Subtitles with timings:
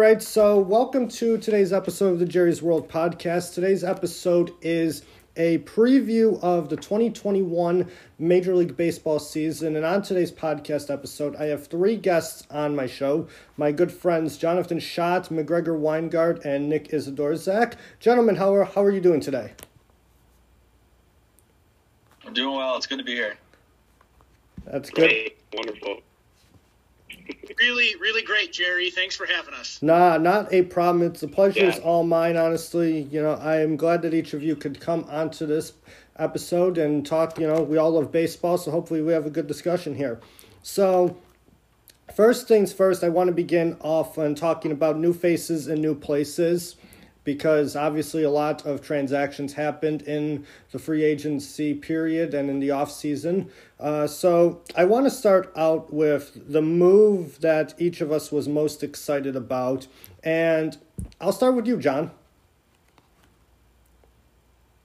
[0.00, 3.52] All right, so welcome to today's episode of the Jerry's World podcast.
[3.52, 5.02] Today's episode is
[5.36, 7.86] a preview of the 2021
[8.18, 9.76] Major League Baseball season.
[9.76, 13.28] And on today's podcast episode, I have three guests on my show
[13.58, 17.76] my good friends Jonathan Schott, McGregor Weingart, and Nick Isidore Zach.
[17.98, 19.52] Gentlemen, how are, how are you doing today?
[22.26, 22.74] I'm doing well.
[22.78, 23.36] It's good to be here.
[24.64, 25.10] That's good.
[25.10, 25.38] Great.
[25.52, 26.00] Wonderful.
[27.58, 28.90] Really, really great, Jerry.
[28.90, 29.78] Thanks for having us.
[29.82, 31.06] Nah, not a problem.
[31.06, 31.78] It's a pleasure Yeah.
[31.82, 33.02] all mine, honestly.
[33.10, 35.72] You know, I am glad that each of you could come onto this
[36.18, 37.38] episode and talk.
[37.38, 40.20] You know, we all love baseball, so hopefully we have a good discussion here.
[40.62, 41.16] So,
[42.14, 45.94] first things first, I want to begin off on talking about new faces and new
[45.94, 46.76] places
[47.24, 52.70] because obviously a lot of transactions happened in the free agency period and in the
[52.70, 53.50] off season.
[53.78, 58.48] Uh, so I want to start out with the move that each of us was
[58.48, 59.86] most excited about,
[60.24, 60.76] and
[61.20, 62.10] I'll start with you, John.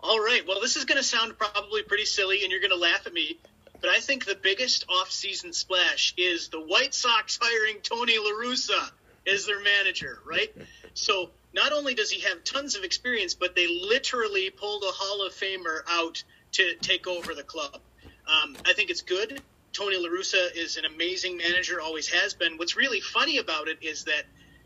[0.02, 0.44] All right.
[0.47, 3.14] Well, this is going to sound probably pretty silly, and you're going to laugh at
[3.14, 3.39] me,
[3.81, 8.92] but I think the biggest off-season splash is the White Sox hiring Tony La Russa
[9.27, 10.20] as their manager.
[10.23, 10.55] Right.
[10.94, 15.25] So not only does he have tons of experience, but they literally pulled a Hall
[15.25, 17.80] of Famer out to take over the club.
[18.28, 19.42] Um, I think it's good.
[19.72, 22.58] Tony La Russa is an amazing manager, always has been.
[22.58, 24.23] What's really funny about it is that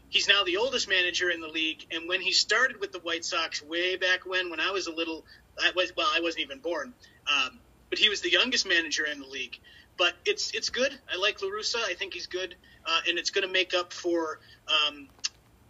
[0.09, 1.85] he's now the oldest manager in the league.
[1.91, 4.91] And when he started with the White Sox way back when, when I was a
[4.91, 5.25] little,
[5.61, 6.93] I was well, I wasn't even born.
[7.27, 9.59] Um, but he was the youngest manager in the league.
[9.97, 10.97] But it's it's good.
[11.11, 11.83] I like La Russa.
[11.85, 12.55] I think he's good,
[12.85, 15.09] uh, and it's going to make up for um,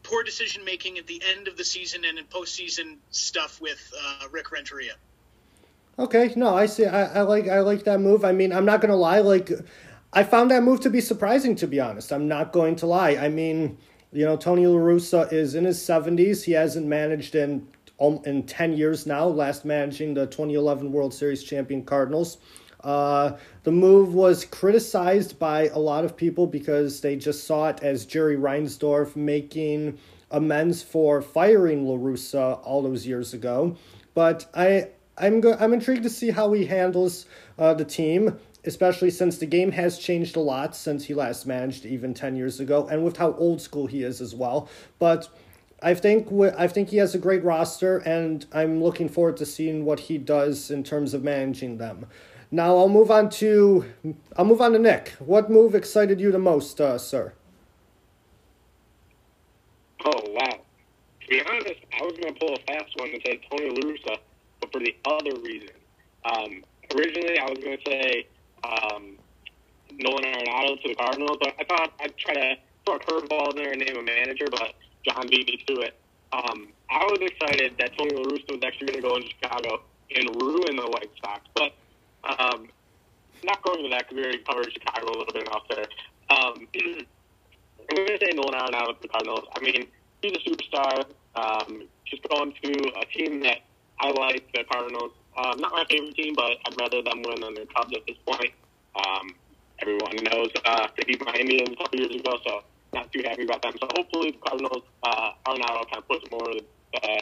[0.10, 4.28] poor decision making at the end of the season and in postseason stuff with uh,
[4.32, 4.94] Rick Renteria.
[6.00, 6.86] Okay, no, I see.
[6.86, 8.26] I, I like I like that move.
[8.26, 9.20] I mean, I'm not gonna lie.
[9.20, 9.52] Like,
[10.14, 11.56] I found that move to be surprising.
[11.56, 13.18] To be honest, I'm not going to lie.
[13.18, 13.78] I mean,
[14.12, 16.44] you know, Tony La Russa is in his 70s.
[16.44, 17.68] He hasn't managed in
[18.00, 19.26] um, in 10 years now.
[19.28, 22.38] Last managing the 2011 World Series champion Cardinals.
[22.84, 27.80] Uh, the move was criticized by a lot of people because they just saw it
[27.82, 29.98] as Jerry Reinsdorf making
[30.32, 33.76] amends for firing La Russa all those years ago.
[34.14, 37.26] But I I'm go- I'm intrigued to see how he handles
[37.58, 41.86] uh, the team, especially since the game has changed a lot since he last managed
[41.86, 44.70] even ten years ago, and with how old school he is as well.
[44.98, 45.28] But
[45.82, 49.86] I think I think he has a great roster, and I'm looking forward to seeing
[49.86, 52.06] what he does in terms of managing them.
[52.52, 53.86] Now I'll move on to
[54.36, 55.10] I'll move on to Nick.
[55.20, 57.34] What move excited you the most, uh, sir?
[60.04, 60.60] Oh wow.
[61.22, 63.82] To be honest, I was going to pull a fast one and say Tony La
[63.88, 64.18] Russa,
[64.62, 65.76] but for the other reason.
[66.26, 66.64] Um,
[66.96, 68.28] originally, I was going to say
[68.64, 69.18] um,
[69.92, 72.56] Nolan Arenado to the Cardinals, but I thought I'd try to
[72.86, 74.74] throw a curveball in there and name a manager, but
[75.06, 75.96] John beat me to it.
[76.34, 79.82] Um, I was excited that Tony La Russa was actually going to go into Chicago
[80.16, 81.74] and ruin the White Sox, but
[82.24, 82.70] um,
[83.44, 85.86] not going to that because we already covered Chicago a little bit enough there.
[86.30, 86.68] Um,
[87.90, 89.46] I'm going to say Nolan Arenado to the Cardinals.
[89.56, 89.88] I mean,
[90.22, 91.06] he's a superstar.
[91.36, 93.60] Um, just going to a team that
[94.00, 95.12] I like, the Cardinals.
[95.38, 98.18] Um, not my favorite team, but I'd rather them win than the Cubs at this
[98.26, 98.52] point.
[98.96, 99.36] Um,
[99.80, 102.64] everyone knows uh, they beat Indians a couple years ago, so
[102.94, 103.74] not too happy about them.
[103.80, 107.22] So hopefully the Cardinals, uh, Arenado kind of puts more of the, uh,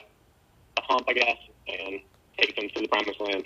[0.76, 1.38] the hump, I guess,
[1.68, 2.00] and
[2.38, 3.46] takes them to the promised land.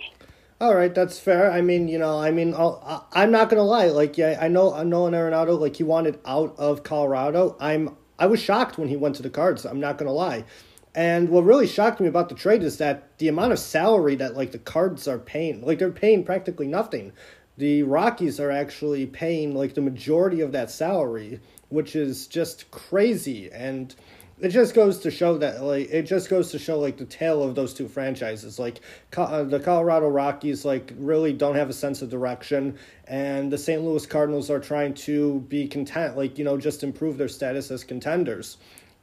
[0.62, 1.52] All right, that's fair.
[1.52, 3.88] I mean, you know, I mean, I'll, I- I'm not gonna lie.
[3.88, 7.58] Like, yeah, I know, know, Arenado, like he wanted out of Colorado.
[7.60, 9.66] I'm, I was shocked when he went to the Cards.
[9.66, 10.46] I'm not gonna lie.
[10.94, 14.38] And what really shocked me about the trade is that the amount of salary that
[14.38, 17.12] like the Cards are paying, like they're paying practically nothing.
[17.58, 23.52] The Rockies are actually paying like the majority of that salary, which is just crazy.
[23.52, 23.96] And
[24.42, 27.44] it just goes to show that like it just goes to show like the tale
[27.44, 31.74] of those two franchises like Co- uh, the colorado rockies like really don't have a
[31.74, 32.78] sense of direction
[33.08, 37.18] and the st louis cardinals are trying to be content like you know just improve
[37.18, 38.58] their status as contenders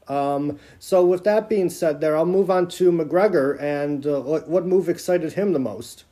[0.08, 4.66] um, so with that being said there i'll move on to mcgregor and uh, what,
[4.66, 6.04] move excited him the most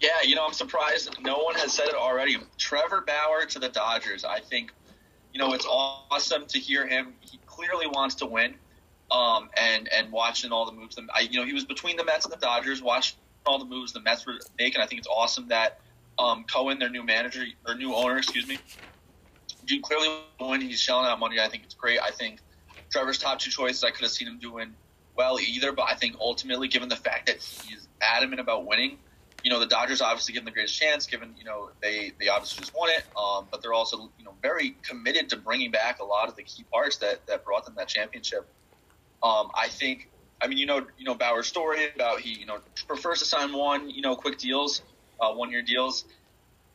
[0.00, 2.36] Yeah, you know, I'm surprised no one has said it already.
[2.58, 4.24] Trevor Bauer to the Dodgers.
[4.24, 4.72] I think,
[5.32, 7.14] you know, it's awesome to hear him.
[7.20, 8.54] He clearly wants to win.
[9.10, 12.24] Um, and and watching all the moves, I you know he was between the Mets
[12.24, 14.80] and the Dodgers, watching all the moves the Mets were making.
[14.80, 15.80] I think it's awesome that
[16.18, 18.58] um, Cohen, their new manager or new owner, excuse me,
[19.66, 20.08] do clearly
[20.40, 20.62] win.
[20.62, 21.38] He's shelling out money.
[21.38, 22.00] I think it's great.
[22.00, 22.40] I think
[22.90, 23.84] Trevor's top two choices.
[23.84, 24.74] I could have seen him doing
[25.16, 28.98] well either, but I think ultimately, given the fact that he's adamant about winning,
[29.44, 32.28] you know, the Dodgers obviously give them the greatest chance, given you know they they
[32.28, 36.00] obviously just won it, um, but they're also you know very committed to bringing back
[36.00, 38.48] a lot of the key parts that that brought them that championship.
[39.22, 40.10] Um, I think,
[40.40, 42.58] I mean, you know, you know Bauer's story about he you know
[42.88, 44.80] prefers to sign one you know quick deals,
[45.20, 46.06] uh, one year deals,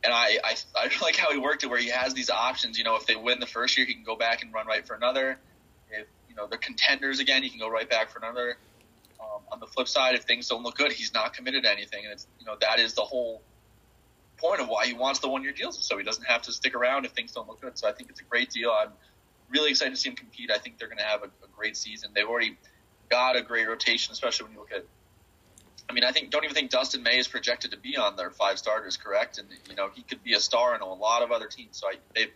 [0.04, 2.78] and I, I I like how he worked it where he has these options.
[2.78, 4.86] You know, if they win the first year, he can go back and run right
[4.86, 5.40] for another.
[5.90, 8.58] If you know they're contenders again, he can go right back for another.
[9.52, 12.12] On the flip side, if things don't look good, he's not committed to anything, and
[12.12, 13.42] it's you know that is the whole
[14.38, 16.74] point of why he wants the one year deals, so he doesn't have to stick
[16.74, 17.76] around if things don't look good.
[17.78, 18.70] So I think it's a great deal.
[18.70, 18.90] I'm
[19.50, 20.50] really excited to see him compete.
[20.50, 22.10] I think they're going to have a, a great season.
[22.14, 22.56] They've already
[23.10, 24.84] got a great rotation, especially when you look at.
[25.88, 28.30] I mean, I think don't even think Dustin May is projected to be on their
[28.30, 29.38] five starters, correct?
[29.38, 31.76] And you know he could be a star in a lot of other teams.
[31.78, 32.30] So I, they've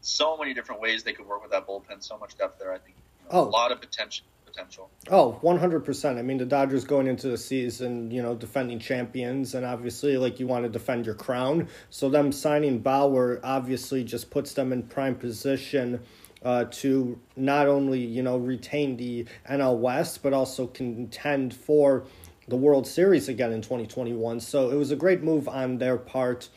[0.00, 2.02] so many different ways they could work with that bullpen.
[2.02, 2.72] So much depth there.
[2.72, 3.48] I think you know, Oh.
[3.48, 4.24] a lot of potential.
[4.50, 4.90] Potential.
[5.10, 6.18] Oh, 100%.
[6.18, 10.40] I mean, the Dodgers going into the season, you know, defending champions, and obviously, like,
[10.40, 11.68] you want to defend your crown.
[11.90, 16.00] So, them signing Bauer obviously just puts them in prime position
[16.44, 22.04] uh, to not only, you know, retain the NL West, but also contend for
[22.48, 24.40] the World Series again in 2021.
[24.40, 26.48] So, it was a great move on their part.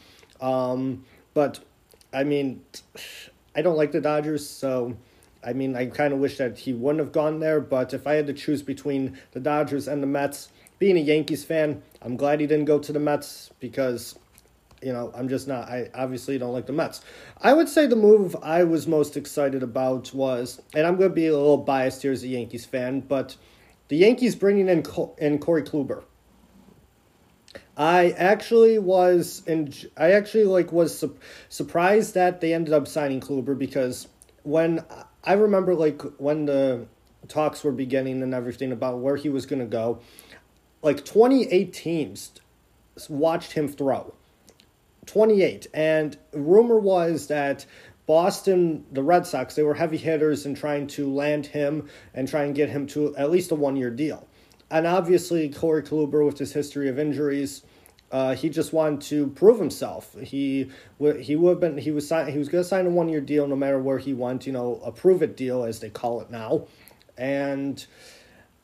[0.42, 1.06] Um,
[1.36, 1.60] but,
[2.12, 2.64] I mean,
[3.56, 4.98] I don't like the Dodgers, so.
[5.46, 8.14] I mean, I kind of wish that he wouldn't have gone there, but if I
[8.14, 10.50] had to choose between the Dodgers and the Mets,
[10.80, 14.18] being a Yankees fan, I'm glad he didn't go to the Mets because,
[14.82, 15.70] you know, I'm just not.
[15.70, 17.02] I obviously don't like the Mets.
[17.42, 21.16] I would say the move I was most excited about was, and I'm going to
[21.16, 23.36] be a little biased here as a Yankees fan, but
[23.88, 24.84] the Yankees bringing in
[25.18, 26.04] in Corey Kluber.
[27.76, 31.18] I actually was, in, I actually like was su-
[31.50, 34.08] surprised that they ended up signing Kluber because
[34.44, 34.86] when
[35.24, 36.88] I remember like when the
[37.28, 40.00] talks were beginning and everything about where he was going to go,
[40.82, 42.32] like 28 teams
[43.08, 44.14] watched him throw.
[45.06, 45.68] 28.
[45.74, 47.66] And rumor was that
[48.06, 52.44] Boston, the Red Sox, they were heavy hitters in trying to land him and try
[52.44, 54.28] and get him to at least a one year deal.
[54.70, 57.64] And obviously, Corey Kluber, with his history of injuries,
[58.14, 60.16] uh, he just wanted to prove himself.
[60.22, 60.70] He
[61.20, 63.20] he would have been he was sign, he was going to sign a one year
[63.20, 64.46] deal no matter where he went.
[64.46, 66.68] You know, a prove it deal as they call it now.
[67.18, 67.84] And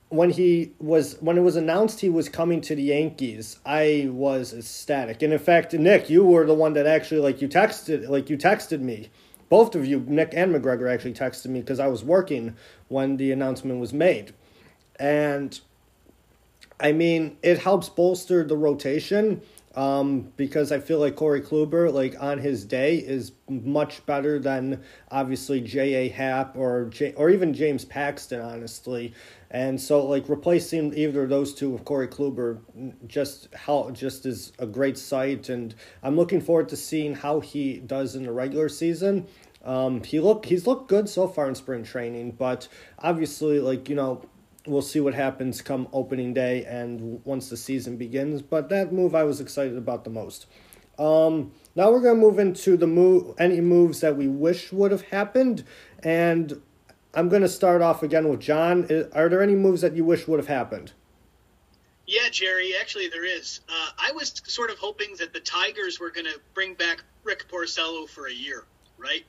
[0.09, 4.53] when he was when it was announced he was coming to the Yankees, I was
[4.53, 5.23] ecstatic.
[5.23, 8.37] And in fact, Nick, you were the one that actually like you texted like you
[8.37, 9.09] texted me.
[9.49, 12.55] Both of you, Nick and McGregor, actually texted me because I was working
[12.87, 14.35] when the announcement was made,
[14.99, 15.59] and
[16.79, 19.41] I mean, it helps bolster the rotation
[19.75, 24.83] um, because I feel like Corey Kluber, like on his day, is much better than
[25.11, 26.09] obviously J.A.
[26.09, 29.13] Happ or J- or even James Paxton, honestly.
[29.51, 32.59] And so, like replacing either of those two with Corey Kluber,
[33.07, 37.77] just how just is a great sight, and I'm looking forward to seeing how he
[37.77, 39.27] does in the regular season.
[39.63, 42.67] Um, he look he's looked good so far in spring training, but
[42.97, 44.23] obviously, like you know,
[44.69, 48.41] we'll see what happens come opening day and once the season begins.
[48.41, 50.45] But that move I was excited about the most.
[50.97, 55.03] Um, now we're gonna move into the move any moves that we wish would have
[55.03, 55.63] happened,
[56.03, 56.61] and
[57.13, 58.83] I'm gonna start off again with John.
[59.13, 60.93] Are there any moves that you wish would have happened?
[62.05, 63.61] Yeah, Jerry, actually there is.
[63.69, 67.47] Uh, I was sort of hoping that the Tigers were going to bring back Rick
[67.47, 68.65] Porcello for a year,
[68.97, 69.23] right?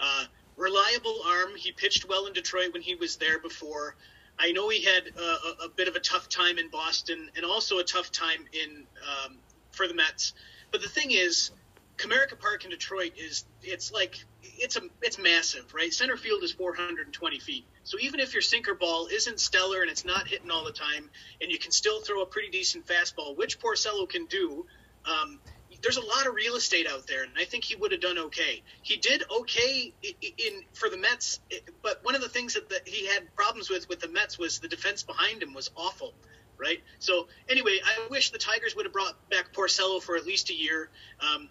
[0.00, 0.24] Uh,
[0.56, 1.50] reliable arm.
[1.56, 3.96] He pitched well in Detroit when he was there before.
[4.38, 7.44] I know he had uh, a, a bit of a tough time in Boston and
[7.44, 9.38] also a tough time in um,
[9.70, 10.34] for the Mets.
[10.70, 11.50] But the thing is,
[11.96, 15.92] Comerica Park in Detroit is it's like it's a it's massive, right?
[15.92, 17.64] Center field is 420 feet.
[17.84, 21.10] So even if your sinker ball isn't stellar and it's not hitting all the time,
[21.40, 24.66] and you can still throw a pretty decent fastball, which Porcello can do,
[25.04, 25.38] um,
[25.82, 28.18] there's a lot of real estate out there, and I think he would have done
[28.18, 28.62] okay.
[28.82, 31.40] He did okay in, in for the Mets,
[31.82, 34.60] but one of the things that the, he had problems with with the Mets was
[34.60, 36.14] the defense behind him was awful.
[36.58, 36.80] Right.
[37.00, 40.54] So anyway, I wish the Tigers would have brought back Porcello for at least a
[40.54, 40.90] year.
[41.18, 41.48] Um,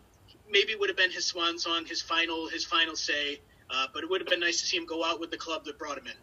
[0.50, 3.42] maybe would have been his swan song, his final his final say.
[3.70, 5.66] Uh, but it would have been nice to see him go out with the club
[5.66, 6.14] that brought him in.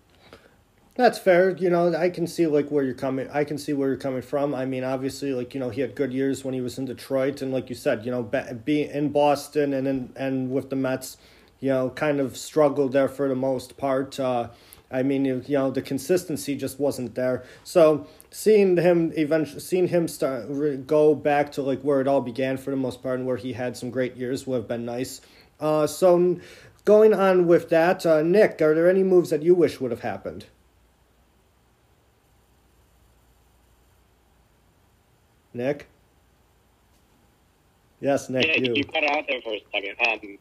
[0.98, 1.50] That's fair.
[1.50, 3.30] You know, I can see like where you're coming.
[3.30, 4.52] I can see where you're coming from.
[4.52, 7.40] I mean, obviously, like you know, he had good years when he was in Detroit,
[7.40, 8.24] and like you said, you know,
[8.64, 11.16] being in Boston and in, and with the Mets,
[11.60, 14.18] you know, kind of struggled there for the most part.
[14.18, 14.48] Uh,
[14.90, 17.44] I mean, you, know, the consistency just wasn't there.
[17.62, 20.48] So seeing him eventually, seeing him start
[20.88, 23.52] go back to like where it all began for the most part, and where he
[23.52, 25.20] had some great years would have been nice.
[25.60, 26.40] Uh, so
[26.84, 30.00] going on with that, uh, Nick, are there any moves that you wish would have
[30.00, 30.46] happened?
[35.54, 35.88] Nick?
[38.00, 38.74] Yes, Nick, yeah, you.
[38.76, 39.96] you cut out there for a second.
[40.06, 40.38] Um,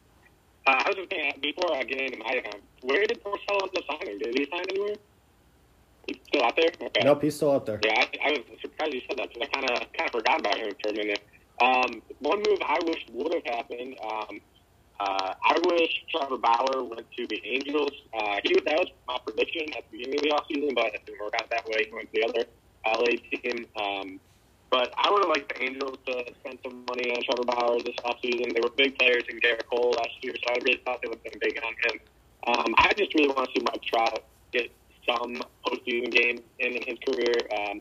[0.66, 3.76] uh, I was just thinking, before I get into my um, where did Porcello end
[3.76, 4.18] up signing?
[4.18, 4.96] Did he sign anywhere?
[6.06, 6.68] He's still out there?
[6.80, 7.00] Okay.
[7.02, 7.80] Nope, he's still out there.
[7.84, 10.40] Yeah, I, I was surprised you said that because I kind of kind of forgot
[10.40, 11.20] about him for a minute.
[11.60, 13.96] Um, one move I wish would have happened.
[14.02, 14.40] Um,
[15.00, 17.92] uh, I wish Trevor Bauer went to the Angels.
[18.14, 21.06] Uh, he was, that was my prediction at the beginning of the offseason, but it
[21.06, 21.86] didn't work out that way.
[21.86, 22.44] He went to the other
[22.86, 23.66] LA team.
[23.76, 24.20] Um,
[24.70, 27.96] but I would have liked the Angels to spend some money on Trevor Bauer this
[28.04, 28.54] offseason.
[28.54, 31.20] They were big players in Gerrit Cole last year, so I really thought they would
[31.24, 32.00] have been big on him.
[32.46, 34.70] Um, I just really want to see Mike Trout get
[35.08, 37.34] some postseason games in his career.
[37.58, 37.80] Um,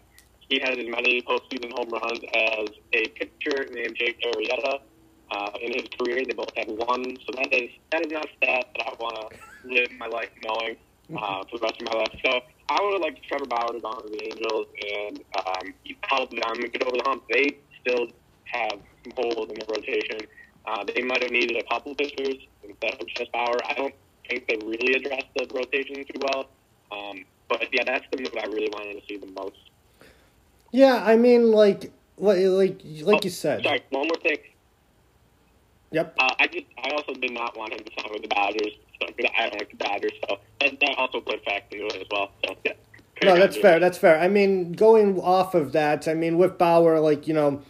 [0.50, 4.80] he has as many postseason home runs as a pitcher named Jake Arrieta
[5.32, 6.24] uh, in his career.
[6.26, 9.32] They both have one, so that is that is not a stat that I want
[9.32, 10.78] to live my life knowing
[11.16, 12.16] uh, for the rest of my life.
[12.26, 16.30] So I would have liked Trevor Bauer to go to the Angels and um, help
[16.32, 16.40] them
[16.72, 17.24] get over the hump.
[17.32, 18.08] They still
[18.46, 20.28] have some holes in the rotation.
[20.66, 23.56] Uh, they might have needed a couple pitchers instead of just Bauer.
[23.70, 23.94] I don't
[24.30, 26.50] think they really addressed the rotation too well.
[26.92, 29.58] Um, but yeah, that's the move I really wanted to see the most.
[30.72, 33.64] Yeah, I mean, like, like, like, like Oh, you said.
[33.64, 34.38] Sorry, one more thing.
[35.92, 36.16] Yep.
[36.20, 38.74] Uh, I just, I also did not want him to sign with the Dodgers.
[39.02, 42.32] I don't like the Dodgers, so that, that also played fact into as well.
[42.46, 42.74] So yeah.
[43.24, 43.80] No, that's fair.
[43.80, 44.20] That's fair.
[44.20, 47.62] I mean, going off of that, I mean, with Bauer, like you know,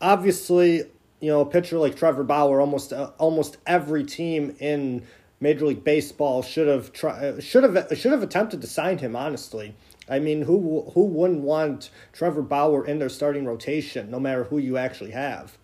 [0.00, 0.84] obviously,
[1.20, 5.06] you know, a pitcher like Trevor Bauer, almost uh, almost every team in
[5.40, 9.14] Major League Baseball should have tried, should have should have attempted to sign him.
[9.14, 9.74] Honestly,
[10.08, 14.58] I mean, who who wouldn't want Trevor Bauer in their starting rotation, no matter who
[14.58, 15.58] you actually have?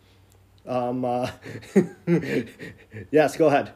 [0.66, 1.04] Um.
[1.04, 1.30] Uh,
[3.10, 3.72] yes, go ahead.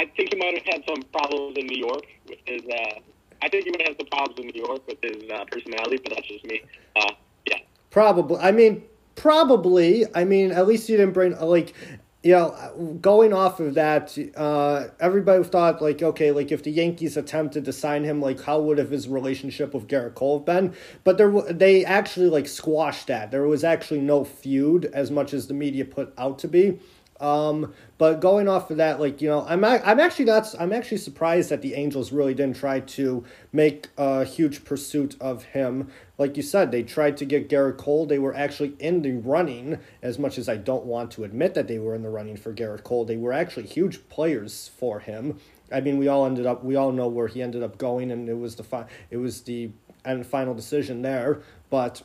[0.00, 2.62] I, think he might have had some problems in New York with his.
[2.62, 3.00] Uh,
[3.42, 6.14] I think he would have some problems in New York with his uh, personality, but
[6.14, 6.62] that's just me.
[6.96, 7.12] Uh,
[7.46, 7.58] yeah.
[7.90, 8.38] Probably.
[8.38, 8.84] I mean,
[9.16, 10.04] probably.
[10.14, 11.74] I mean, at least you didn't bring like,
[12.22, 14.16] you know, going off of that.
[14.36, 18.60] Uh, everybody thought like, okay, like if the Yankees attempted to sign him, like how
[18.60, 20.74] would have his relationship with Gerrit Cole been?
[21.04, 23.30] But there, they actually like squashed that.
[23.30, 26.78] There was actually no feud as much as the media put out to be.
[27.20, 30.96] Um, but going off of that, like you know, I'm I'm actually not I'm actually
[30.96, 35.90] surprised that the Angels really didn't try to make a huge pursuit of him.
[36.16, 38.06] Like you said, they tried to get Gerrit Cole.
[38.06, 39.78] They were actually in the running.
[40.02, 42.54] As much as I don't want to admit that they were in the running for
[42.54, 45.38] Gerrit Cole, they were actually huge players for him.
[45.70, 48.28] I mean, we all ended up we all know where he ended up going, and
[48.30, 49.70] it was the fi- it was the
[50.04, 51.42] and final decision there.
[51.68, 52.02] But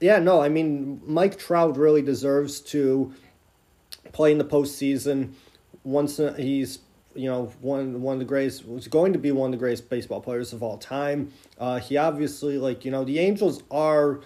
[0.00, 3.14] yeah, no, I mean, Mike Trout really deserves to
[4.12, 5.32] play in the postseason.
[5.84, 6.80] Once uh, he's
[7.14, 9.88] you know one one of the greatest was going to be one of the greatest
[9.90, 11.32] baseball players of all time.
[11.58, 14.20] Uh, he obviously like you know the Angels are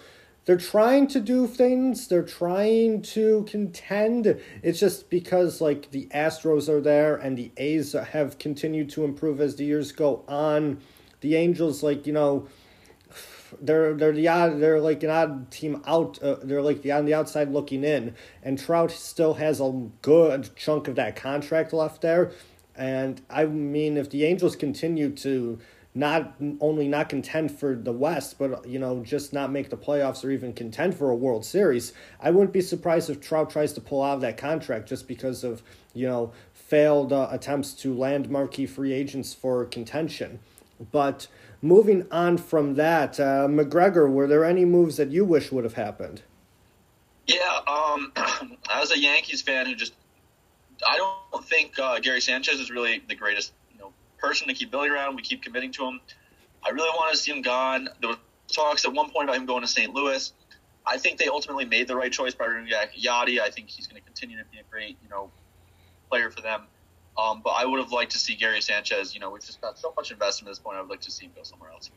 [0.44, 2.08] they're trying to do things.
[2.08, 4.40] They're trying to contend.
[4.62, 9.40] It's just because like the Astros are there and the A's have continued to improve
[9.40, 10.80] as the years go on.
[11.20, 12.48] The Angels like you know
[13.60, 17.04] they're they're the odd they're like an odd team out uh, they're like the on
[17.04, 18.14] the outside looking in.
[18.42, 22.32] And Trout still has a good chunk of that contract left there.
[22.74, 25.58] And I mean if the Angels continue to
[25.94, 30.24] not only not contend for the West but you know just not make the playoffs
[30.24, 33.80] or even contend for a World Series I wouldn't be surprised if Trout tries to
[33.80, 38.30] pull out of that contract just because of you know failed uh, attempts to land
[38.30, 40.38] marquee free agents for contention.
[40.90, 41.28] But
[41.62, 45.74] moving on from that, uh, McGregor, were there any moves that you wish would have
[45.74, 46.22] happened?
[47.26, 48.12] Yeah, um,
[48.70, 49.94] as a Yankees fan who just,
[50.86, 54.70] I don't think uh, Gary Sanchez is really the greatest, you know, person to keep
[54.70, 55.14] building around.
[55.16, 56.00] We keep committing to him.
[56.64, 57.88] I really want to see him gone.
[58.00, 58.18] There was
[58.52, 59.92] talks at one point about him going to St.
[59.94, 60.32] Louis.
[60.86, 63.40] I think they ultimately made the right choice by bringing back Yadi.
[63.40, 65.30] I think he's going to continue to be a great, you know,
[66.10, 66.62] player for them.
[67.16, 69.14] Um, but I would have liked to see Gary Sanchez.
[69.14, 70.76] You know, we've just got so much investment at this point.
[70.76, 71.90] I would like to see him go somewhere else.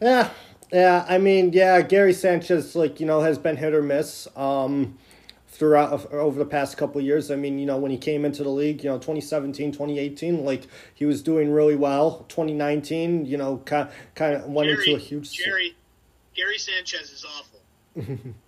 [0.00, 0.30] Yeah,
[0.72, 1.04] yeah.
[1.08, 4.28] I mean, yeah, Gary Sanchez, like you know, has been hit or miss.
[4.36, 4.98] Um,
[5.56, 7.30] throughout over the past couple years.
[7.30, 10.66] I mean, you know, when he came into the league, you know, 2017, 2018, like
[10.94, 12.26] he was doing really well.
[12.28, 15.32] 2019, you know, kind kind of went Jerry, into a huge.
[15.32, 15.74] Jerry,
[16.34, 18.34] Gary Sanchez is awful.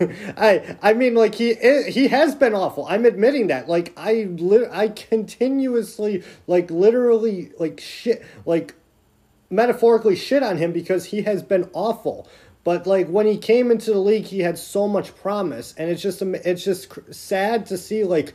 [0.00, 2.86] I I mean like he eh, he has been awful.
[2.86, 3.68] I'm admitting that.
[3.68, 8.74] Like I li- I continuously like literally like shit like
[9.50, 12.28] metaphorically shit on him because he has been awful.
[12.64, 16.02] But like when he came into the league, he had so much promise, and it's
[16.02, 18.34] just it's just sad to see like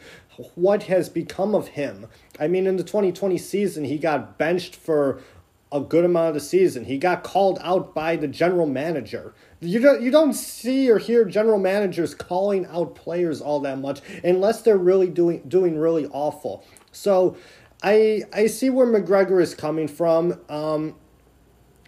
[0.56, 2.08] what has become of him.
[2.40, 5.22] I mean, in the 2020 season, he got benched for
[5.72, 6.86] a good amount of the season.
[6.86, 9.34] He got called out by the general manager.
[9.60, 14.02] You don't you don't see or hear general managers calling out players all that much
[14.24, 16.64] unless they're really doing doing really awful.
[16.92, 17.38] So
[17.84, 20.40] I I see where McGregor is coming from.
[20.48, 20.96] Um,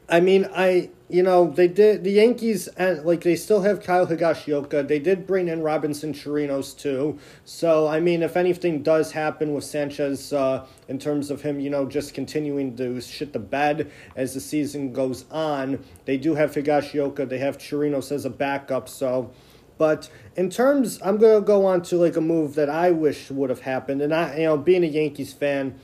[0.09, 4.05] I mean, I you know they did the Yankees and like they still have Kyle
[4.05, 4.87] Higashioka.
[4.87, 7.17] They did bring in Robinson Chirinos too.
[7.45, 11.71] So I mean, if anything does happen with Sanchez uh, in terms of him, you
[11.71, 16.51] know, just continuing to shit the bed as the season goes on, they do have
[16.51, 17.27] Higashioka.
[17.27, 18.87] They have Chirinos as a backup.
[18.87, 19.31] So.
[19.79, 23.49] But in terms, I'm gonna go on to like a move that I wish would
[23.49, 25.79] have happened, and I, you know, being a Yankees fan,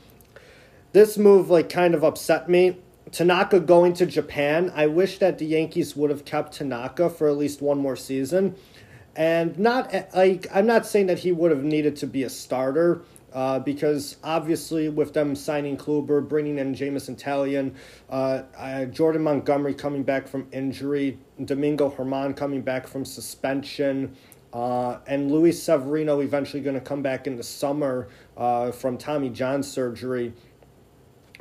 [0.92, 2.76] this move like kind of upset me
[3.12, 7.36] Tanaka going to Japan, I wish that the Yankees would have kept Tanaka for at
[7.36, 8.56] least one more season.
[9.14, 13.02] And not like I'm not saying that he would have needed to be a starter,
[13.32, 17.74] uh, because obviously with them signing Kluber, bringing in Jameson Taillon,
[18.10, 24.16] uh, uh, Jordan Montgomery coming back from injury, Domingo Germán coming back from suspension,
[24.52, 29.30] uh, and Luis Severino eventually going to come back in the summer uh, from Tommy
[29.30, 30.32] John surgery.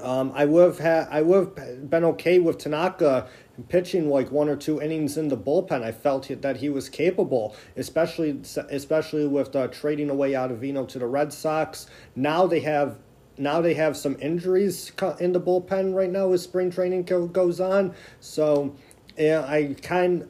[0.02, 3.28] Um, I would have had I would have been okay with Tanaka
[3.70, 5.84] pitching like one or two innings in the bullpen.
[5.84, 11.08] I felt that he was capable, especially especially with uh, trading away Ottavino to the
[11.08, 11.88] Red Sox.
[12.16, 12.98] Now they have
[13.38, 17.94] now they have some injuries in the bullpen right now as spring training goes on.
[18.20, 18.76] So
[19.18, 20.28] yeah, I kind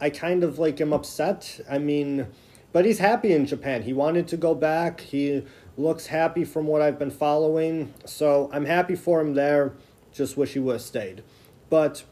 [0.00, 1.60] I kind of like am upset.
[1.70, 2.26] I mean,
[2.72, 3.82] but he's happy in Japan.
[3.82, 5.00] He wanted to go back.
[5.00, 5.44] He
[5.76, 7.92] looks happy from what I've been following.
[8.04, 9.72] So I'm happy for him there.
[10.12, 11.22] Just wish he would have stayed.
[11.68, 12.04] But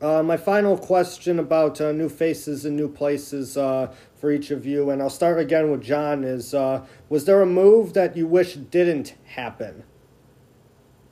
[0.00, 4.64] uh, my final question about uh, new faces and new places uh, for each of
[4.64, 8.26] you, and I'll start again with John, is uh, was there a move that you
[8.26, 9.82] wish didn't happen?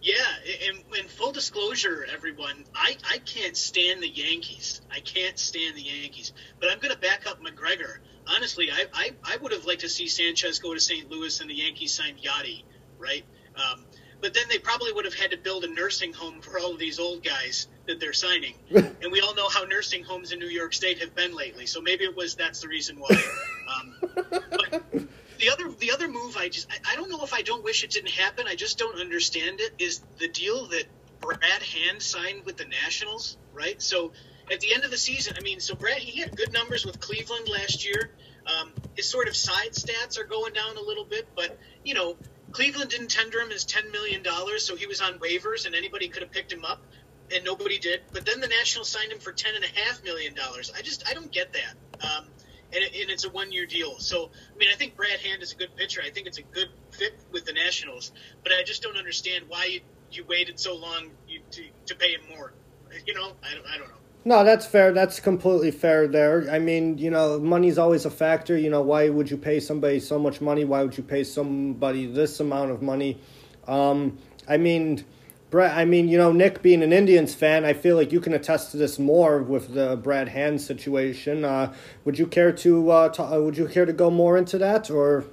[0.03, 0.14] Yeah,
[0.69, 0.77] in,
[1.09, 4.81] full disclosure, everyone, I, I can't stand the Yankees.
[4.90, 6.33] I can't stand the Yankees.
[6.61, 9.89] But I'm going to back up McGregor honestly, I, I, I would have liked to
[9.89, 11.11] see Sanchez go to St.
[11.11, 12.62] Louis and the Yankees sign Yadi,
[12.99, 13.25] right?
[13.57, 13.85] Um,
[14.21, 16.79] but then they probably would have had to build a nursing home for all of
[16.79, 18.55] these old guys that they're signing.
[18.71, 21.67] and we all know how nursing homes in New York State have been lately.
[21.67, 23.09] So maybe it was that's the reason why.
[23.69, 24.83] Um, but
[25.39, 27.85] the other the other move I just I, I don't know if I don't wish
[27.85, 28.47] it didn't happen.
[28.49, 29.75] I just don't understand it.
[29.79, 30.85] Is the deal that
[31.21, 33.81] Brad Hand signed with the Nationals, right?
[33.81, 34.12] So
[34.51, 37.01] at the end of the season, I mean, so Brad, he had good numbers with
[37.01, 38.11] Cleveland last year.
[38.47, 42.17] Um, his sort of side stats are going down a little bit, but you know,
[42.53, 46.09] Cleveland didn't tender him his ten million dollars, so he was on waivers, and anybody
[46.09, 46.81] could have picked him up,
[47.35, 48.03] and nobody did.
[48.13, 50.73] But then the Nationals signed him for ten and a half million dollars.
[50.77, 52.07] I just I don't get that.
[52.07, 52.27] Um,
[52.73, 53.99] and, it, and, it's a one year deal.
[53.99, 56.01] So I mean, I think Brad Hand is a good pitcher.
[56.05, 59.65] I think it's a good fit with the Nationals, but I just don't understand why
[59.65, 59.81] you,
[60.13, 62.53] you waited so long you, to to pay him more.
[63.07, 64.06] You know, I don't, I don't know.
[64.27, 64.91] No, that's fair.
[64.91, 66.51] That's completely fair there.
[66.51, 68.59] I mean, you know, money's always a factor.
[68.59, 70.65] You know, why would you pay somebody so much money?
[70.65, 73.21] Why would you pay somebody this amount of money?
[73.69, 75.05] Um, I mean,
[75.51, 78.35] Brett, I mean, you know, Nick being an Indians fan, I feel like you can
[78.35, 81.45] attest to this more with the Brad Hand situation.
[81.45, 81.73] Uh,
[82.05, 85.25] would you care to, uh, uh, would you care to go more into that or?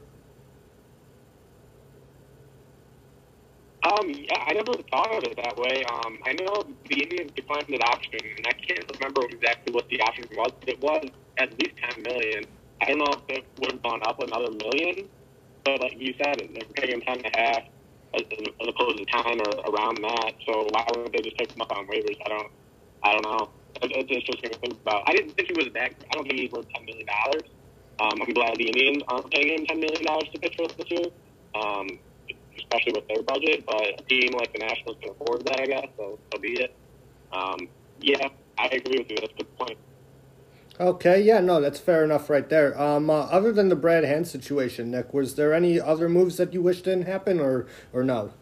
[3.84, 5.84] Um, yeah, I never thought of it that way.
[5.92, 10.00] Um, I know the Indians declined that option, and I can't remember exactly what the
[10.02, 11.06] option was, but it was
[11.38, 12.44] at least ten million.
[12.82, 15.10] I don't know if it would have gone up another million,
[15.66, 17.64] but like you said, they're paying ten and a half
[18.16, 20.32] as, as opposed to ten or around that.
[20.48, 22.16] So why would they just take them up on waivers?
[22.26, 22.52] I don't,
[23.04, 23.50] I don't know.
[23.84, 25.04] It, it's interesting to think about.
[25.08, 25.92] I didn't think he was that.
[25.92, 27.48] I don't think he's worth ten million dollars.
[28.00, 30.88] Um, I'm glad the Indians aren't paying him ten million dollars to pitch for this
[30.88, 31.08] year.
[31.56, 31.88] Um,
[32.64, 33.66] especially with their budget.
[33.66, 35.88] But a team like the Nationals can afford that, I guess.
[35.98, 36.76] So so be it.
[37.32, 37.68] Um,
[38.02, 39.18] yeah, I agree with you.
[39.20, 39.78] That's a good point.
[40.80, 42.80] Okay, yeah, no, that's fair enough right there.
[42.82, 46.52] Um, uh, other than the Brad Hand situation, Nick, was there any other moves that
[46.52, 48.34] you wish didn't happen, or or no?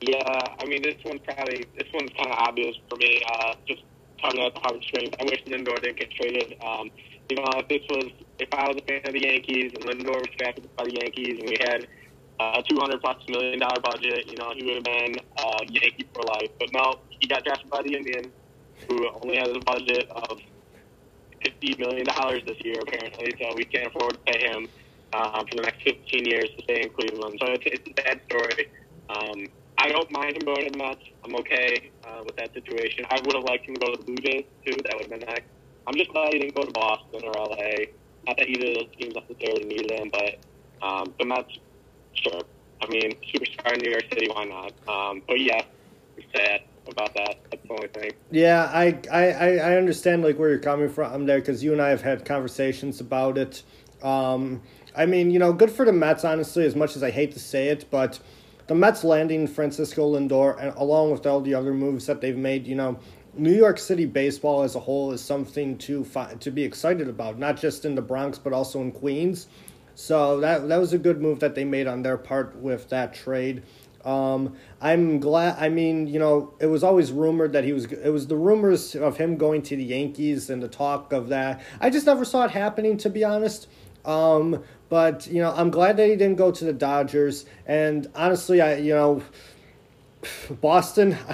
[0.00, 0.22] Yeah,
[0.60, 3.22] I mean, this one's probably this one's kind of obvious for me.
[3.26, 3.82] Uh, just
[4.20, 6.56] talking about the Harvard Strings, I wish Lindor didn't get traded.
[6.62, 6.90] Um,
[7.30, 10.18] you know, if this was if I was a fan of the Yankees and Lindor
[10.18, 11.86] was drafted by the Yankees and we had
[12.40, 16.06] a two hundred plus million dollar budget, you know, he would have been uh, Yankee
[16.14, 16.50] for life.
[16.58, 18.32] But no, he got drafted by the Indians,
[18.88, 20.38] who only has a budget of
[21.42, 24.68] fifty million dollars this year apparently, so we can't afford to pay him
[25.12, 27.38] uh, for the next fifteen years to stay in Cleveland.
[27.42, 28.66] So it's, it's a bad story.
[29.10, 29.46] Um,
[29.78, 31.02] I don't mind him going to the Mets.
[31.24, 33.06] I'm okay uh, with that situation.
[33.10, 34.74] I would have liked him to go to the Blue Jays too.
[34.84, 35.46] That would have been nice.
[35.86, 37.86] I'm just glad he didn't go to Boston or LA.
[38.26, 41.58] Not that either of those teams necessarily needed him, but um, the Mets,
[42.14, 42.42] sure.
[42.82, 44.72] I I mean, superstar in New York City, why not?
[44.88, 45.62] Um, but yeah,
[46.34, 47.36] sad about that.
[47.50, 48.12] That's the only thing.
[48.30, 51.88] Yeah, I I, I understand like where you're coming from there because you and I
[51.90, 53.62] have had conversations about it.
[54.02, 54.62] Um,
[54.96, 56.64] I mean, you know, good for the Mets, honestly.
[56.64, 58.20] As much as I hate to say it, but
[58.68, 62.66] the Mets landing Francisco Lindor, and along with all the other moves that they've made,
[62.66, 62.98] you know,
[63.38, 67.38] New York City baseball as a whole is something to fi- to be excited about,
[67.38, 69.46] not just in the Bronx but also in Queens.
[69.94, 73.14] So that that was a good move that they made on their part with that
[73.14, 73.62] trade.
[74.04, 75.56] Um, I'm glad.
[75.58, 77.86] I mean, you know, it was always rumored that he was.
[77.86, 81.60] It was the rumors of him going to the Yankees and the talk of that.
[81.80, 83.68] I just never saw it happening, to be honest.
[84.04, 87.44] Um, but you know, I'm glad that he didn't go to the Dodgers.
[87.66, 89.22] And honestly, I you know,
[90.50, 91.16] Boston.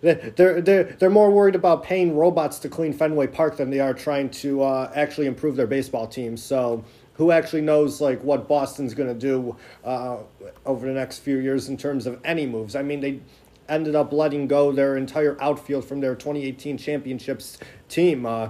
[0.02, 3.92] They're, they're, they're more worried about paying robots to clean Fenway Park than they are
[3.92, 6.38] trying to uh, actually improve their baseball team.
[6.38, 6.84] So
[7.20, 10.16] who actually knows like what Boston's going to do uh,
[10.64, 12.74] over the next few years in terms of any moves.
[12.74, 13.20] I mean, they
[13.68, 17.58] ended up letting go their entire outfield from their 2018 championships
[17.90, 18.24] team.
[18.24, 18.48] Uh,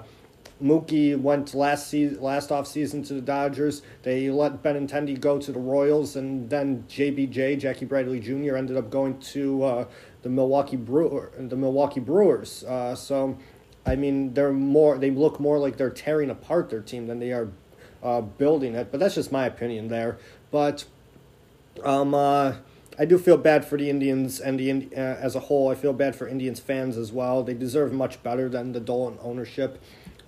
[0.63, 3.83] Mookie went last season, last off season to the Dodgers.
[4.03, 8.57] They let Benintendi go to the Royals, and then JBJ Jackie Bradley Jr.
[8.57, 9.85] ended up going to uh,
[10.23, 12.65] the Milwaukee Brewer, the Milwaukee Brewers.
[12.65, 13.39] Uh, so,
[13.87, 17.33] I mean, they're more they look more like they're tearing apart their team than they
[17.33, 17.49] are
[18.03, 18.91] uh, building it.
[18.91, 20.19] But that's just my opinion there.
[20.51, 20.85] But
[21.85, 22.55] um, uh,
[22.99, 25.71] I do feel bad for the Indians and the uh, as a whole.
[25.71, 27.43] I feel bad for Indians fans as well.
[27.43, 29.81] They deserve much better than the Dolan ownership.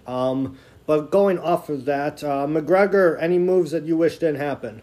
[0.07, 4.83] Um, but going off of that, uh, McGregor, any moves that you wish didn't happen?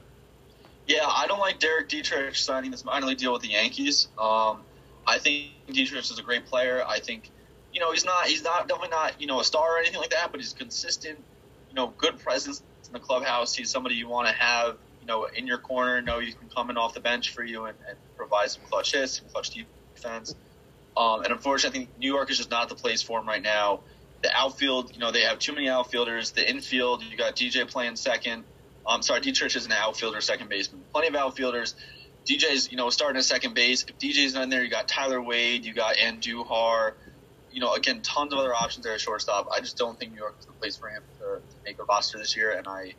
[0.87, 4.07] Yeah, I don't like Derek Dietrich signing this minor league deal with the Yankees.
[4.17, 4.61] Um,
[5.09, 6.83] I think Dietrich is a great player.
[6.87, 7.31] I think,
[7.73, 10.11] you know, he's not he's not definitely not you know a star or anything like
[10.11, 11.17] that, but he's consistent.
[11.69, 13.53] You know, good presence in the clubhouse.
[13.55, 15.99] He's somebody you want to have, you know, in your corner.
[16.01, 18.93] Know you can come in off the bench for you and, and provide some clutch
[18.93, 19.51] hits, some clutch
[19.95, 20.35] defense.
[20.95, 23.41] Um, and unfortunately, I think New York is just not the place for him right
[23.41, 23.81] now.
[24.21, 26.31] The outfield, you know, they have too many outfielders.
[26.31, 28.43] The infield, you got DJ playing second.
[28.87, 30.81] I'm um, sorry, Dietrich is an outfielder, second baseman.
[30.91, 31.75] Plenty of outfielders.
[32.29, 33.83] DJ's, you know, starting at second base.
[33.87, 36.93] If DJ's not in there, you got Tyler Wade, you got Andujar,
[37.51, 39.47] you know, again, tons of other options there at shortstop.
[39.51, 41.83] I just don't think New York is the place for him to, to make a
[41.83, 42.93] roster this year, and I,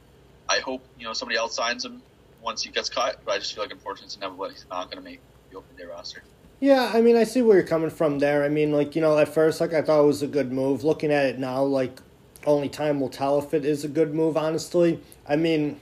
[0.49, 2.03] I hope you know somebody else signs him
[2.43, 3.21] once he gets cut.
[3.25, 5.77] But I just feel like unfortunately, it's inevitable he's not going to make the open
[5.77, 6.23] day roster.
[6.59, 8.43] Yeah, I mean, I see where you're coming from there.
[8.45, 10.83] I mean, like you know, at first, like I thought it was a good move.
[10.83, 12.01] Looking at it now, like
[12.45, 14.37] only time will tell if it is a good move.
[14.37, 15.81] Honestly, I mean,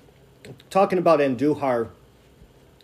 [0.68, 1.88] talking about Andujar,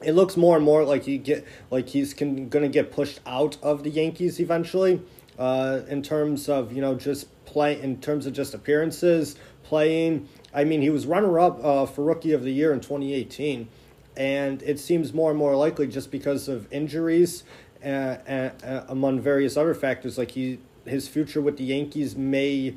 [0.03, 3.57] it looks more and more like he get like he's can, gonna get pushed out
[3.63, 5.01] of the Yankees eventually
[5.39, 10.29] uh, in terms of you know just play in terms of just appearances, playing.
[10.53, 13.69] I mean, he was runner up uh, for rookie of the year in 2018,
[14.17, 17.45] and it seems more and more likely just because of injuries
[17.85, 20.19] uh, uh, uh, among various other factors.
[20.19, 22.75] Like he, his future with the Yankees may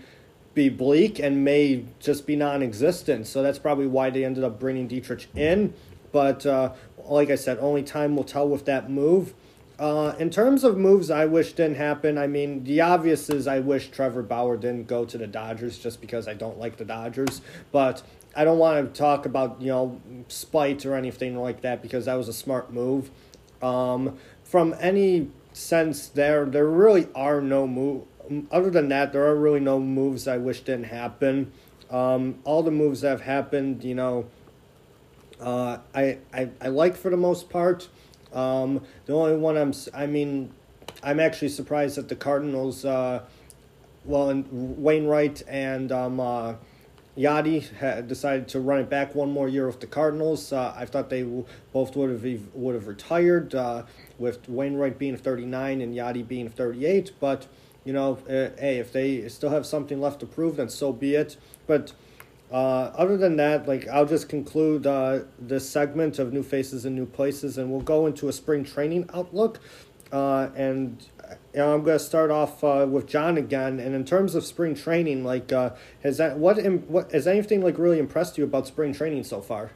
[0.53, 3.27] be bleak and may just be non-existent.
[3.27, 5.73] So that's probably why they ended up bringing Dietrich in.
[6.11, 9.33] But uh, like I said, only time will tell with that move.
[9.79, 13.59] Uh, in terms of moves I wish didn't happen, I mean, the obvious is I
[13.59, 17.41] wish Trevor Bauer didn't go to the Dodgers just because I don't like the Dodgers.
[17.71, 18.01] But
[18.35, 22.15] I don't want to talk about, you know, spite or anything like that because that
[22.15, 23.11] was a smart move.
[23.61, 28.03] Um, from any sense there, there really are no move.
[28.51, 31.51] Other than that, there are really no moves I wish didn't happen.
[31.89, 34.25] Um, all the moves that have happened, you know,
[35.39, 37.87] uh, I, I, I like for the most part.
[38.33, 40.51] Um, the only one I'm, I mean,
[41.03, 43.23] I'm actually surprised that the Cardinals, uh,
[44.05, 44.47] well, and
[44.77, 46.55] Wainwright and um, uh,
[47.17, 50.53] Yadi had decided to run it back one more year with the Cardinals.
[50.53, 51.23] Uh, I thought they
[51.73, 53.83] both would have would have retired, uh,
[54.19, 57.11] with Wainwright being 39 and Yadi being 38.
[57.19, 57.47] But
[57.85, 61.15] you know, uh, hey, if they still have something left to prove, then so be
[61.15, 61.37] it.
[61.65, 61.93] But
[62.51, 66.95] uh, other than that, like I'll just conclude uh, this segment of new faces and
[66.95, 69.59] new places, and we'll go into a spring training outlook.
[70.11, 71.05] Uh, and
[71.53, 73.79] you know, I'm going to start off uh, with John again.
[73.79, 75.71] And in terms of spring training, like uh,
[76.03, 76.57] has that what
[76.87, 79.71] what has anything like really impressed you about spring training so far?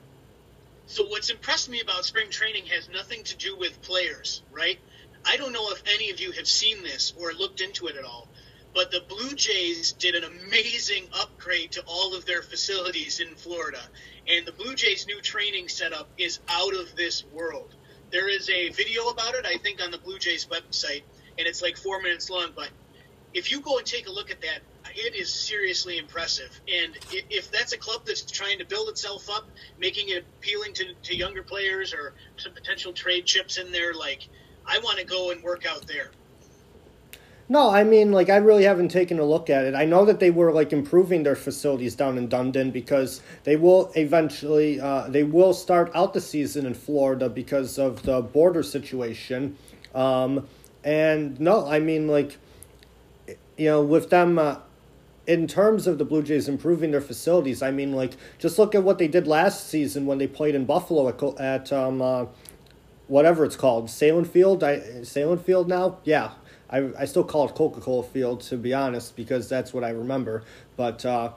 [0.85, 4.79] So what's impressed me about spring training has nothing to do with players, right?
[5.25, 8.03] I don't know if any of you have seen this or looked into it at
[8.03, 8.27] all.
[8.73, 13.81] But the Blue Jays did an amazing upgrade to all of their facilities in Florida.
[14.27, 17.75] And the Blue Jays' new training setup is out of this world.
[18.11, 21.03] There is a video about it, I think, on the Blue Jays website,
[21.37, 22.49] and it's like four minutes long.
[22.55, 22.69] But
[23.33, 24.59] if you go and take a look at that,
[24.95, 26.59] it is seriously impressive.
[26.67, 29.47] And if that's a club that's trying to build itself up,
[29.79, 34.27] making it appealing to, to younger players or some potential trade chips in there, like
[34.65, 36.11] I want to go and work out there.
[37.51, 39.75] No, I mean, like, I really haven't taken a look at it.
[39.75, 43.91] I know that they were, like, improving their facilities down in Dunedin because they will
[43.93, 49.57] eventually, uh, they will start out the season in Florida because of the border situation.
[49.93, 50.47] Um,
[50.85, 52.37] and no, I mean, like,
[53.57, 54.59] you know, with them, uh,
[55.27, 58.83] in terms of the Blue Jays improving their facilities, I mean, like, just look at
[58.83, 62.27] what they did last season when they played in Buffalo at, at um, uh,
[63.09, 64.63] whatever it's called, Sahlen Field.
[64.63, 66.31] I Sahlen Field now, yeah.
[66.71, 69.89] I, I still call it Coca Cola Field to be honest because that's what I
[69.89, 70.43] remember.
[70.77, 71.31] But uh,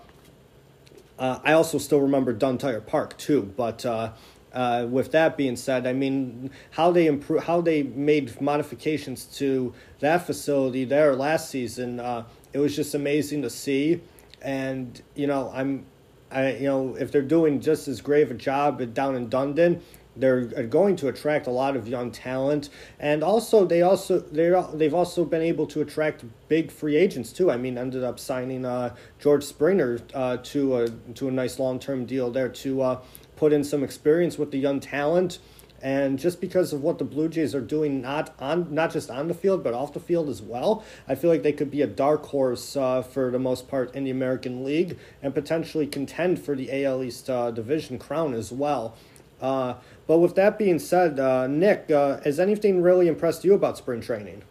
[1.18, 3.52] uh, I also still remember Dunn Tire Park too.
[3.56, 4.12] But uh,
[4.52, 9.74] uh, with that being said, I mean how they improve, how they made modifications to
[10.00, 12.00] that facility there last season.
[12.00, 14.00] Uh, it was just amazing to see,
[14.40, 15.86] and you know I'm,
[16.30, 19.82] I you know if they're doing just as great of a job down in Dunedin,
[20.16, 24.94] they're going to attract a lot of young talent, and also they also they they've
[24.94, 27.50] also been able to attract big free agents too.
[27.50, 31.78] I mean, ended up signing uh, George Springer uh, to a to a nice long
[31.78, 33.00] term deal there to uh,
[33.36, 35.38] put in some experience with the young talent.
[35.82, 39.28] And just because of what the Blue Jays are doing, not on not just on
[39.28, 41.86] the field but off the field as well, I feel like they could be a
[41.86, 46.56] dark horse uh, for the most part in the American League and potentially contend for
[46.56, 48.96] the AL East uh, division crown as well.
[49.42, 49.74] Uh,
[50.06, 54.00] but with that being said, uh, Nick, uh, has anything really impressed you about spring
[54.00, 54.42] training?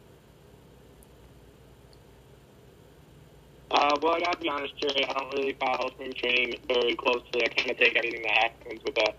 [3.69, 5.05] Uh, well, I gotta be honest, Jerry.
[5.05, 7.43] I don't really follow spring training very closely.
[7.43, 9.13] I kind of take everything that happens with a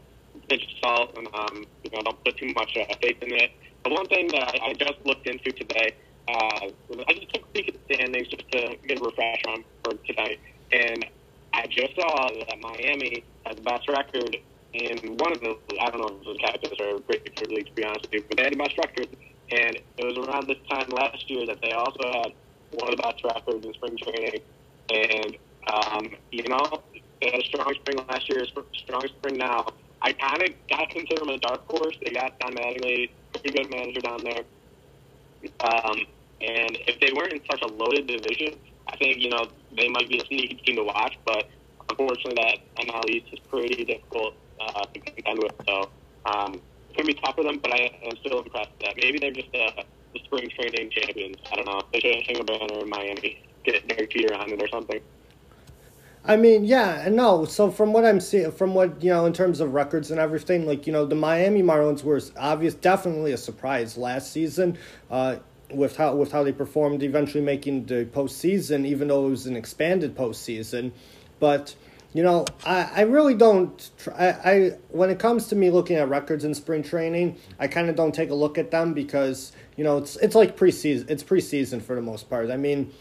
[0.49, 3.51] pinch of salt, and um, you know, don't put too much uh, faith in it.
[3.83, 5.95] But one thing that I just looked into today,
[6.29, 6.69] uh,
[7.09, 9.95] I just took a peek at the standings just to get a refresher on for
[10.07, 10.39] tonight,
[10.73, 11.05] and
[11.53, 14.37] I just saw that Miami has the best record
[14.75, 17.73] and one of the, I don't know if it was Cactus or Grapefruit League, to
[17.75, 19.07] be honest with you, but they had best record.
[19.53, 22.33] And it was around this time last year that they also had
[22.73, 24.41] one of the best in spring training.
[24.91, 25.37] And,
[25.71, 26.83] um, you know,
[27.23, 29.67] they had a strong spring last year, strong spring now.
[30.03, 31.97] I kind of got to consider them a dark horse.
[32.05, 34.43] They got Don Mattingly, pretty good manager down there.
[35.61, 36.03] Um,
[36.41, 38.59] and if they weren't in such a loaded division,
[38.89, 41.17] I think, you know, they might be a sneaky team to watch.
[41.25, 41.49] But
[41.89, 45.53] unfortunately, that NL East is pretty difficult uh, to contend with.
[45.67, 45.91] So
[46.27, 49.19] um, it's going to be tough for them, but I am still impressed that maybe
[49.19, 51.37] they're just uh, the spring training champions.
[51.51, 51.83] I don't know.
[51.93, 55.01] They should hang a banner in Miami, get Derek Jeter on it or something.
[56.27, 57.45] I mean, yeah, and no.
[57.45, 60.67] So from what I'm seeing, from what you know, in terms of records and everything,
[60.67, 64.79] like you know, the Miami Marlins were obvious, definitely a surprise last season.
[65.11, 65.37] Uh,
[65.71, 69.57] with how with how they performed, eventually making the postseason, even though it was an
[69.57, 70.93] expanded postseason.
[71.41, 71.75] But
[72.15, 73.91] you know, I, I really don't.
[73.99, 77.67] Try, I, I when it comes to me looking at records in spring training, I
[77.67, 81.11] kind of don't take a look at them because you know it's it's like preseason.
[81.11, 82.51] It's preseason for the most part.
[82.51, 82.93] I mean,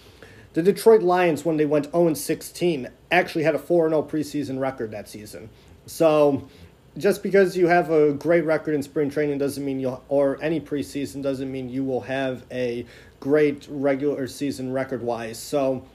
[0.53, 5.49] the Detroit Lions when they went 0-16 actually had a 4-0 preseason record that season.
[5.85, 6.47] So
[6.97, 10.59] just because you have a great record in spring training doesn't mean you'll or any
[10.59, 12.85] preseason doesn't mean you will have a
[13.19, 15.37] great regular season record wise.
[15.37, 15.85] So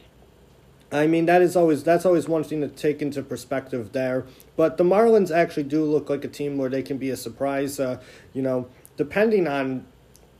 [0.91, 4.25] I mean that is always that's always one thing to take into perspective there.
[4.57, 7.79] But the Marlins actually do look like a team where they can be a surprise.
[7.79, 8.01] Uh,
[8.33, 9.87] you know, depending on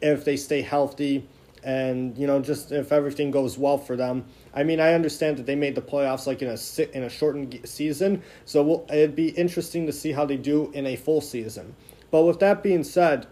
[0.01, 1.29] if they stay healthy
[1.65, 4.25] and you know just if everything goes well for them.
[4.55, 7.61] I mean, I understand that they made the playoffs like in a in a shortened
[7.65, 11.75] season, so we'll, it'd be interesting to see how they do in a full season.
[12.11, 13.27] But with that being said,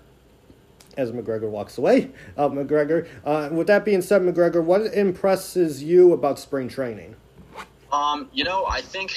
[0.96, 2.11] as McGregor walks away.
[2.37, 3.06] Uh, McGregor.
[3.24, 7.16] Uh, with that being said, McGregor, what impresses you about spring training?
[7.92, 9.14] Um, you know, I think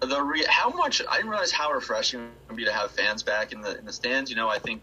[0.00, 3.22] the re- how much I didn't realize how refreshing it would be to have fans
[3.22, 4.30] back in the in the stands.
[4.30, 4.82] You know, I think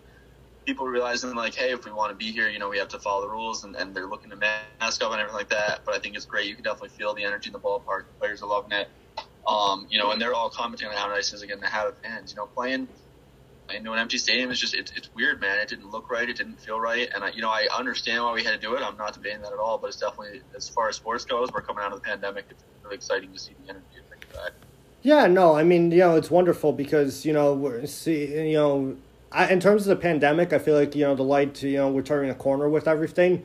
[0.66, 3.00] people realizing like, hey, if we want to be here, you know, we have to
[3.00, 5.82] follow the rules, and, and they're looking to mask up and everything like that.
[5.86, 6.48] But I think it's great.
[6.48, 8.06] You can definitely feel the energy in the ballpark.
[8.06, 8.88] The players are loving it.
[9.48, 11.98] Um, you know, and they're all commenting on how nice it is again to have
[11.98, 12.32] fans.
[12.32, 12.88] You know, playing
[13.72, 15.58] into an empty stadium is just it's, it's weird, man.
[15.60, 16.30] It didn't look right.
[16.30, 17.10] It didn't feel right.
[17.14, 18.82] And I, you know, I understand why we had to do it.
[18.82, 19.78] I'm not debating that at all.
[19.78, 22.46] But it's definitely as far as sports goes, we're coming out of the pandemic.
[22.50, 23.86] It's really exciting to see the energy
[24.34, 24.52] back.
[25.02, 28.98] Yeah, no, I mean, you know, it's wonderful because you know we're see, you know,
[29.32, 31.90] I, in terms of the pandemic, I feel like you know the light, you know,
[31.90, 33.44] we're turning a corner with everything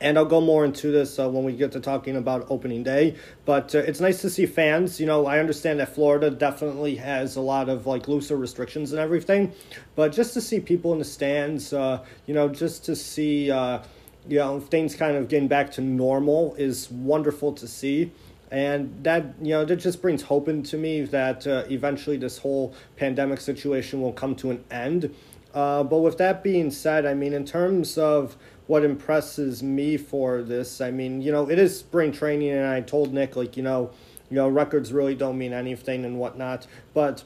[0.00, 3.16] and I'll go more into this uh, when we get to talking about opening day.
[3.44, 5.00] But uh, it's nice to see fans.
[5.00, 9.00] You know, I understand that Florida definitely has a lot of like looser restrictions and
[9.00, 9.52] everything,
[9.96, 13.80] but just to see people in the stands, uh, you know, just to see uh,
[14.28, 18.12] you know things kind of getting back to normal is wonderful to see
[18.50, 22.74] and that you know that just brings hope into me that uh, eventually this whole
[22.96, 25.14] pandemic situation will come to an end
[25.54, 28.36] uh, but with that being said i mean in terms of
[28.68, 32.80] what impresses me for this i mean you know it is spring training and i
[32.80, 33.90] told nick like you know
[34.30, 37.24] you know records really don't mean anything and whatnot but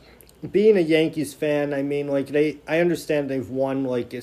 [0.51, 4.15] being a yankees fan i mean like they i understand they've won like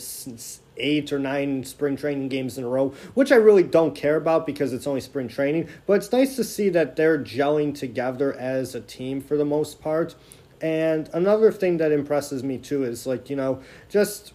[0.80, 4.46] eight or nine spring training games in a row, which I really don't care about
[4.46, 5.68] because it's only spring training.
[5.86, 9.82] But it's nice to see that they're gelling together as a team for the most
[9.82, 10.16] part.
[10.62, 14.34] And another thing that impresses me too is like, you know, just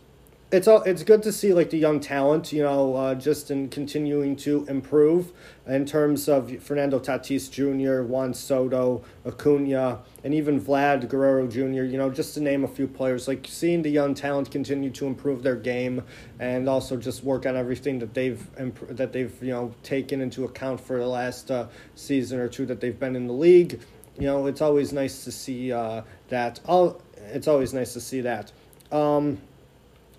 [0.55, 3.69] it's all it's good to see like the young talent, you know, uh, just in
[3.69, 5.33] continuing to improve
[5.67, 11.83] in terms of Fernando Tatis Jr., Juan Soto, Acuna, and even Vlad Guerrero Jr.
[11.83, 15.07] You know, just to name a few players, like seeing the young talent continue to
[15.07, 16.05] improve their game
[16.38, 20.45] and also just work on everything that they've imp- that they've you know taken into
[20.45, 23.81] account for the last uh, season or two that they've been in the league.
[24.17, 26.61] You know, it's always nice to see uh, that.
[26.67, 28.53] All it's always nice to see that.
[28.93, 29.38] Um,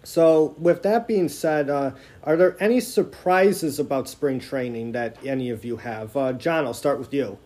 [0.06, 1.91] so, with that being said, uh,
[2.24, 6.15] are there any surprises about spring training that any of you have?
[6.15, 7.39] Uh, John, I'll start with you.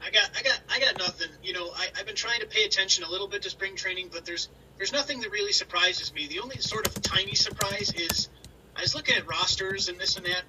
[0.00, 1.28] I got, I got, I got nothing.
[1.42, 4.10] You know, I, I've been trying to pay attention a little bit to spring training,
[4.12, 6.28] but there's, there's nothing that really surprises me.
[6.28, 8.28] The only sort of tiny surprise is,
[8.76, 10.42] I was looking at rosters and this and that.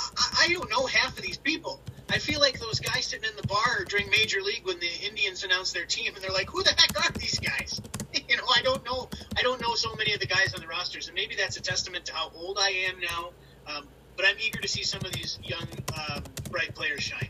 [0.00, 1.80] I, I don't know half of these people.
[2.10, 5.44] I feel like those guys sitting in the bar during Major League when the Indians
[5.44, 7.80] announce their team, and they're like, "Who the heck are these guys?"
[8.28, 9.08] you know, I don't know.
[9.36, 11.62] I don't know so many of the guys on the rosters, and maybe that's a
[11.62, 13.30] testament to how old I am now.
[13.66, 13.86] Um,
[14.16, 17.28] but I'm eager to see some of these young, uh, bright players shine.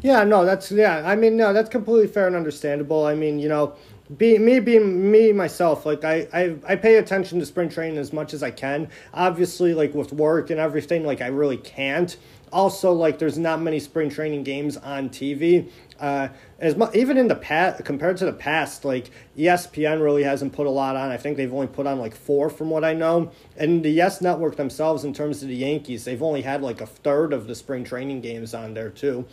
[0.00, 1.02] Yeah, no, that's yeah.
[1.04, 3.04] I mean, no, that's completely fair and understandable.
[3.06, 3.74] I mean, you know,
[4.16, 8.12] be me being me myself like I, I i pay attention to spring training as
[8.12, 12.16] much as i can obviously like with work and everything like i really can't
[12.52, 15.68] also like there's not many spring training games on tv
[16.00, 20.52] uh as much even in the past compared to the past like espn really hasn't
[20.52, 22.92] put a lot on i think they've only put on like four from what i
[22.92, 26.80] know and the yes network themselves in terms of the yankees they've only had like
[26.80, 29.24] a third of the spring training games on there too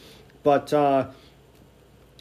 [0.43, 1.07] but uh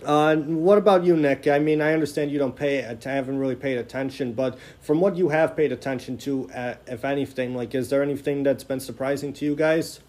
[0.05, 1.49] uh, what about you, Nick?
[1.49, 5.17] I mean, I understand you don't pay, I haven't really paid attention, but from what
[5.17, 9.33] you have paid attention to, uh, if anything, like, is there anything that's been surprising
[9.35, 10.01] to you guys?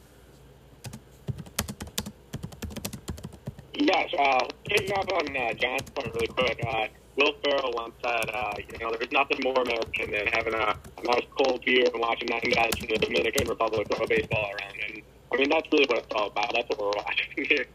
[3.79, 8.29] Yes, uh, picking up on uh, John's point really quick, uh, Will Ferrell once said,
[8.33, 12.01] uh, you know, there's nothing more American than having a, a nice cold beer and
[12.01, 14.73] watching nine guys from the Dominican Republic throw a baseball around.
[14.85, 16.51] And, I mean, that's really what it's all about.
[16.53, 17.65] That's what we're watching here.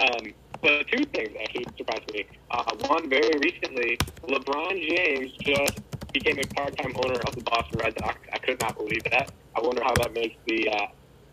[0.00, 2.26] Um, but two things actually surprised me.
[2.50, 5.78] Uh, one, very recently, LeBron James just
[6.12, 8.18] became a part-time owner of the Boston Red Sox.
[8.32, 9.30] I could not believe that.
[9.54, 10.86] I wonder how that makes the uh,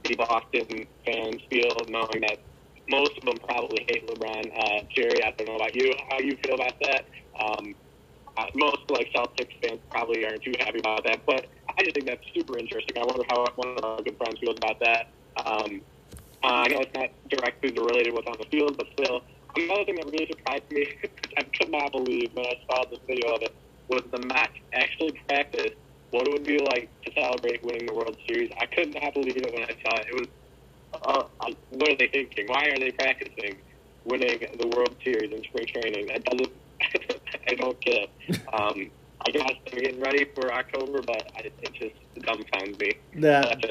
[0.04, 2.40] the Boston fans feel, knowing that
[2.90, 4.52] most of them probably hate LeBron.
[4.58, 7.06] Uh, Jerry, I don't know about you, how you feel about that.
[7.40, 7.76] Um,
[8.38, 11.48] uh, most like Celtics fans probably aren't too happy about that, but
[11.78, 12.98] I just think that's super interesting.
[12.98, 15.12] I wonder how one of our good friends feels about that.
[15.46, 15.82] Um,
[16.44, 19.22] uh, I know it's not directly related what's on the field, but still.
[19.56, 20.88] Another thing that really surprised me,
[21.38, 23.54] I could not believe when I saw this video of it,
[23.90, 25.74] was the Mets actually practice
[26.12, 28.50] what it would be like to celebrate winning the World Series.
[28.60, 30.08] I could not believe it when I saw it.
[30.08, 30.28] It was,
[30.94, 31.24] uh,
[31.70, 32.48] what are they thinking?
[32.48, 33.58] Why are they practicing
[34.06, 36.08] winning the World Series in spring training?
[36.08, 36.52] That doesn't,
[37.48, 38.40] I don't get it.
[38.54, 38.90] Um,
[39.26, 42.94] I guess they're getting ready for October, but I, it just dumbfounds me.
[43.16, 43.62] That,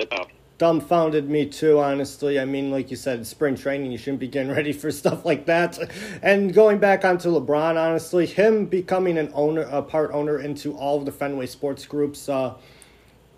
[0.59, 2.38] dumbfounded me too, honestly.
[2.38, 5.46] I mean, like you said, spring training, you shouldn't be getting ready for stuff like
[5.46, 5.78] that.
[6.22, 10.98] And going back onto LeBron, honestly, him becoming an owner, a part owner into all
[10.98, 12.54] of the Fenway Sports Group's uh,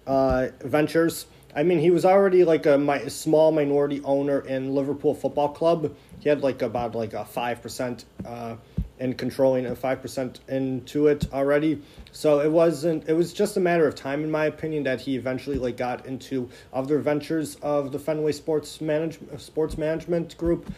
[0.06, 1.26] uh, ventures.
[1.54, 5.94] I mean, he was already like a, my, small minority owner in Liverpool Football Club.
[6.20, 8.56] He had like about like a five percent uh,
[9.00, 11.82] and controlling a 5% into it already.
[12.12, 15.16] So it wasn't it was just a matter of time in my opinion that he
[15.16, 20.70] eventually like got into other ventures of the Fenway Sports manage, sports management group.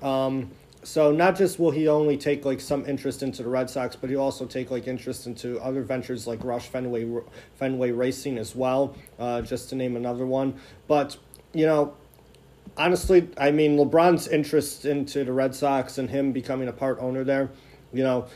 [0.00, 0.52] Um,
[0.84, 4.10] so not just will he only take like some interest into the Red Sox, but
[4.10, 7.06] he'll also take like interest into other ventures like Roush Fenway
[7.56, 10.54] Fenway Racing as well, uh, just to name another one.
[10.86, 11.16] But
[11.52, 11.94] you know,
[12.76, 17.24] honestly, I mean, LeBron's interest into the Red Sox and him becoming a part owner
[17.24, 17.50] there,
[17.92, 18.26] you know,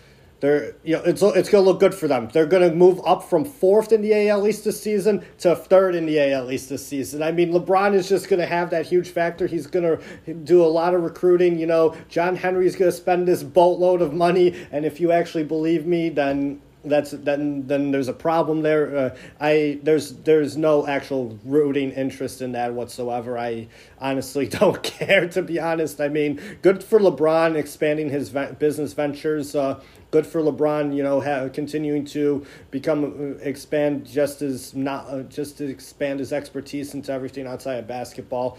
[0.40, 2.28] they're you know it's it's gonna look good for them.
[2.32, 6.06] They're gonna move up from fourth in the AL East this season to third in
[6.06, 7.22] the AL East this season.
[7.22, 9.46] I mean, LeBron is just gonna have that huge factor.
[9.46, 9.98] He's gonna
[10.44, 11.58] do a lot of recruiting.
[11.58, 15.86] You know, John Henry's gonna spend this boatload of money, and if you actually believe
[15.86, 18.96] me, then that's then then there's a problem there.
[18.96, 23.38] Uh, I there's there's no actual rooting interest in that whatsoever.
[23.38, 23.68] I
[24.00, 26.00] honestly don't care to be honest.
[26.00, 29.54] I mean, good for LeBron expanding his business ventures.
[29.54, 35.08] Uh, good for LeBron, you know, have, continuing to become uh, expand just as not
[35.08, 38.58] uh, just to expand his expertise into everything outside of basketball.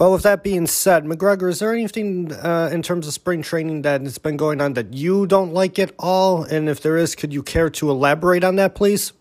[0.00, 3.82] But with that being said, McGregor, is there anything uh, in terms of spring training
[3.82, 6.42] that has been going on that you don't like at all?
[6.42, 9.12] And if there is, could you care to elaborate on that, please?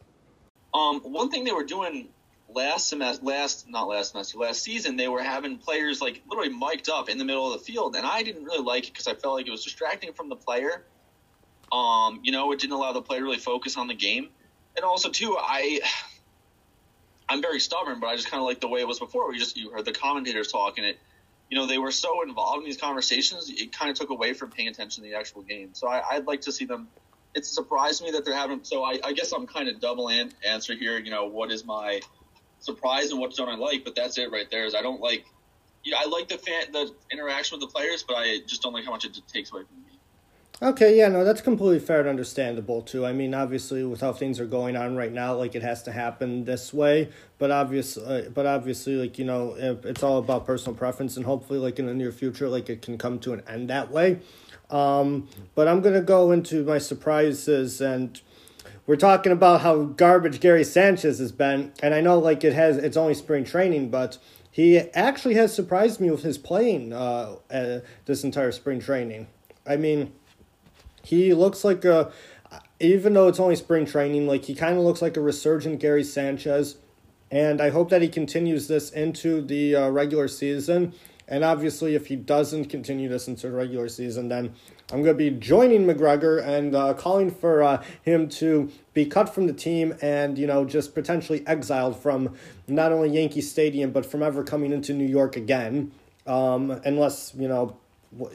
[0.73, 2.07] Um, one thing they were doing
[2.47, 6.89] last semester, last not last semester, last season, they were having players like literally mic'd
[6.89, 9.15] up in the middle of the field, and I didn't really like it because I
[9.15, 10.85] felt like it was distracting from the player.
[11.73, 14.29] Um, you know, it didn't allow the player to really focus on the game,
[14.77, 15.81] and also too, I
[17.29, 19.29] I'm very stubborn, but I just kind of like the way it was before.
[19.29, 20.97] We just you heard the commentators talking it.
[21.49, 24.51] You know, they were so involved in these conversations, it kind of took away from
[24.51, 25.69] paying attention to the actual game.
[25.73, 26.89] So I, would like to see them.
[27.33, 28.63] It's surprised me that they're having.
[28.63, 30.97] So I, I guess I'm kind of double an- answer here.
[30.99, 32.01] You know, what is my
[32.59, 33.83] surprise and what don't I like?
[33.83, 34.65] But that's it right there.
[34.65, 35.25] Is I don't like.
[35.83, 38.73] You know, I like the fan, the interaction with the players, but I just don't
[38.73, 39.88] like how much it takes away from me.
[40.61, 43.05] Okay, yeah, no, that's completely fair and understandable too.
[43.05, 45.93] I mean, obviously, with how things are going on right now, like it has to
[45.93, 47.09] happen this way.
[47.37, 51.59] But obviously, uh, but obviously, like you know, it's all about personal preference, and hopefully,
[51.59, 54.19] like in the near future, like it can come to an end that way.
[54.69, 58.19] Um, but I'm gonna go into my surprises, and
[58.85, 62.75] we're talking about how garbage Gary Sanchez has been, and I know like it has,
[62.75, 64.17] it's only spring training, but
[64.51, 69.27] he actually has surprised me with his playing uh, uh this entire spring training.
[69.65, 70.11] I mean
[71.03, 72.11] he looks like a,
[72.79, 76.03] even though it's only spring training, like he kind of looks like a resurgent Gary
[76.03, 76.77] Sanchez.
[77.31, 80.93] And I hope that he continues this into the uh, regular season.
[81.27, 84.55] And obviously, if he doesn't continue this into the regular season, then
[84.91, 89.29] I'm going to be joining McGregor and uh, calling for uh, him to be cut
[89.29, 92.35] from the team and, you know, just potentially exiled from
[92.67, 95.91] not only Yankee Stadium, but from ever coming into New York again.
[96.25, 97.77] Um, unless, you know,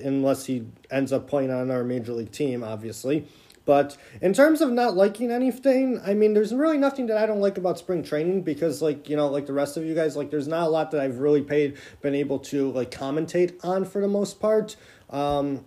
[0.03, 3.27] unless he ends up playing on our major league team, obviously.
[3.66, 7.41] But in terms of not liking anything, I mean, there's really nothing that I don't
[7.41, 10.31] like about spring training because, like, you know, like the rest of you guys, like,
[10.31, 14.03] there's not a lot that I've really paid, been able to, like, commentate on for
[14.03, 14.77] the most part.
[15.09, 15.64] Um,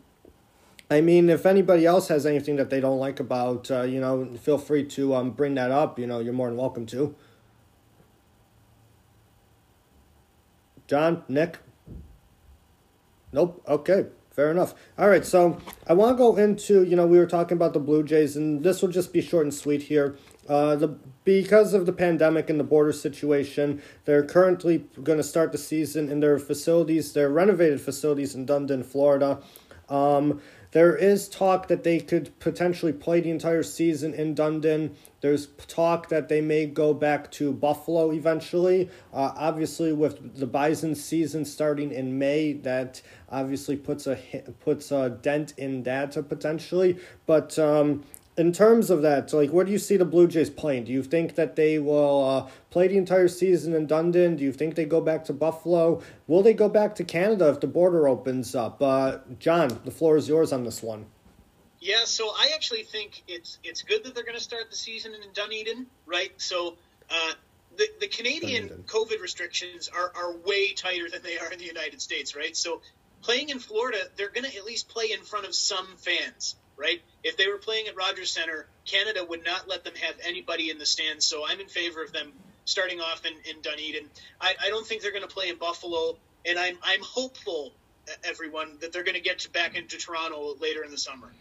[0.91, 4.26] I mean, if anybody else has anything that they don't like about, uh, you know,
[4.38, 5.97] feel free to um, bring that up.
[5.97, 7.16] You know, you're more than welcome to.
[10.88, 11.58] John, Nick?
[13.32, 13.63] Nope.
[13.67, 14.05] Okay.
[14.38, 14.75] Fair enough.
[14.99, 15.57] All right, so
[15.88, 18.63] I want to go into, you know, we were talking about the Blue Jays, and
[18.63, 20.15] this will just be short and sweet here.
[20.47, 20.89] Uh, the
[21.23, 26.11] because of the pandemic and the border situation, they're currently going to start the season
[26.11, 29.39] in their facilities, their renovated facilities in Dunedin, Florida.
[29.89, 30.39] Um,
[30.72, 34.95] there is talk that they could potentially play the entire season in Dunedin.
[35.22, 38.89] There's talk that they may go back to Buffalo eventually.
[39.13, 44.18] Uh, obviously, with the Bison season starting in May, that obviously puts a
[44.59, 46.97] puts a dent in that potentially.
[47.26, 48.03] But um,
[48.38, 50.83] in terms of that, like, where do you see the Blue Jays playing?
[50.85, 54.35] Do you think that they will uh, play the entire season in Dunedin?
[54.35, 56.03] Do you think they go back to Buffalo?
[56.27, 58.79] Will they go back to Canada if the border opens up?
[58.81, 61.07] Uh, John, the floor is yours on this one.
[61.79, 65.13] Yeah, so I actually think it's it's good that they're going to start the season
[65.13, 66.31] in Dunedin, right?
[66.38, 66.77] So
[67.09, 67.31] uh,
[67.75, 68.85] the the Canadian Dunedin.
[68.85, 72.57] COVID restrictions are are way tighter than they are in the United States, right?
[72.57, 72.81] So
[73.21, 77.01] playing in Florida, they're going to at least play in front of some fans right?
[77.23, 80.78] If they were playing at Rogers Center, Canada would not let them have anybody in
[80.78, 81.25] the stands.
[81.25, 82.32] So I'm in favor of them
[82.65, 84.09] starting off in, in Dunedin.
[84.39, 87.73] I, I don't think they're going to play in Buffalo, and I'm I'm hopeful,
[88.23, 91.32] everyone, that they're going to get back into Toronto later in the summer.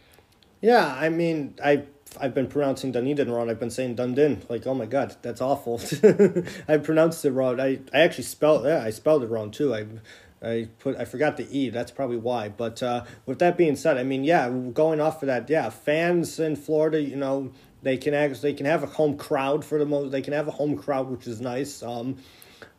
[0.61, 1.83] Yeah, I mean, I
[2.19, 3.49] I've been pronouncing Dunedin wrong.
[3.49, 4.49] I've been saying Dundin.
[4.49, 5.79] Like, oh my god, that's awful.
[6.67, 7.59] I pronounced it wrong.
[7.59, 9.73] I, I actually spelled yeah, I spelled it wrong too.
[9.73, 9.85] I
[10.47, 11.69] I put I forgot the E.
[11.69, 12.49] That's probably why.
[12.49, 16.39] But uh, with that being said, I mean, yeah, going off of that, yeah, fans
[16.39, 17.51] in Florida, you know,
[17.83, 20.11] they can actually they can have a home crowd for the most.
[20.11, 21.83] They can have a home crowd, which is nice.
[21.83, 22.17] Um,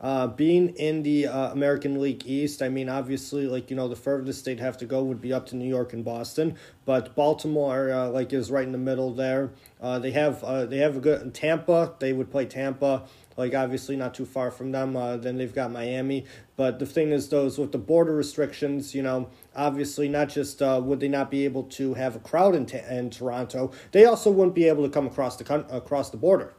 [0.01, 3.95] uh, being in the uh, American League East, I mean, obviously, like you know, the
[3.95, 6.55] furthest they'd have to go would be up to New York and Boston,
[6.85, 9.51] but Baltimore, uh, like, is right in the middle there.
[9.81, 11.93] Uh, they have uh, they have a good Tampa.
[11.99, 13.03] They would play Tampa
[13.39, 14.97] like obviously not too far from them.
[14.97, 16.25] Uh, then they've got Miami.
[16.57, 20.81] But the thing is, those with the border restrictions, you know, obviously not just uh,
[20.83, 24.55] would they not be able to have a crowd in, in Toronto, they also wouldn't
[24.55, 26.53] be able to come across the across the border.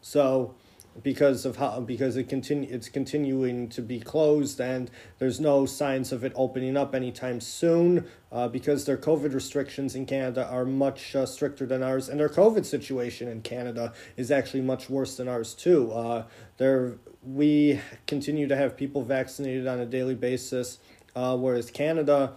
[0.00, 0.54] So
[1.02, 6.12] because of how because it continue it's continuing to be closed and there's no signs
[6.12, 11.14] of it opening up anytime soon uh, because their COVID restrictions in Canada are much
[11.14, 15.28] uh, stricter than ours and their COVID situation in Canada is actually much worse than
[15.28, 15.92] ours too.
[15.92, 16.24] Uh,
[16.58, 20.78] there we continue to have people vaccinated on a daily basis,
[21.14, 22.32] uh, whereas Canada.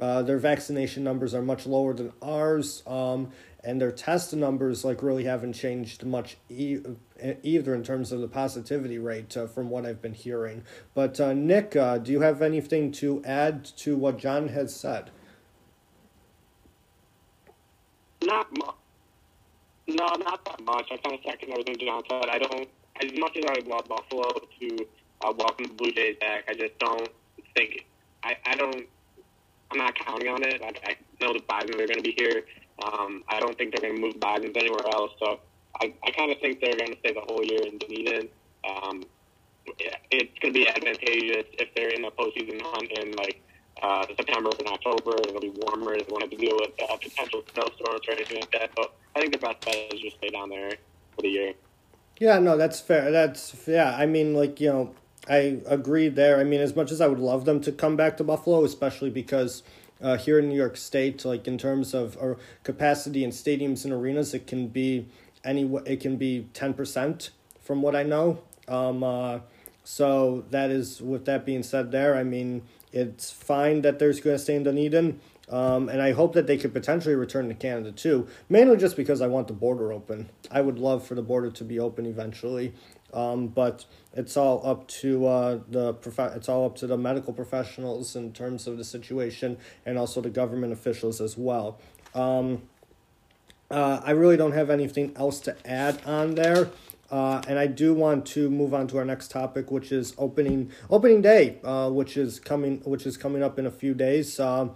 [0.00, 2.82] Uh, their vaccination numbers are much lower than ours.
[2.84, 3.30] Um,
[3.64, 6.80] and their test numbers like really haven't changed much e-
[7.42, 10.62] either in terms of the positivity rate uh, from what I've been hearing.
[10.94, 15.10] But uh, Nick, uh, do you have anything to add to what John has said?
[18.22, 18.74] Not much.
[19.86, 20.88] No, not that much.
[20.90, 22.28] I kind of second everything John said.
[22.30, 22.68] I don't,
[23.02, 24.86] as much as I want Buffalo to
[25.24, 27.08] uh, welcome the Blue Jays back, I just don't
[27.54, 27.84] think,
[28.22, 28.86] I, I don't,
[29.70, 30.62] I'm not counting on it.
[30.62, 32.44] I, I know the Bisons are going to be here.
[32.82, 35.12] Um, I don't think they're going to move Bisons anywhere else.
[35.18, 35.40] So
[35.80, 38.28] I, I kind of think they're going to stay the whole year in Dunedin.
[38.68, 39.04] Um,
[40.10, 43.42] it's going to be advantageous if they're in the postseason hunt in like
[43.82, 45.12] uh, September and October.
[45.26, 45.96] It'll be warmer.
[45.96, 48.70] They won't have to deal with uh, potential snowstorms or anything like that.
[48.76, 50.72] So I think the best bet is just stay down there
[51.14, 51.54] for the year.
[52.18, 53.10] Yeah, no, that's fair.
[53.10, 53.96] That's yeah.
[53.96, 54.94] I mean, like you know,
[55.28, 56.38] I agree there.
[56.38, 59.10] I mean, as much as I would love them to come back to Buffalo, especially
[59.10, 59.62] because
[60.00, 63.92] uh, here in New York State, like in terms of our capacity in stadiums and
[63.92, 65.06] arenas, it can be
[65.44, 67.30] any it can be ten percent
[67.60, 68.38] from what I know.
[68.68, 69.40] Um, uh,
[69.84, 72.16] so that is with that being said, there.
[72.16, 75.20] I mean, it's fine that there's going to stay in Dunedin.
[75.46, 79.20] Um, and I hope that they could potentially return to Canada too, mainly just because
[79.20, 80.30] I want the border open.
[80.50, 82.72] I would love for the border to be open eventually.
[83.12, 83.84] Um, but
[84.14, 88.32] it's all up to uh, the prof- it's all up to the medical professionals in
[88.32, 91.78] terms of the situation and also the government officials as well.
[92.14, 92.62] Um,
[93.74, 96.70] uh, I really don't have anything else to add on there.
[97.10, 100.70] Uh, and I do want to move on to our next topic, which is opening
[100.88, 104.40] opening day, uh, which is coming which is coming up in a few days.
[104.40, 104.72] Um,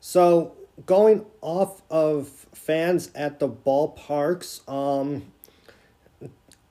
[0.00, 0.56] so
[0.86, 5.32] going off of fans at the ballparks, um,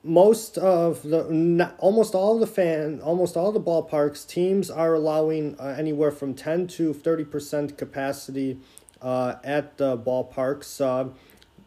[0.04, 5.76] most of the almost all the fan almost all the ballparks teams are allowing uh,
[5.78, 8.60] anywhere from 10 to 30% capacity
[9.02, 11.10] uh, at the ballparks uh,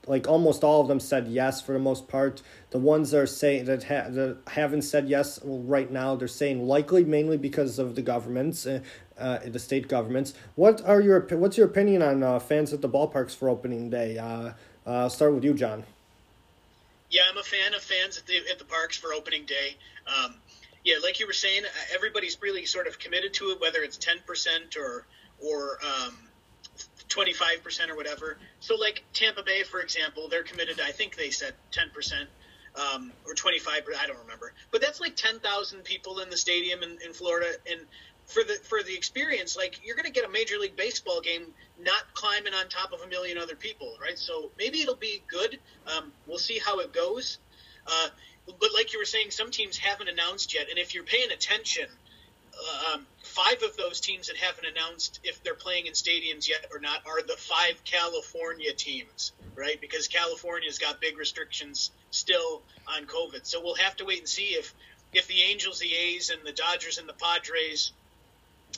[0.07, 2.42] like almost all of them said yes for the most part.
[2.70, 6.66] The ones that are saying that, ha- that haven't said yes right now they're saying
[6.66, 8.80] likely mainly because of the governments uh,
[9.18, 10.34] uh, the state governments.
[10.57, 14.18] What are your what's your opinion on uh, fans at the ballparks for opening day?
[14.18, 14.53] Uh,
[14.84, 15.84] uh, start with you john.
[17.11, 19.76] Yeah, I'm a fan of fans at the at the parks for opening day.
[20.07, 20.34] Um,
[20.84, 23.96] yeah, like you were saying, uh, everybody's really sort of committed to it, whether it's
[23.96, 25.07] ten percent or
[25.38, 26.16] or um,
[27.14, 28.38] 25% or whatever.
[28.60, 30.80] So, like Tampa Bay, for example, they're committed.
[30.80, 32.26] I think they said 10%
[32.80, 33.82] um, or 25.
[33.98, 37.80] I don't remember, but that's like 10,000 people in the stadium in, in Florida, and
[38.26, 41.46] for the for the experience, like you're going to get a Major League Baseball game
[41.78, 44.18] not climbing on top of a million other people, right?
[44.18, 45.58] So maybe it'll be good.
[45.86, 47.38] Um, we'll see how it goes.
[47.86, 48.08] Uh,
[48.46, 51.86] but like you were saying, some teams haven't announced yet, and if you're paying attention,
[52.92, 56.78] um, five of those teams that haven't announced if they're playing in stadiums yet or
[56.78, 59.80] not are the five California teams, right?
[59.80, 63.46] Because California's got big restrictions still on COVID.
[63.46, 64.74] So we'll have to wait and see if
[65.12, 67.92] if the Angels, the A's, and the Dodgers and the Padres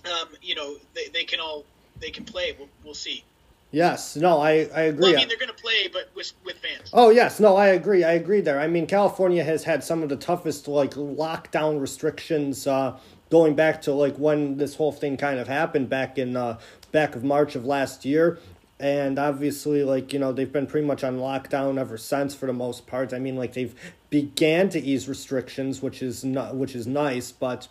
[0.05, 1.65] um, you know, they, they can all
[2.01, 2.55] they can play.
[2.59, 3.25] We'll, we'll see.
[3.71, 5.03] Yes, no, I, I agree.
[5.03, 6.91] Well, I mean, they're going to play, but with, with fans.
[6.93, 8.05] Oh yes, no, I agree.
[8.05, 8.61] I agree there.
[8.61, 12.97] I mean, California has had some of the toughest like lockdown restrictions uh,
[13.31, 16.59] going back to like when this whole thing kind of happened back in uh,
[16.93, 18.39] back of March of last year.
[18.81, 22.53] And obviously, like you know, they've been pretty much on lockdown ever since for the
[22.53, 23.13] most part.
[23.13, 23.75] I mean, like they've
[24.11, 27.69] began to ease restrictions, which is not which is nice, but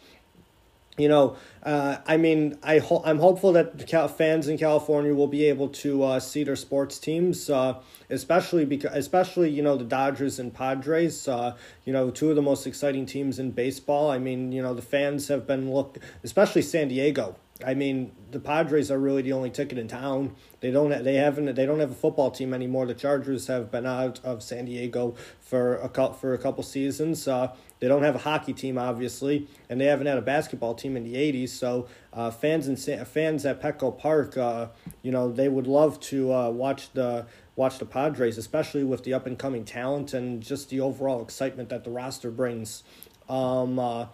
[0.97, 5.27] you know, uh, I mean, I ho- I'm hopeful that Cal- fans in California will
[5.27, 7.79] be able to uh, see their sports teams, uh,
[8.09, 11.27] especially because, especially you know, the Dodgers and Padres.
[11.27, 14.11] Uh, you know, two of the most exciting teams in baseball.
[14.11, 17.35] I mean, you know, the fans have been look, especially San Diego.
[17.63, 20.35] I mean, the Padres are really the only ticket in town.
[20.59, 21.03] They don't.
[21.03, 21.53] They haven't.
[21.53, 22.85] They don't have a football team anymore.
[22.87, 27.27] The Chargers have been out of San Diego for a for a couple seasons.
[27.27, 30.97] Uh, they don't have a hockey team, obviously, and they haven't had a basketball team
[30.97, 31.49] in the '80s.
[31.49, 34.69] So uh, fans and fans at Petco Park, uh,
[35.03, 39.13] you know, they would love to uh, watch the watch the Padres, especially with the
[39.13, 42.83] up and coming talent and just the overall excitement that the roster brings.
[43.29, 44.07] Um, uh,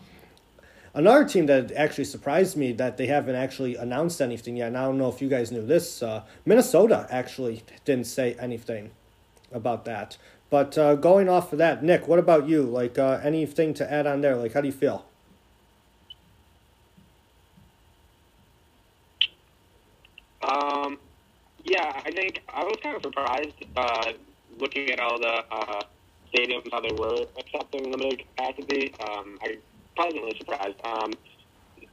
[0.94, 4.86] Another team that actually surprised me that they haven't actually announced anything yet, and I
[4.86, 8.92] don't know if you guys knew this, uh, Minnesota actually didn't say anything
[9.52, 10.18] about that.
[10.50, 12.64] But uh, going off of that, Nick, what about you?
[12.64, 14.36] Like uh, anything to add on there?
[14.36, 15.06] Like, how do you feel?
[20.42, 20.98] Um,
[21.64, 24.14] yeah, I think I was kind of surprised uh,
[24.58, 25.82] looking at all the uh,
[26.34, 28.94] stadiums how they were accepting limited capacity.
[29.08, 29.58] Um, I
[29.96, 30.78] pleasantly surprised.
[30.84, 31.12] Um,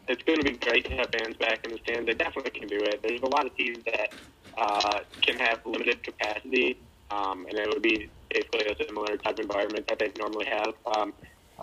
[0.09, 2.07] it's going to be great to have fans back in the stands.
[2.07, 3.01] They definitely can do it.
[3.03, 4.11] There's a lot of teams that
[4.59, 6.78] uh, can have limited capacity,
[7.11, 10.74] um, and it would be basically a similar type environment that they normally have.
[10.97, 11.14] Um,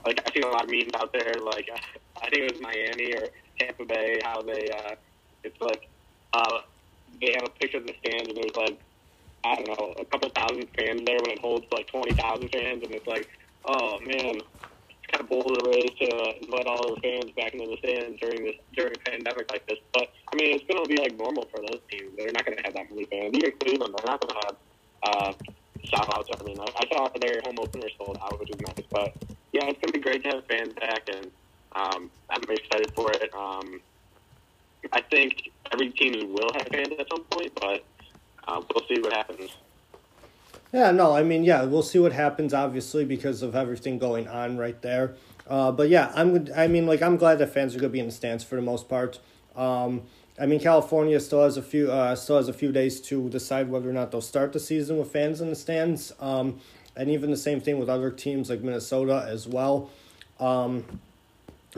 [0.05, 1.67] like I've seen a lot of memes out there, like
[2.21, 3.27] I think it was Miami or
[3.59, 4.95] Tampa Bay, how they uh,
[5.43, 5.89] it's like
[6.33, 6.59] uh,
[7.21, 8.79] they have a picture of the stands and there's like
[9.45, 12.83] I don't know a couple thousand fans there when it holds like twenty thousand fans,
[12.83, 13.27] and it's like
[13.67, 14.35] oh man,
[15.13, 16.09] kind of bold of a race to
[16.49, 19.77] let all their fans back into the stands during this during a pandemic like this.
[19.93, 22.17] But I mean, it's going to be like normal for those teams.
[22.17, 23.31] They're not going to have that many fans.
[23.33, 24.55] Even Cleveland, they're not going to have
[25.03, 25.33] uh,
[25.85, 26.29] sellouts.
[26.33, 28.85] I mean, I, I saw their home opener sold out, which is nice.
[28.89, 29.13] But
[29.53, 31.29] yeah, it's going to be great to have fans back, and
[31.73, 33.29] um, I'm excited for it.
[33.35, 33.81] Um,
[34.91, 37.85] I think every team will have fans at some point, but
[38.47, 39.51] uh, we'll see what happens.
[40.73, 44.57] Yeah, no, I mean, yeah, we'll see what happens, obviously, because of everything going on
[44.57, 45.13] right there.
[45.47, 46.47] Uh, but yeah, I'm.
[46.55, 48.61] I mean, like, I'm glad that fans are gonna be in the stands for the
[48.61, 49.19] most part.
[49.55, 50.01] Um,
[50.39, 53.69] I mean, California still has a few uh, still has a few days to decide
[53.69, 56.11] whether or not they'll start the season with fans in the stands.
[56.19, 56.59] Um,
[56.95, 59.89] and even the same thing with other teams like Minnesota as well.
[60.39, 60.85] Um,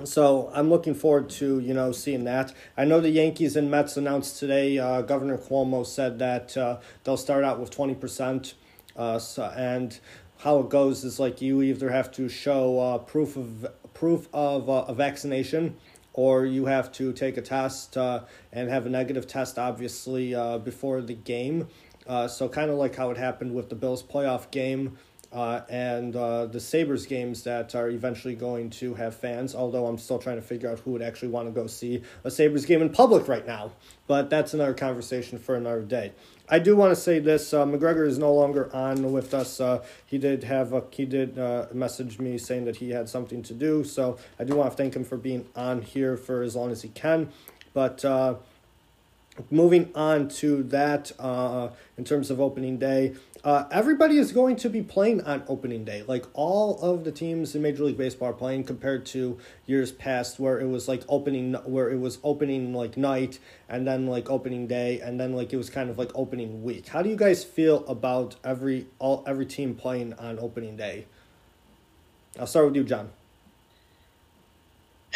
[0.03, 2.53] so I'm looking forward to you know seeing that.
[2.77, 4.77] I know the Yankees and Mets announced today.
[4.77, 8.53] Uh, Governor Cuomo said that uh, they'll start out with twenty percent,
[8.95, 9.99] uh, so, and
[10.39, 14.69] how it goes is like you either have to show uh, proof of proof of
[14.69, 15.77] uh, a vaccination,
[16.13, 18.21] or you have to take a test uh,
[18.51, 21.67] and have a negative test, obviously uh, before the game.
[22.07, 24.97] Uh, so kind of like how it happened with the Bills playoff game
[25.35, 29.97] uh, and uh, the Sabres games that are eventually going to have fans, although I'm
[29.97, 32.81] still trying to figure out who would actually want to go see a Sabres game
[32.81, 33.71] in public right now.
[34.07, 36.13] But that's another conversation for another day.
[36.47, 39.59] I do want to say this: uh, McGregor is no longer on with us.
[39.59, 43.41] Uh, he did have a, he did uh, message me saying that he had something
[43.43, 46.55] to do, so I do want to thank him for being on here for as
[46.55, 47.29] long as he can.
[47.73, 48.35] But uh,
[49.49, 53.13] moving on to that, uh, in terms of opening day,
[53.43, 56.03] uh, everybody is going to be playing on opening day.
[56.07, 60.39] Like all of the teams in Major League Baseball are playing compared to years past
[60.39, 64.65] where it was like opening where it was opening like night and then like opening
[64.65, 66.87] day and then like it was kind of like opening week.
[66.87, 71.05] How do you guys feel about every all every team playing on opening day?
[72.39, 73.11] I'll start with you, John.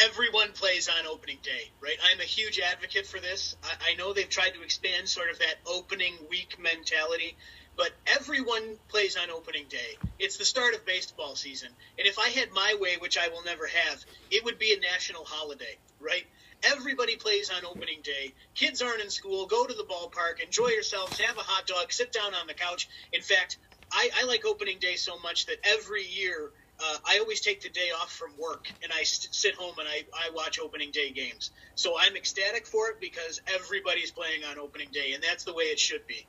[0.00, 1.96] Everyone plays on opening day, right?
[2.10, 3.56] I'm a huge advocate for this.
[3.62, 7.36] I, I know they've tried to expand sort of that opening week mentality,
[7.76, 9.98] but everyone plays on opening day.
[10.18, 11.68] It's the start of baseball season.
[11.98, 14.80] And if I had my way, which I will never have, it would be a
[14.80, 16.24] national holiday, right?
[16.62, 18.34] Everybody plays on opening day.
[18.54, 19.46] Kids aren't in school.
[19.46, 22.88] Go to the ballpark, enjoy yourselves, have a hot dog, sit down on the couch.
[23.12, 23.58] In fact,
[23.92, 26.52] I, I like opening day so much that every year
[26.82, 30.04] uh, I always take the day off from work and I sit home and I,
[30.14, 31.50] I watch opening day games.
[31.74, 35.64] So I'm ecstatic for it because everybody's playing on opening day, and that's the way
[35.64, 36.26] it should be.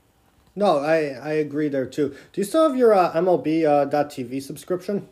[0.56, 2.10] No, I, I agree there too.
[2.10, 5.08] Do you still have your uh, MLB uh, .TV subscription?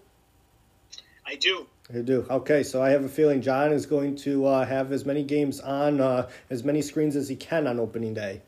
[1.26, 1.68] I do.
[1.94, 2.26] You do.
[2.30, 5.60] Okay, so I have a feeling John is going to uh, have as many games
[5.60, 8.42] on, uh, as many screens as he can on opening day.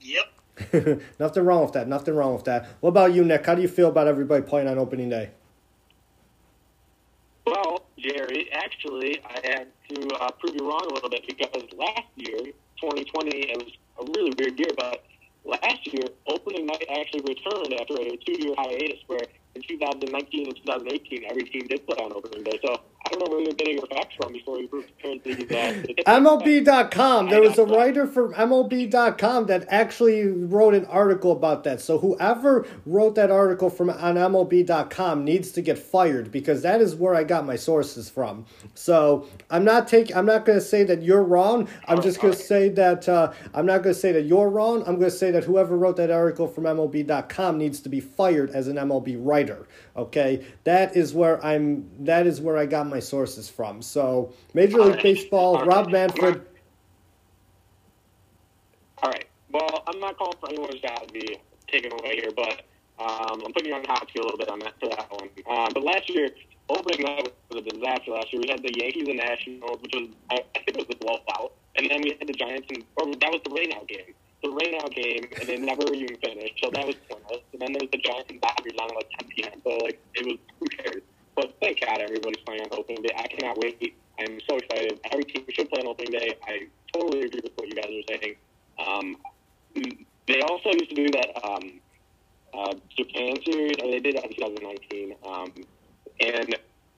[0.00, 1.00] Yep.
[1.18, 1.88] Nothing wrong with that.
[1.88, 2.68] Nothing wrong with that.
[2.80, 3.46] What about you, Nick?
[3.46, 5.30] How do you feel about everybody playing on opening day?
[8.08, 12.38] Jerry, actually, I had to uh, prove you wrong a little bit because last year,
[12.80, 15.04] 2020, it was a really weird year, but
[15.44, 19.20] last year, opening night actually returned after a two-year hiatus where
[19.54, 22.58] in 2019 and 2018, every team did play on opening day.
[22.64, 25.38] So I don't know where you're getting your facts from before you prepared these.
[25.50, 27.30] Uh, MLB.com.
[27.30, 31.80] There was a writer from MLB.com that actually wrote an article about that.
[31.80, 36.96] So whoever wrote that article from on MLB.com needs to get fired because that is
[36.96, 38.44] where I got my sources from.
[38.74, 40.16] So I'm not taking.
[40.16, 41.68] I'm not going to say that you're wrong.
[41.86, 44.80] I'm just going to say that uh, I'm not going to say that you're wrong.
[44.80, 48.50] I'm going to say that whoever wrote that article from MLB.com needs to be fired
[48.50, 49.68] as an MLB writer.
[49.96, 51.88] Okay, that is where I'm.
[52.04, 53.82] That is where I got my sources from.
[53.82, 56.42] So Major League Baseball, Rob Manfred.
[59.02, 59.26] All right.
[59.50, 62.62] Well, I'm not calling for anyone's job to be taken away here, but
[62.98, 65.10] um, I'm putting you on the hot seat a little bit on that for that
[65.10, 65.28] one.
[65.48, 66.30] Um, but last year,
[66.68, 68.10] opening night was a disaster.
[68.10, 70.96] Last year, we had the Yankees and Nationals, which was I, think it was the
[70.96, 74.14] blowout, and then we had the Giants, and or that was the rainout game.
[74.42, 76.58] the rainout game, and they never even finished.
[76.62, 77.42] So that was pointless.
[77.52, 79.52] And then there was the Giants and Dodgers on like 10 p.m.
[79.62, 81.02] So like it was who cares?
[81.38, 83.14] But thank God everybody's playing on opening day.
[83.16, 83.94] I cannot wait.
[84.18, 84.98] I'm so excited.
[85.12, 86.34] Every team should play on opening day.
[86.42, 88.34] I totally agree with what you guys are saying.
[88.84, 89.16] Um,
[90.26, 91.80] they also used to do that um,
[92.52, 95.14] uh, Japan series, or they did that in 2019.
[95.24, 95.52] Um,
[96.18, 96.56] and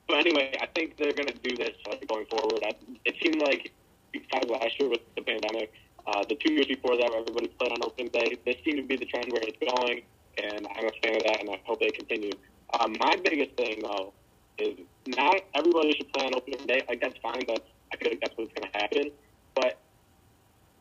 [0.09, 2.65] but anyway, I think they're going to do this like, going forward.
[2.65, 2.71] I,
[3.05, 3.71] it seemed like
[4.11, 5.71] because last year with the pandemic,
[6.07, 8.97] uh, the two years before that, everybody played on opening day, this seemed to be
[8.97, 10.01] the trend where it's going,
[10.43, 12.33] and I'm a fan of that, and I hope they continue.
[12.81, 14.15] Um, my biggest thing though
[14.61, 16.83] is not everybody should play on opening day.
[16.89, 17.43] Like that's fine.
[17.47, 17.61] That's
[17.93, 19.11] I feel like that's what's going to happen.
[19.55, 19.79] But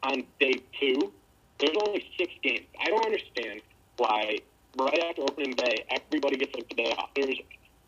[0.03, 1.11] on day two,
[1.59, 2.65] there's only six games.
[2.82, 3.61] I don't understand
[3.97, 4.38] why
[4.77, 7.09] right after opening day everybody gets like the day off.
[7.15, 7.39] There's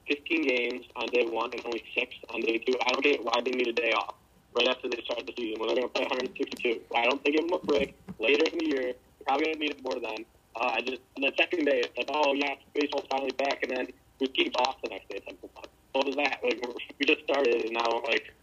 [0.08, 2.76] 15 games on day one and only six on day two.
[2.86, 4.16] I don't get why they need a day off
[4.58, 6.82] right after they start the season when they're going to play 162.
[6.90, 8.94] Why don't they give them a break later in the year?
[9.26, 10.26] Probably going to need it more then.
[10.56, 13.88] Uh, I just the second day it's like, oh yeah, baseball's finally back, and then
[14.20, 15.71] we keep off the next day 10 o'clock.
[15.94, 16.40] What is that?
[16.44, 16.62] Like
[17.00, 18.34] we just started, and now like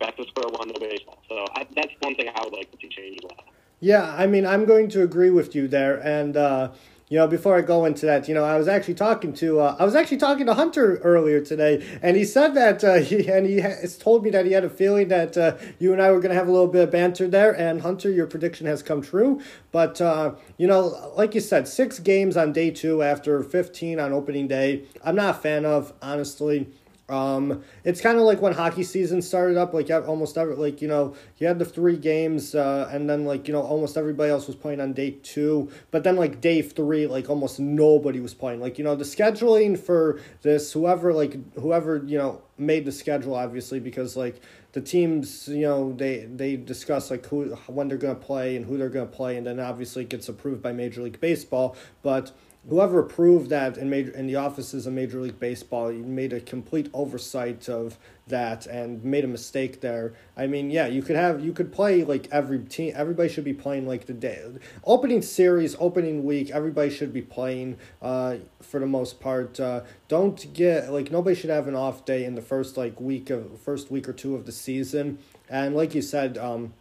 [0.00, 1.22] back to square one to baseball.
[1.28, 3.44] So I, that's one thing I would like to see change a lot.
[3.80, 6.70] Yeah, I mean, I'm going to agree with you there, and uh,
[7.08, 9.76] you know, before I go into that, you know, I was actually talking to uh,
[9.78, 13.46] I was actually talking to Hunter earlier today, and he said that uh, he and
[13.46, 16.20] he has told me that he had a feeling that uh, you and I were
[16.20, 17.52] going to have a little bit of banter there.
[17.52, 19.40] And Hunter, your prediction has come true.
[19.72, 24.12] But uh, you know, like you said, six games on day two after fifteen on
[24.12, 24.84] opening day.
[25.02, 26.68] I'm not a fan of honestly.
[27.08, 30.88] Um, it's kind of like when hockey season started up, like almost every, like, you
[30.88, 34.46] know, you had the three games, uh, and then like, you know, almost everybody else
[34.46, 38.60] was playing on day two, but then like day three, like almost nobody was playing.
[38.60, 43.34] Like, you know, the scheduling for this, whoever, like, whoever, you know, made the schedule,
[43.34, 44.42] obviously, because like
[44.72, 48.66] the teams, you know, they, they discuss like who, when they're going to play and
[48.66, 51.74] who they're going to play, and then obviously it gets approved by Major League Baseball,
[52.02, 52.32] but
[52.68, 56.90] whoever approved that in major in the offices of Major League Baseball made a complete
[56.92, 60.14] oversight of that and made a mistake there.
[60.36, 62.92] I mean, yeah, you could have you could play like every team.
[62.94, 64.44] Everybody should be playing like the day
[64.84, 66.50] opening series, opening week.
[66.50, 69.58] Everybody should be playing uh, for the most part.
[69.58, 73.30] Uh, don't get like nobody should have an off day in the first like week
[73.30, 75.18] of first week or two of the season.
[75.48, 76.74] And like you said, um,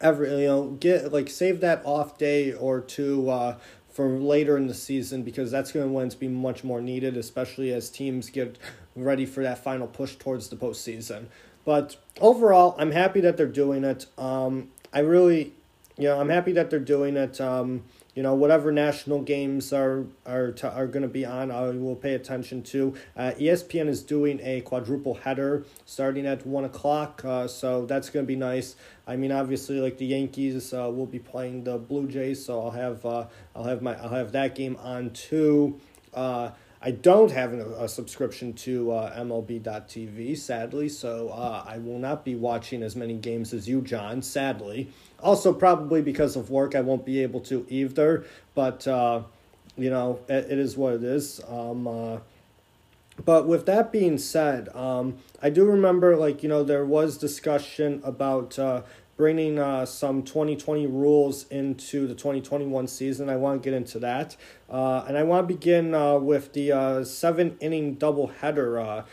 [0.00, 3.56] every you know get like save that off day or two uh,
[3.96, 7.88] for later in the season because that's going to be much more needed, especially as
[7.88, 8.58] teams get
[8.94, 11.28] ready for that final push towards the postseason.
[11.64, 14.04] But overall, I'm happy that they're doing it.
[14.18, 15.54] Um, I really,
[15.96, 17.40] you know, I'm happy that they're doing it.
[17.40, 17.84] Um,
[18.16, 21.94] you know, whatever national games are are t- are going to be on, I will
[21.94, 22.94] pay attention to.
[23.14, 28.24] Uh, ESPN is doing a quadruple header starting at one o'clock, uh, so that's going
[28.24, 28.74] to be nice.
[29.06, 32.70] I mean, obviously, like the Yankees uh, will be playing the Blue Jays, so I'll
[32.70, 35.78] have uh, I'll have my I'll have that game on too.
[36.80, 42.24] I don't have a, a subscription to uh, MLB.TV, sadly, so uh, I will not
[42.24, 44.90] be watching as many games as you, John, sadly.
[45.20, 49.22] Also, probably because of work, I won't be able to either, but, uh,
[49.76, 51.40] you know, it, it is what it is.
[51.48, 52.18] Um, uh,
[53.24, 58.00] but with that being said, um, I do remember, like, you know, there was discussion
[58.04, 58.82] about uh,
[59.16, 63.30] bringing uh, some 2020 rules into the 2021 season.
[63.30, 64.36] I want to get into that.
[64.68, 68.78] Uh, and I want to begin uh, with the uh, seven inning double header.
[68.78, 69.04] Uh,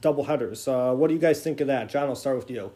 [0.00, 0.68] double headers.
[0.68, 1.88] Uh, what do you guys think of that?
[1.88, 2.70] John, I'll start with you.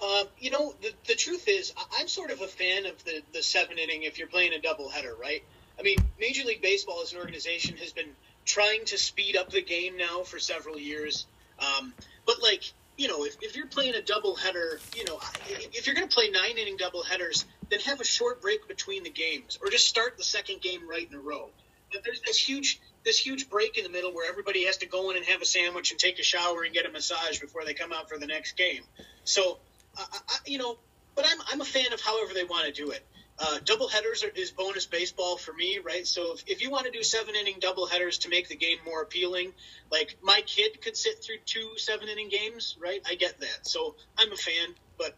[0.00, 3.42] Uh, you know, the, the truth is, I'm sort of a fan of the, the
[3.42, 5.42] seven inning if you're playing a double header, right?
[5.78, 8.10] I mean, Major League Baseball as an organization has been
[8.44, 11.26] trying to speed up the game now for several years.
[11.58, 11.94] Um,
[12.26, 15.18] but, like, you know, if, if you're playing a double header, you know,
[15.48, 19.02] if you're going to play nine inning double headers, then have a short break between
[19.02, 21.50] the games, or just start the second game right in a row.
[21.92, 25.10] But there's this huge this huge break in the middle where everybody has to go
[25.10, 27.74] in and have a sandwich and take a shower and get a massage before they
[27.74, 28.82] come out for the next game.
[29.24, 29.58] So,
[29.96, 30.78] I, I, you know,
[31.14, 33.04] but I'm I'm a fan of however they want to do it.
[33.36, 36.06] Uh, double headers are, is bonus baseball for me, right?
[36.06, 38.78] So if, if you want to do seven inning double headers to make the game
[38.84, 39.52] more appealing,
[39.90, 43.00] like my kid could sit through two seven inning games, right?
[43.08, 43.66] I get that.
[43.66, 45.16] So I'm a fan, but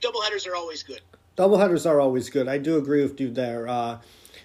[0.00, 1.00] double headers are always good.
[1.34, 2.46] Double headers are always good.
[2.46, 3.66] I do agree with you there.
[3.66, 3.98] Uh,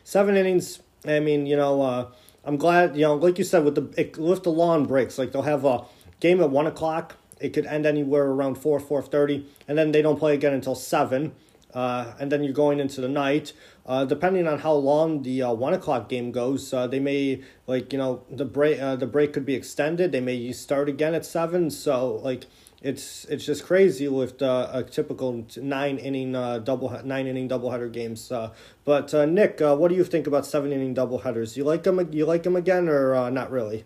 [0.03, 0.79] seven innings.
[1.05, 2.11] I mean, you know, uh,
[2.43, 2.95] I'm glad.
[2.95, 5.63] You know, like you said, with the it, with the long breaks, like they'll have
[5.63, 5.85] a
[6.19, 7.17] game at one o'clock.
[7.39, 10.73] It could end anywhere around four four thirty, and then they don't play again until
[10.73, 11.33] seven
[11.74, 13.53] uh, and then you're going into the night.
[13.86, 17.91] Uh, depending on how long the uh, one o'clock game goes, uh, they may like
[17.91, 20.11] you know the break uh, the break could be extended.
[20.11, 21.70] They may start again at seven.
[21.70, 22.45] So like
[22.82, 28.32] it's it's just crazy with uh, a typical nine inning double nine inning doubleheader games.
[28.32, 28.51] Uh,
[28.86, 31.57] but Nick, what do you think about seven inning doubleheaders?
[31.57, 32.11] You like them?
[32.11, 33.86] You like them again, or not really?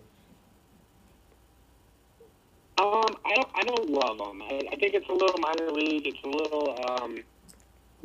[2.76, 3.48] Um, I don't.
[3.54, 4.42] I don't love them.
[4.42, 6.06] I, I think it's a little minor league.
[6.06, 7.18] It's a little um,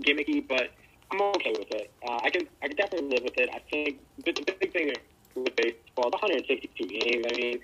[0.02, 0.70] gimmicky, but
[1.12, 1.91] I'm okay with it.
[2.08, 2.47] Uh, I can.
[2.62, 3.50] I can definitely live with it.
[3.54, 4.93] I think the, the big thing
[5.36, 7.26] with baseball, the 162 games.
[7.32, 7.60] I mean,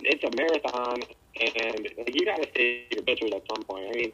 [0.00, 1.02] it's a marathon,
[1.40, 3.88] and like, you got to save your pitchers at some point.
[3.88, 4.12] I mean,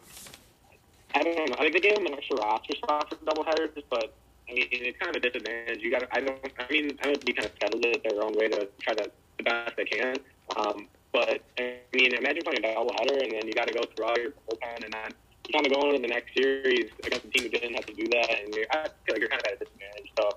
[1.14, 1.56] I don't know.
[1.58, 4.14] I think they gave them an extra roster spot for doubleheaders, but
[4.48, 5.82] I mean, it's kind of a disadvantage.
[5.82, 6.00] You got.
[6.00, 6.38] to I don't.
[6.58, 9.10] I mean, I know you kind of settled it their own way to try to
[9.36, 10.16] the best they can.
[10.56, 14.04] Um, but I mean, imagine playing a doubleheader and then you got to go through
[14.04, 15.12] all your bullpen and then
[15.52, 18.06] kind of going into the next series against a team who didn't have to do
[18.08, 20.12] that, and you're, I feel like you're kind of at a disadvantage.
[20.18, 20.30] So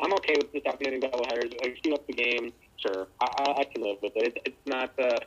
[0.00, 1.52] I'm okay with the seven inning doubleheaders.
[1.62, 3.08] Like, speed up the game, sure.
[3.20, 4.34] I, I, I can live with it.
[4.36, 5.20] It's, it's not the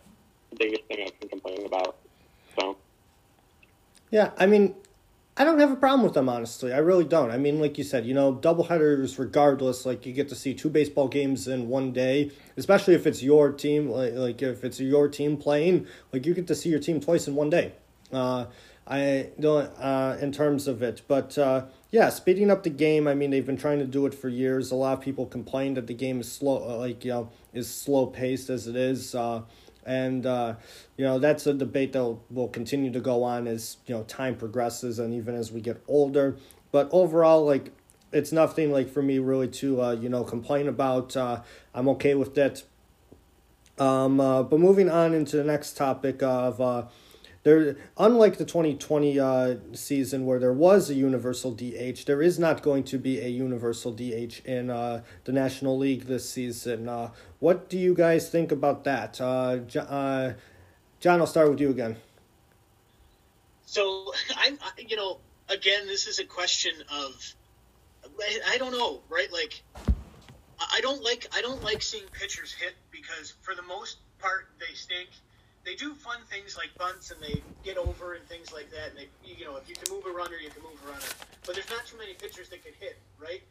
[0.57, 1.97] biggest thing I can complain about.
[2.59, 2.77] So.
[4.09, 4.75] Yeah, I mean,
[5.35, 6.73] I don't have a problem with them, honestly.
[6.73, 7.29] I really don't.
[7.29, 10.69] I mean, like you said, you know, doubleheaders, regardless, like you get to see two
[10.69, 15.07] baseball games in one day, especially if it's your team, like, like if it's your
[15.07, 17.73] team playing, like you get to see your team twice in one day.
[18.11, 18.45] Uh,
[18.89, 23.05] I don't, uh, in terms of it, but uh, yeah, speeding up the game.
[23.07, 24.71] I mean, they've been trying to do it for years.
[24.71, 27.69] A lot of people complain that the game is slow, uh, like you know, is
[27.69, 29.13] slow paced as it is.
[29.13, 29.41] Uh,
[29.85, 30.55] and uh,
[30.97, 34.35] you know that's a debate that will continue to go on as you know time
[34.35, 36.37] progresses and even as we get older.
[36.71, 37.73] But overall, like
[38.13, 41.15] it's nothing like for me really to uh, you know complain about.
[41.15, 42.63] I'm okay with that.
[43.77, 46.89] Um, but moving on into the next topic of
[47.47, 52.61] there, unlike the 2020 uh, season where there was a universal DH, there is not
[52.61, 56.89] going to be a universal DH in uh, the National League this season.
[56.89, 59.21] Uh, what do you guys think about that?
[59.21, 60.33] Uh, uh,
[60.99, 61.95] John, I'll start with you again.
[63.65, 67.33] So, I'm, you know, again, this is a question of,
[68.49, 69.31] I don't know, right?
[69.31, 69.63] Like,
[70.59, 74.73] I don't like, I don't like seeing pitchers hit because for the most part they
[74.73, 75.07] stink
[75.67, 78.95] they do fun things like bunts and they get over and things like that.
[78.95, 81.11] And they, you know, if you can move a runner, you can move a runner.
[81.45, 83.43] But there's not too many pitchers that can hit, right?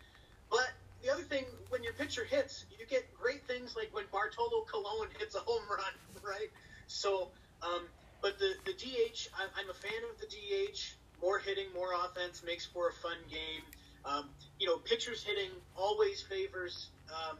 [0.50, 0.72] But
[1.04, 5.08] the other thing, when your pitcher hits, you get great things like when Bartolo Colon
[5.18, 5.92] hits a home run,
[6.24, 6.48] right?
[6.86, 7.28] So,
[7.62, 7.82] um,
[8.22, 10.96] but the the DH, I'm a fan of the DH.
[11.20, 13.62] More hitting, more offense makes for a fun game.
[14.06, 17.36] Um, you know, pitchers hitting always favors um,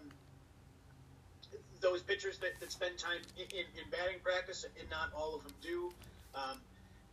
[1.86, 5.44] those pitchers that, that spend time in, in, in, batting practice, and not all of
[5.46, 5.92] them do.
[6.34, 6.58] Um,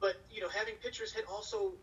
[0.01, 1.73] but you know, having pitchers hit also,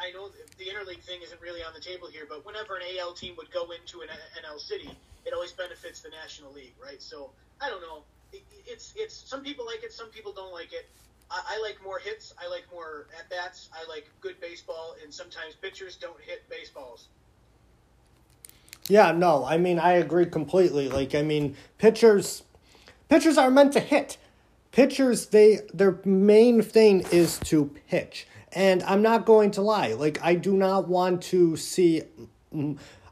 [0.00, 3.12] I know the interleague thing isn't really on the table here, but whenever an AL
[3.12, 4.08] team would go into an
[4.40, 4.88] NL city,
[5.26, 7.02] it always benefits the National League, right?
[7.02, 7.30] So
[7.60, 8.02] I don't know.
[8.32, 10.88] It, it's it's some people like it, some people don't like it.
[11.30, 12.32] I like more hits.
[12.40, 13.68] I like more at bats.
[13.76, 17.08] I like good baseball, and sometimes pitchers don't hit baseballs.
[18.88, 20.88] Yeah, no, I mean I agree completely.
[20.88, 22.42] Like I mean, pitchers
[23.08, 24.16] pitchers are meant to hit.
[24.72, 28.26] Pitchers they their main thing is to pitch.
[28.52, 29.92] And I'm not going to lie.
[29.92, 32.02] Like I do not want to see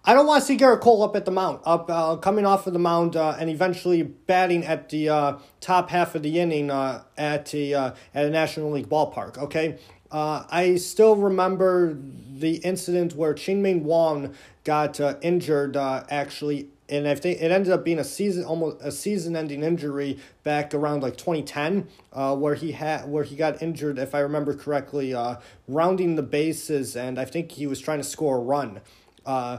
[0.09, 2.69] I don't want to see Gerrit Cole up at the mound, up uh, coming off
[2.69, 6.71] of the mound, uh, and eventually batting at the uh, top half of the inning
[6.71, 9.37] uh, at the uh, at a National League ballpark.
[9.37, 9.79] Okay,
[10.11, 11.97] uh, I still remember
[12.39, 14.35] the incident where Chien-Ming Wang
[14.65, 18.77] got uh, injured uh, actually, and I think it ended up being a season almost
[18.81, 23.99] a season-ending injury back around like 2010, uh, where he had where he got injured,
[23.99, 25.37] if I remember correctly, uh,
[25.67, 28.81] rounding the bases, and I think he was trying to score a run.
[29.25, 29.59] Uh,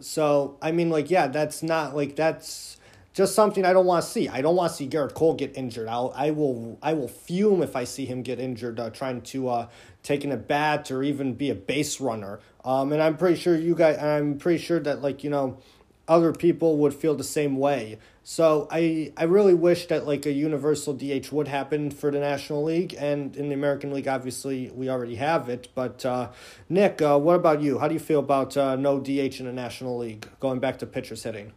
[0.00, 2.78] so I mean, like, yeah, that's not like that's
[3.14, 4.28] just something I don't want to see.
[4.28, 5.88] I don't want to see Gerrit Cole get injured.
[5.88, 9.48] I'll, I will, I will fume if I see him get injured uh, trying to
[9.48, 9.68] uh,
[10.02, 12.40] taking a bat or even be a base runner.
[12.64, 15.58] Um, and I'm pretty sure you guys, I'm pretty sure that like you know,
[16.08, 17.98] other people would feel the same way.
[18.24, 22.64] So I, I really wish that like a universal DH would happen for the National
[22.64, 24.08] League and in the American League.
[24.08, 25.68] Obviously, we already have it.
[25.74, 26.30] But uh,
[26.68, 27.78] Nick, uh, what about you?
[27.78, 30.26] How do you feel about uh, no DH in the National League?
[30.40, 31.52] Going back to pitchers hitting.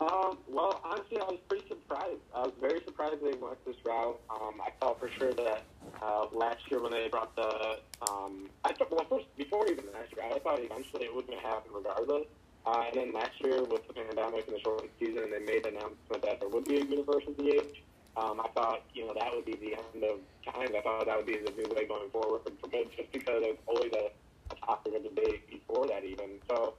[0.00, 2.22] Um, well, honestly, I was pretty surprised.
[2.32, 4.20] I was very surprised they went this route.
[4.30, 5.64] Um, I thought for sure that
[6.00, 10.14] uh, last year when they brought the, um, I thought well first before even last
[10.14, 12.26] year, I thought eventually it was going to happen regardless.
[12.64, 15.64] Uh, and then last year with the pandemic and the short season, and they made
[15.64, 17.82] the announcement that there would be a universal DH.
[18.16, 20.68] Um, I thought you know that would be the end of time.
[20.76, 23.58] I thought that would be the new way going forward for, for just because it
[23.58, 24.10] was always a,
[24.54, 26.38] a topic of debate before that even.
[26.48, 26.74] So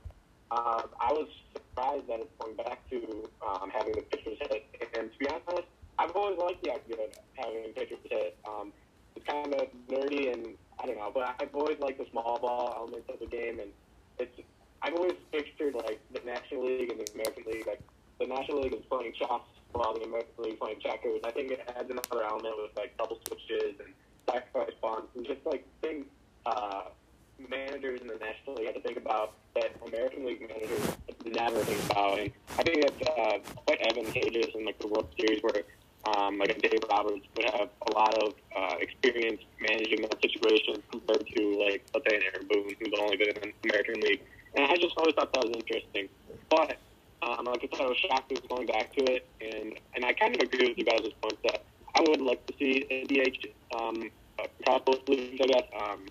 [0.51, 1.28] uh, I was
[1.80, 4.66] surprised that it's going back to um, having the pitchers hit.
[4.98, 5.68] And to be honest,
[5.98, 8.38] I've always liked the idea of having pitchers hit.
[8.48, 8.72] Um,
[9.16, 12.74] it's kind of nerdy and I don't know, but I've always liked the small ball
[12.78, 13.72] element of the game, and
[14.18, 14.32] it's
[14.82, 17.82] I've always pictured like the National League and the American League, like
[18.20, 21.20] the National League is playing chess while the American League is playing checkers.
[21.26, 23.94] I think it adds another element with like double switches and
[24.30, 26.06] sacrifice bunts, and just like things.
[26.46, 26.84] Uh,
[27.50, 31.92] managers in the National League have to think about that American League managers never think
[31.92, 32.20] about.
[32.20, 35.64] And I think that's uh, quite advantageous in like the World Series where
[36.08, 40.82] um, like a Dave Roberts would have a lot of uh, experience managing that situation
[40.92, 44.22] compared to like let's say Aaron Boone who's only been in the American League.
[44.56, 46.10] And I just always thought that was interesting.
[46.50, 46.78] But
[47.22, 50.06] um, like I said, I was shocked he was going back to it, and and
[50.06, 51.64] I kind of agree with you guys' point that
[51.96, 54.10] I would like to see a DH um,
[54.40, 55.40] across both leagues.
[55.42, 56.06] I guess um,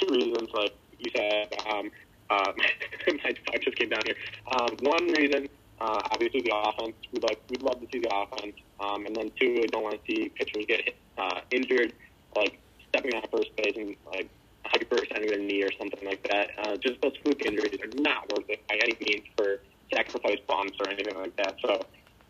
[0.00, 1.54] two reasons, like you said.
[1.70, 1.90] Um,
[2.30, 2.52] uh,
[3.06, 4.16] my dog just came down here.
[4.50, 5.48] Um, one reason
[5.82, 6.94] uh, obviously, the offense.
[7.12, 8.54] We'd like we'd love to see the offense.
[8.78, 11.92] Um, and then two, we don't want to see pitchers get uh, injured,
[12.36, 14.28] like stepping on first base and like
[14.64, 16.50] hyperextending their knee or something like that.
[16.62, 19.58] Uh, just those fluke injuries are not worth it by any means for
[19.92, 21.56] sacrifice bunts or anything like that.
[21.60, 21.80] So,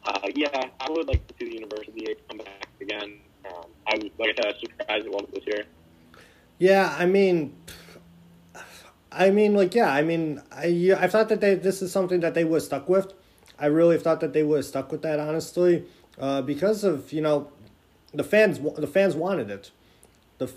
[0.06, 0.48] uh, yeah,
[0.80, 3.18] I would like to see the university come back again.
[3.44, 5.64] Um, I like I said, surprised it wasn't this year.
[6.62, 7.56] Yeah, I mean.
[9.10, 12.34] I mean, like, yeah, I mean, I, I thought that they this is something that
[12.34, 13.12] they were stuck with.
[13.58, 15.84] I really thought that they would have stuck with that honestly,
[16.20, 17.50] uh, because of you know,
[18.14, 19.72] the fans the fans wanted it,
[20.38, 20.52] the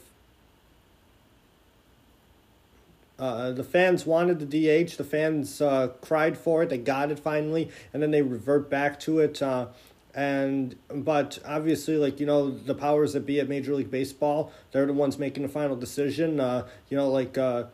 [3.17, 4.97] uh, the fans wanted the DH.
[4.97, 6.69] The fans uh, cried for it.
[6.69, 9.41] They got it finally, and then they revert back to it.
[9.41, 9.69] Uh,
[10.16, 14.86] and but obviously, like you know, the powers that be at Major League Baseball, they're
[14.86, 16.39] the ones making the final decision.
[16.39, 17.66] Uh, you know, like uh,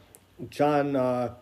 [0.49, 1.35] John uh,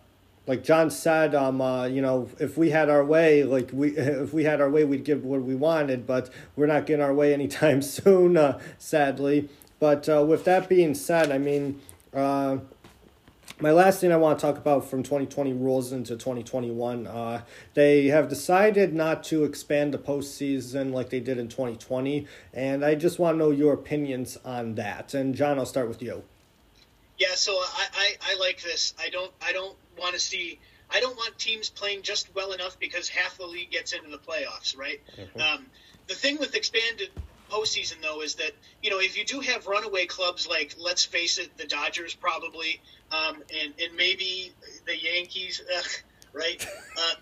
[0.49, 4.33] like John said, um, uh, you know, if we had our way, like we, if
[4.33, 7.35] we had our way, we'd give what we wanted, but we're not getting our way
[7.35, 9.47] anytime soon, uh, sadly.
[9.79, 11.79] But uh, with that being said, I mean,
[12.13, 12.57] uh,
[13.61, 17.41] my last thing I want to talk about from 2020 rules into 2021, uh,
[17.73, 22.95] they have decided not to expand the postseason like they did in 2020, and I
[22.95, 25.13] just want to know your opinions on that.
[25.13, 26.23] And John, I'll start with you.
[27.17, 28.93] Yeah, so I, I, I like this.
[28.97, 30.59] I don't I don't want to see.
[30.89, 34.17] I don't want teams playing just well enough because half the league gets into the
[34.17, 35.01] playoffs, right?
[35.17, 35.39] Mm-hmm.
[35.39, 35.65] Um,
[36.07, 37.09] the thing with expanded
[37.51, 38.51] postseason though is that
[38.81, 42.81] you know if you do have runaway clubs like let's face it, the Dodgers probably,
[43.11, 44.51] um, and and maybe
[44.85, 45.91] the Yankees, ugh,
[46.33, 46.65] right?
[46.97, 47.13] Uh,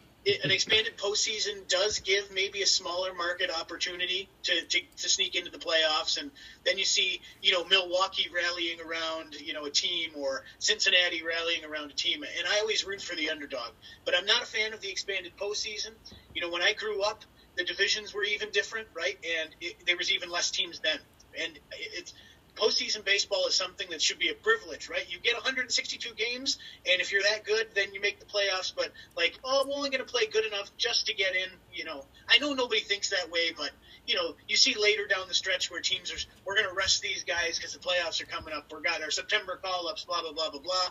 [0.43, 5.49] an expanded postseason does give maybe a smaller market opportunity to, to, to, sneak into
[5.49, 6.31] the playoffs, and
[6.65, 11.63] then you see you know Milwaukee rallying around you know a team or Cincinnati rallying
[11.63, 13.71] around a team, and I always root for the underdog.
[14.05, 15.91] But I'm not a fan of the expanded postseason.
[16.33, 17.23] You know, when I grew up,
[17.55, 19.17] the divisions were even different, right?
[19.39, 20.99] And it, there was even less teams then,
[21.41, 22.13] and it's
[22.57, 25.05] postseason baseball is something that should be a privilege, right?
[25.09, 26.57] You get 162 games,
[26.89, 28.73] and if you're that good, then you make the playoffs.
[28.75, 31.49] But like, oh, I'm only going to play good enough just to get in.
[31.73, 33.71] You know, I know nobody thinks that way, but
[34.05, 37.01] you know, you see later down the stretch where teams are, we're going to rest
[37.01, 38.71] these guys because the playoffs are coming up.
[38.71, 40.89] We're got our September call ups, blah blah blah blah blah.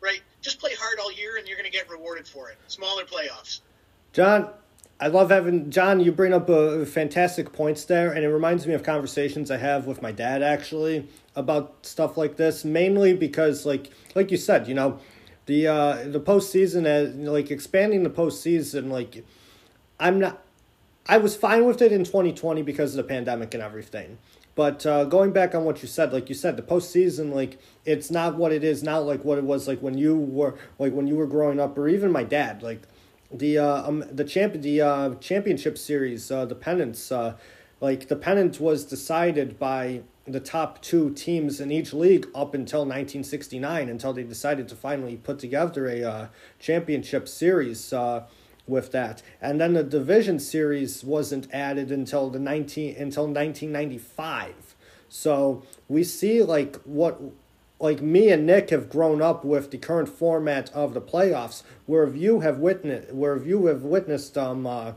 [0.00, 0.20] Right?
[0.40, 2.58] Just play hard all year, and you're going to get rewarded for it.
[2.68, 3.60] Smaller playoffs.
[4.12, 4.50] John,
[5.00, 6.00] I love having John.
[6.00, 9.86] You bring up a, fantastic points there, and it reminds me of conversations I have
[9.86, 12.64] with my dad actually about stuff like this.
[12.64, 14.98] Mainly because, like, like you said, you know,
[15.46, 19.24] the uh, the postseason, as like expanding the postseason, like,
[20.00, 20.42] I'm not.
[21.06, 24.18] I was fine with it in 2020 because of the pandemic and everything.
[24.54, 28.10] But uh, going back on what you said, like you said, the postseason, like it's
[28.10, 31.06] not what it is now, like what it was like when you were like when
[31.06, 32.82] you were growing up, or even my dad, like
[33.30, 37.36] the uh, um, the champ the uh, championship series uh, the pennants uh,
[37.80, 42.80] like the pennant was decided by the top two teams in each league up until
[42.80, 48.26] 1969 until they decided to finally put together a uh, championship series uh,
[48.66, 49.22] with that.
[49.40, 54.76] And then the division series wasn't added until the 19 until 1995
[55.08, 57.20] so we see like what
[57.80, 62.08] like me and Nick have grown up with the current format of the playoffs, where
[62.08, 64.92] you have witnessed, where you have witnessed um uh,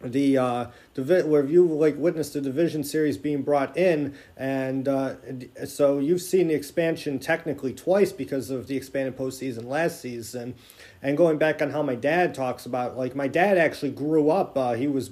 [0.00, 5.14] the uh divi- where you like witnessed the division series being brought in, and uh,
[5.66, 10.54] so you've seen the expansion technically twice because of the expanded postseason last season,
[11.02, 14.56] and going back on how my dad talks about, like my dad actually grew up,
[14.56, 15.10] uh, he was.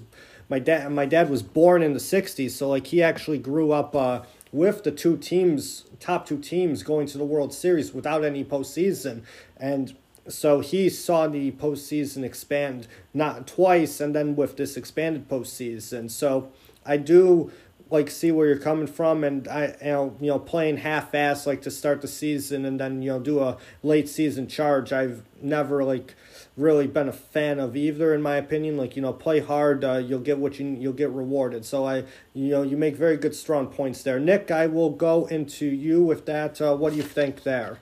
[0.49, 3.97] My dad, my dad was born in the '60s, so like he actually grew up
[3.97, 4.21] uh,
[4.57, 9.23] with the two teams, top two teams going to the World Series without any postseason.
[9.59, 9.95] And
[10.29, 16.11] so he saw the postseason expand not twice and then with this expanded postseason.
[16.11, 16.51] So
[16.87, 17.53] I do
[17.91, 21.63] like see where you're coming from, and I you know you know playing half-ass like
[21.63, 24.93] to start the season and then you know do a late season charge.
[24.93, 26.17] I've never like
[26.57, 28.77] really been a fan of either in my opinion.
[28.77, 31.65] Like you know play hard uh, you'll get what you you'll get rewarded.
[31.65, 32.05] So i
[32.35, 34.19] you know you make very good strong points there.
[34.19, 36.61] Nick i will go into you with that.
[36.61, 37.79] Uh, what do you think there?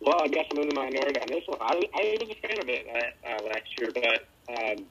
[0.00, 1.58] Well, I guess I'm in the minority on this one.
[1.62, 4.84] I, I was a fan of it uh, uh, last year, but um,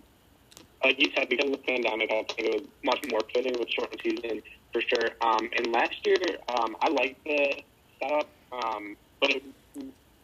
[0.84, 3.70] like you said, because of the pandemic, I think it was much more fitting with
[3.70, 4.42] shortened season
[4.72, 5.10] for sure.
[5.22, 6.18] Um, and last year,
[6.50, 7.62] um, I liked the
[8.02, 9.32] setup, um, but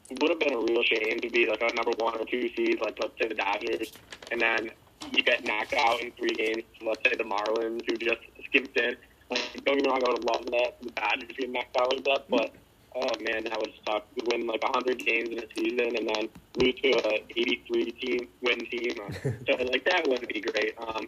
[0.10, 2.50] it would have been a real shame to be like a number one or two
[2.56, 3.93] seed, like let's say the Dodgers,
[4.32, 4.70] and then
[5.12, 6.64] you get knocked out in three games.
[6.82, 8.95] Let's say the Marlins, who just skipped in.
[9.30, 12.04] Like, don't get me wrong, I would love that the Dodgers getting knocked out like
[12.06, 12.54] that, but
[12.95, 14.04] oh man, that was tough.
[14.18, 18.28] To win like 100 games in a season and then lose to a 83 team
[18.41, 20.74] win team, so like that wouldn't be great.
[20.78, 21.08] Um,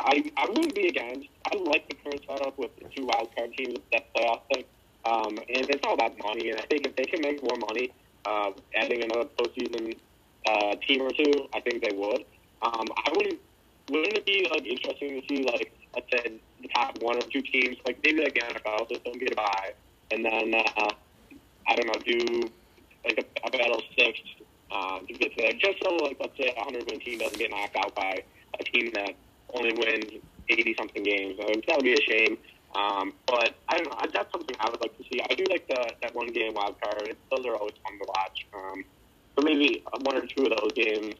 [0.00, 1.28] I I wouldn't be against.
[1.50, 4.64] I like the current setup with the two wild card teams that playoff thing.
[5.06, 6.50] Um, and it's all about money.
[6.50, 7.92] And I think if they can make more money,
[8.26, 9.96] uh, adding another postseason
[10.46, 12.24] uh, team or two, I think they would.
[12.62, 13.40] Um, I wouldn't.
[13.88, 17.42] Wouldn't it be like interesting to see like let's say the top one or two
[17.42, 19.74] teams, like maybe like the NFL, don't get a bye,
[20.10, 20.90] and then uh,
[21.68, 22.50] I don't know, do
[23.04, 24.18] like a, a battle six
[24.72, 27.38] um, to get to there, just so like let's say a hundred win team doesn't
[27.38, 28.22] get knocked out by
[28.58, 29.14] a team that
[29.54, 31.38] only wins eighty something games.
[31.40, 32.38] I mean, that would be a shame.
[32.76, 33.96] Um, but I don't know.
[34.12, 35.20] That's something I would like to see.
[35.28, 37.16] I do like the that one game wild card.
[37.30, 38.46] Those are always fun to watch.
[38.52, 38.84] Um,
[39.34, 41.14] so maybe one or two of those games,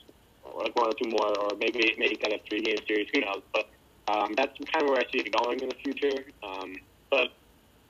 [0.44, 3.09] or like one or two more, or maybe maybe kind of three game series.
[3.14, 3.42] Who knows?
[3.54, 3.68] But
[4.09, 6.24] um, that's kind of where I see it going in the future.
[6.42, 6.76] Um,
[7.11, 7.28] but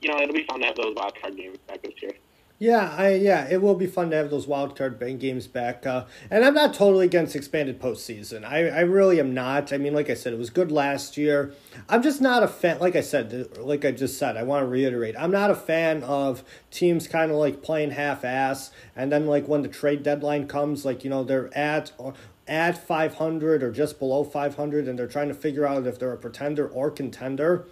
[0.01, 2.13] you know, it'll be fun to have those wild card games back this year.
[2.59, 5.85] Yeah, I yeah, it will be fun to have those wild card games back.
[5.85, 8.43] Uh, and I'm not totally against expanded postseason.
[8.43, 9.71] I I really am not.
[9.71, 11.53] I mean, like I said, it was good last year.
[11.87, 12.79] I'm just not a fan.
[12.79, 15.15] Like I said, like I just said, I want to reiterate.
[15.19, 19.47] I'm not a fan of teams kind of like playing half ass, and then like
[19.47, 22.15] when the trade deadline comes, like you know they're at or
[22.47, 26.17] at 500 or just below 500, and they're trying to figure out if they're a
[26.17, 27.67] pretender or contender.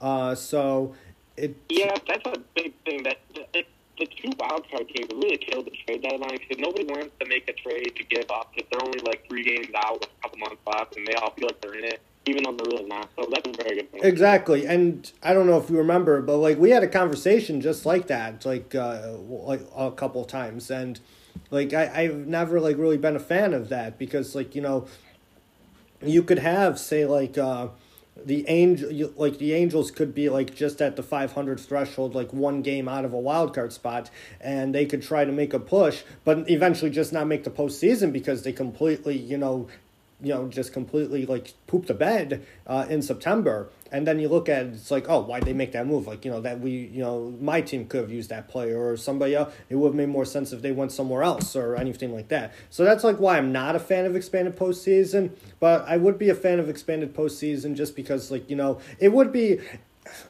[0.00, 0.94] Uh, so
[1.36, 1.56] it.
[1.68, 3.18] Yeah, that's a big thing that.
[3.52, 3.66] It,
[3.98, 7.52] the two wildcard teams really killed the trade deadline because nobody wants to make a
[7.52, 10.62] trade to give up because they're only like three games out with a couple months
[10.66, 13.08] left and they all feel like they're in it, even though they're really not.
[13.16, 14.04] So that's a very good point.
[14.04, 17.84] Exactly, and I don't know if you remember, but like we had a conversation just
[17.84, 21.00] like that, like uh, like a couple times, and
[21.50, 24.86] like I I've never like really been a fan of that because like you know,
[26.02, 27.36] you could have say like.
[27.36, 27.68] uh
[28.24, 32.62] the angel like the angels could be like just at the 500 threshold like one
[32.62, 34.10] game out of a wild card spot
[34.40, 38.12] and they could try to make a push but eventually just not make the postseason
[38.12, 39.68] because they completely you know
[40.20, 43.70] you know just completely like poop the bed uh, in September.
[43.90, 46.06] And then you look at it, it's like oh why'd they make that move?
[46.06, 48.96] Like you know that we you know my team could have used that player or
[48.96, 52.12] somebody else it would have made more sense if they went somewhere else or anything
[52.12, 52.52] like that.
[52.70, 56.28] So that's like why i'm not a fan of expanded postseason but i would be
[56.28, 59.58] a fan of expanded postseason just because like you know it would be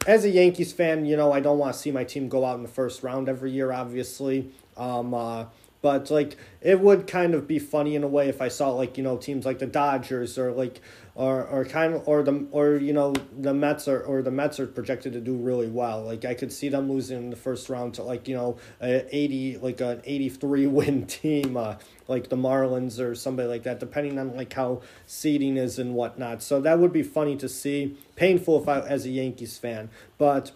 [0.07, 2.57] as a yankees fan you know i don't want to see my team go out
[2.57, 4.51] in the first round every year obviously.
[4.76, 5.47] Um uh
[5.80, 8.96] but like it would kind of be funny in a way if I saw like
[8.96, 10.80] you know teams like the Dodgers or like
[11.14, 14.58] or or kind of or the or you know the Mets are or the Mets
[14.60, 16.02] are projected to do really well.
[16.02, 19.04] Like I could see them losing in the first round to like you know a
[19.14, 21.76] eighty like an eighty three win team, uh,
[22.06, 26.42] like the Marlins or somebody like that, depending on like how seeding is and whatnot.
[26.42, 27.96] So that would be funny to see.
[28.16, 30.50] Painful if I as a Yankees fan, but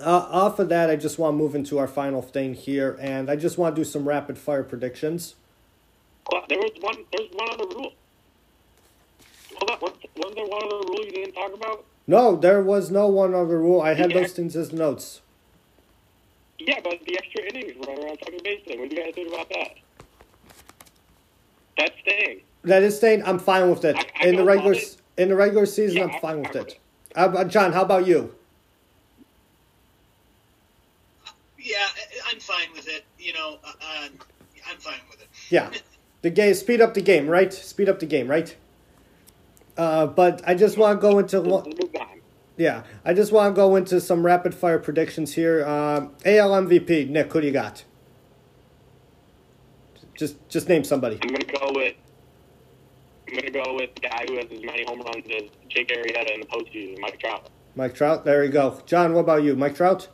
[0.00, 3.30] uh, off of that, I just want to move into our final thing here, and
[3.30, 5.36] I just want to do some rapid fire predictions.
[6.30, 7.04] Well, there was one.
[7.12, 7.92] There's one other rule.
[9.58, 9.80] Hold on.
[9.80, 11.84] Was there one other rule you didn't talk about?
[12.06, 13.80] No, there was no one other rule.
[13.80, 14.20] I had yeah.
[14.20, 15.22] those things as notes.
[16.58, 18.80] Yeah, but the extra innings run around second base thing.
[18.80, 19.74] What do you guys think about that?
[21.78, 22.40] That's staying.
[22.62, 23.22] That is staying.
[23.24, 23.96] I'm fine with it.
[23.96, 24.76] I, I in the regular
[25.16, 26.78] in the regular season, yeah, I'm fine with it.
[27.14, 28.34] Uh, John, how about you?
[31.66, 31.86] Yeah,
[32.32, 33.04] I'm fine with it.
[33.18, 34.08] You know, uh, uh,
[34.70, 35.28] I'm fine with it.
[35.50, 35.70] Yeah,
[36.22, 37.52] the game speed up the game, right?
[37.52, 38.54] Speed up the game, right?
[39.76, 41.40] Uh, but I just want to go into
[42.56, 45.66] yeah, I just want to go into some rapid fire predictions here.
[45.66, 47.84] Um, AL MVP, Nick, who do you got?
[50.14, 51.18] Just just name somebody.
[51.22, 51.94] I'm gonna go with.
[53.28, 56.32] I'm gonna go with the guy who has as many home runs as Jake Arrieta
[56.32, 57.50] in the postseason, Mike Trout.
[57.74, 58.80] Mike Trout, there you go.
[58.86, 60.08] John, what about you, Mike Trout?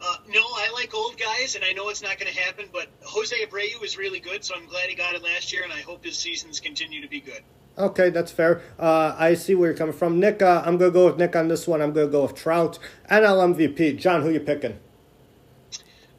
[0.00, 2.66] Uh, no, I like old guys, and I know it's not going to happen.
[2.72, 5.72] But Jose Abreu is really good, so I'm glad he got it last year, and
[5.72, 7.42] I hope his seasons continue to be good.
[7.76, 8.62] Okay, that's fair.
[8.78, 10.18] Uh, I see where you're coming from.
[10.18, 11.80] Nick, uh, I'm going to go with Nick on this one.
[11.80, 12.78] I'm going to go with Trout.
[13.10, 13.98] NL MVP.
[13.98, 14.78] John, who are you picking?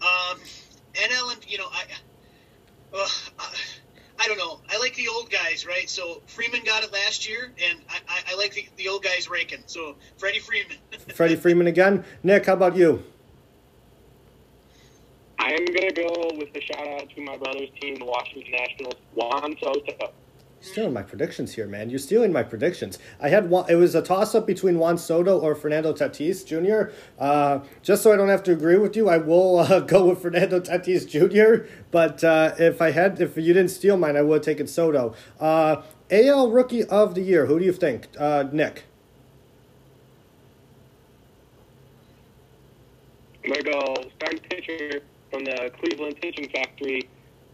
[0.01, 0.39] Um,
[0.93, 1.83] NL, you know, I,
[2.93, 3.07] uh,
[4.19, 4.61] I don't know.
[4.69, 5.89] I like the old guys, right?
[5.89, 9.29] So Freeman got it last year, and I, I, I like the, the old guys
[9.29, 9.63] raking.
[9.65, 10.77] So Freddie Freeman.
[11.13, 12.05] Freddie Freeman again.
[12.23, 13.03] Nick, how about you?
[15.39, 18.51] I am going to go with a shout out to my brother's team, the Washington
[18.51, 20.11] Nationals, Juan Soto.
[20.59, 21.89] Stealing my predictions here, man.
[21.89, 22.99] You're stealing my predictions.
[23.21, 23.65] I had one.
[23.69, 26.93] It was a toss up between Juan Soto or Fernando Tatis Jr.
[27.17, 30.21] Uh, just so I don't have to agree with you, I will uh, go with
[30.21, 31.65] Fernando Tatis Jr.
[31.89, 35.15] But uh, if I had, if you didn't steal mine, I would have taken Soto.
[35.39, 37.45] Uh, AL Rookie of the Year.
[37.45, 38.83] Who do you think, uh, Nick?
[43.45, 47.09] I'm to go starting pitcher from the Cleveland Pitching Factory,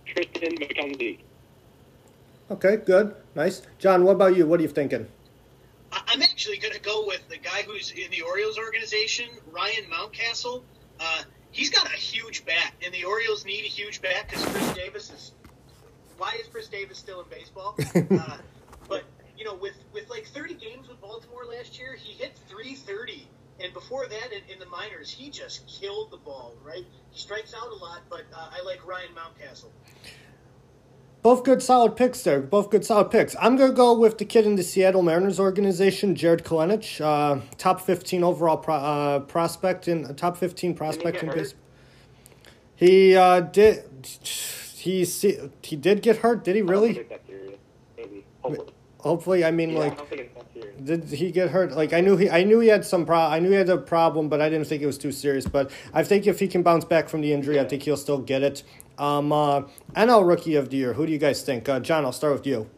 [0.08, 1.20] Triston McKenzie.
[2.52, 3.64] Okay, good, nice.
[3.80, 4.46] John, what about you?
[4.46, 5.08] What are you thinking?
[5.92, 10.62] I'm actually going to go with the guy who's in the Orioles organization, Ryan Mountcastle.
[11.00, 14.74] Uh, he's got a huge bat, and the Orioles need a huge bat because Chris
[14.74, 15.32] Davis is.
[16.18, 17.76] Why is Chris Davis still in baseball?
[17.96, 18.38] uh,
[18.88, 19.04] but
[19.38, 23.28] you know, with with like 30 games with Baltimore last year, he hit 330,
[23.62, 26.56] and before that, in, in the minors, he just killed the ball.
[26.64, 29.70] Right, he strikes out a lot, but uh, I like Ryan Mountcastle.
[31.26, 32.40] Both good, solid picks there.
[32.40, 33.36] Both good, solid picks.
[33.42, 37.42] I'm going to go with the kid in the Seattle Mariners organization, Jarred Kelenic, uh,
[37.58, 41.60] top 15 overall pro, uh, prospect in top 15 prospect in baseball.
[42.76, 43.86] He uh, did.
[44.76, 46.44] He see, he did get hurt.
[46.44, 47.08] Did he really?
[48.44, 49.46] Hopefully, hopefully.
[49.46, 50.35] I mean, yeah, like, I
[50.84, 51.72] did he get hurt?
[51.72, 53.78] Like, I knew he, I knew he had some pro, I knew he had a
[53.78, 55.46] problem, but I didn't think it was too serious.
[55.46, 57.64] But I think if he can bounce back from the injury, yeah.
[57.64, 58.64] I think he'll still get it.
[58.98, 59.64] Um, uh,
[59.96, 60.94] NL Rookie of the Year.
[60.94, 61.68] Who do you guys think?
[61.68, 62.70] Uh, John, I'll start with you.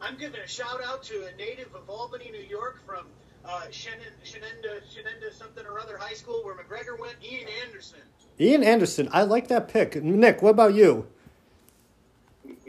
[0.00, 3.06] I'm giving a shout out to a native of Albany, New York, from
[3.44, 7.16] uh, Shenenda, Shenenda, Shenenda something or other high school where McGregor went.
[7.22, 8.00] Ian Anderson.
[8.38, 9.08] Ian Anderson.
[9.12, 10.02] I like that pick.
[10.02, 11.06] Nick, what about you?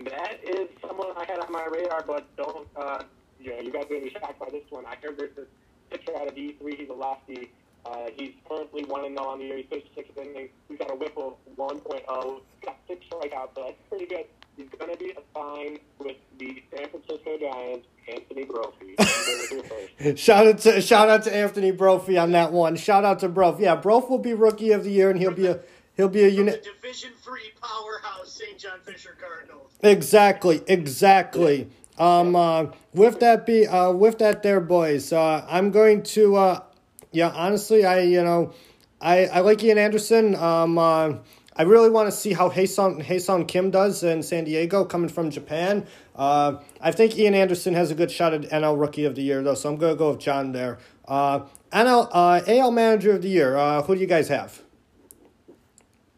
[0.03, 2.68] That is someone I had on my radar, but don't.
[2.76, 3.03] Uh,
[3.41, 4.85] you know, you guys are gonna be shocked by this one.
[4.85, 5.47] I heard there's this
[5.89, 6.77] pitcher out of D3.
[6.77, 7.51] He's a lefty.
[7.85, 9.57] Uh, he's currently one and zero on the year.
[9.57, 10.49] He's pitched six innings.
[10.69, 11.81] He's got a whip of 1.0.
[11.81, 14.26] He's got six strikeouts, so that's pretty good.
[14.55, 20.15] He's going to be assigned with the San Francisco Giants, Anthony Brophy.
[20.15, 22.76] shout out to shout out to Anthony Brophy on that one.
[22.76, 23.63] Shout out to Brophy.
[23.63, 25.61] Yeah, Brophy will be rookie of the year, and he'll be a
[25.95, 26.63] he'll be a unit.
[26.63, 28.59] Division three powerhouse, St.
[28.59, 29.72] John Fisher Cardinals.
[29.81, 31.69] Exactly, exactly.
[32.02, 32.65] Um, uh,
[32.95, 35.14] with that be uh, with that there, boys.
[35.14, 36.36] Uh, I'm going to.
[36.36, 36.64] Uh,
[37.11, 38.53] yeah, honestly, I you know,
[38.99, 40.34] I I like Ian Anderson.
[40.34, 41.14] Um, uh,
[41.56, 45.30] I really want to see how Ha-Seong Ha-Seong Kim does in San Diego, coming from
[45.30, 45.86] Japan.
[46.15, 49.44] Uh, I think Ian Anderson has a good shot at NL Rookie of the Year,
[49.44, 50.80] though, so I'm gonna go with John there.
[51.07, 51.41] Uh,
[51.72, 53.56] NL uh, AL Manager of the Year.
[53.56, 54.64] Uh, who do you guys have?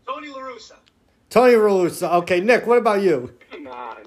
[0.08, 0.76] Tony La Russa.
[1.30, 2.14] Tony La Russa.
[2.22, 2.66] Okay, Nick.
[2.66, 3.34] What about you?
[3.52, 4.03] Come on.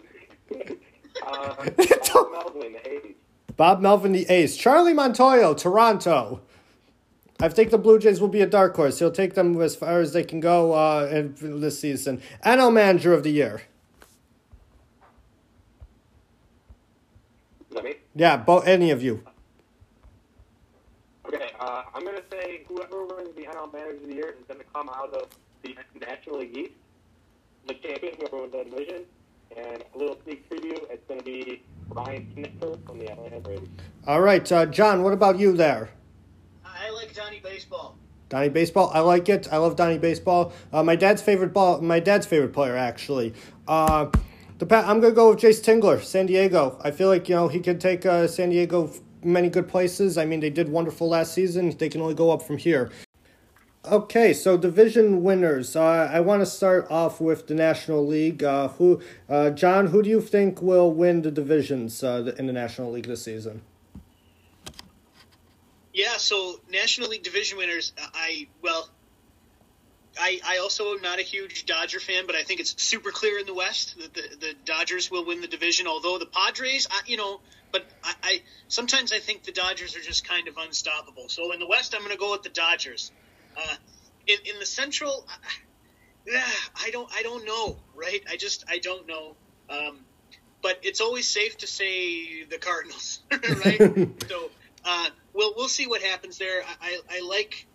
[1.27, 1.65] uh,
[2.13, 3.15] Bob Melvin, the A's.
[3.57, 4.57] Bob Melvin, the A's.
[4.57, 6.41] Charlie Montoyo, Toronto.
[7.41, 8.99] I think the Blue Jays will be a dark horse.
[8.99, 12.23] He'll take them as far as they can go uh, in this season.
[12.45, 13.63] NL Manager of the Year.
[17.83, 17.97] Me?
[18.15, 19.23] Yeah, both any of you.
[21.27, 24.45] Okay, uh, I'm going to say whoever wins the NL Manager of the Year is
[24.49, 25.29] going to come out of
[25.63, 26.73] the National League East,
[27.67, 29.03] the champion, whoever wins that division.
[29.57, 33.69] And a little sneak preview, it's going to be Ryan Snitker from the Atlanta Braves.
[34.07, 35.03] All right, uh, John.
[35.03, 35.91] What about you there?
[36.65, 37.97] I like Donnie Baseball.
[38.29, 38.91] Donnie Baseball.
[38.93, 39.49] I like it.
[39.51, 40.53] I love Donnie Baseball.
[40.73, 41.81] Uh, my dad's favorite ball.
[41.81, 43.35] My dad's favorite player, actually.
[43.67, 44.11] Uh,
[44.59, 46.79] the I'm gonna go with Jayce Tingler, San Diego.
[46.83, 48.91] I feel like you know he could take uh, San Diego
[49.23, 50.19] many good places.
[50.19, 51.77] I mean, they did wonderful last season.
[51.77, 52.91] They can only go up from here.
[53.87, 55.77] Okay, so division winners.
[55.77, 58.43] Uh, I want to start off with the National League.
[58.43, 59.89] Uh, who, uh, John?
[59.89, 63.63] Who do you think will win the divisions uh, in the National League this season?
[65.95, 67.93] Yeah, so National League division winners.
[68.13, 68.89] I well,
[70.19, 73.39] I I also am not a huge Dodger fan, but I think it's super clear
[73.39, 75.87] in the West that the, the Dodgers will win the division.
[75.87, 77.41] Although the Padres, I, you know,
[77.71, 81.29] but I, I sometimes I think the Dodgers are just kind of unstoppable.
[81.29, 83.13] So in the West, I'm going to go with the Dodgers.
[83.57, 83.77] Uh,
[84.27, 85.27] in in the Central,
[86.27, 86.45] yeah,
[86.83, 88.23] I don't I don't know, right?
[88.29, 89.37] I just I don't know.
[89.69, 90.01] Um,
[90.63, 93.21] but it's always safe to say the Cardinals,
[93.65, 93.79] right?
[94.29, 94.51] so
[94.85, 96.63] uh, we'll we'll see what happens there.
[96.63, 97.67] I I, I like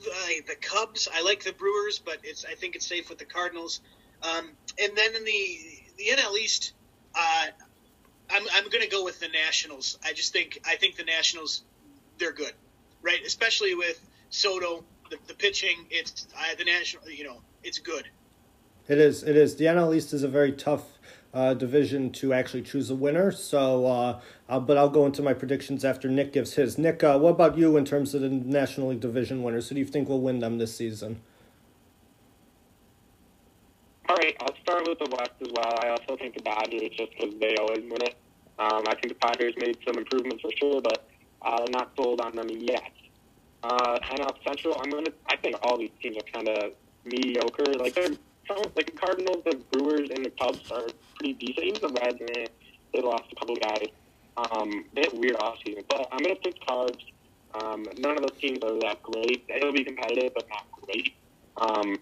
[0.00, 1.08] uh, the Cubs.
[1.12, 3.80] I like the Brewers, but it's I think it's safe with the Cardinals.
[4.22, 4.50] Um,
[4.80, 5.58] and then in the
[5.98, 6.72] the NL East,
[7.14, 7.46] uh,
[8.30, 9.98] I'm I'm going to go with the Nationals.
[10.04, 11.62] I just think I think the Nationals
[12.18, 12.54] they're good,
[13.02, 13.20] right?
[13.24, 14.00] Especially with
[14.30, 15.86] Soto, the, the pitching.
[15.90, 17.08] It's I, the national.
[17.10, 18.08] You know, it's good.
[18.88, 19.22] It is.
[19.22, 19.56] It is.
[19.56, 20.98] The NL East is a very tough
[21.32, 23.30] uh, division to actually choose a winner.
[23.30, 26.78] So, uh, uh, but I'll go into my predictions after Nick gives his.
[26.78, 29.68] Nick, uh, what about you in terms of the National League division winners?
[29.68, 31.20] Who do you think will win them this season?
[34.08, 35.78] All right, I'll start with the West as well.
[35.80, 38.16] I also think the Dodgers, just because they always win it.
[38.58, 41.08] Um, I think the Padres made some improvements for sure, but
[41.40, 42.92] uh, not sold on them yet.
[43.62, 45.10] Uh, NL Central, I'm gonna.
[45.28, 46.72] I think all these teams are kind of
[47.04, 47.72] mediocre.
[47.74, 48.10] Like they're
[48.76, 50.86] like the Cardinals, the Brewers, and the Cubs are
[51.16, 51.66] pretty decent.
[51.66, 52.46] Even the Reds, man,
[52.92, 53.86] they lost a couple guys.
[54.36, 56.98] Um, they had weird offseason, but I'm gonna pick Cards.
[57.54, 59.46] Um, none of those teams are that great.
[59.46, 61.14] They'll be competitive, but not great.
[61.56, 61.96] Um,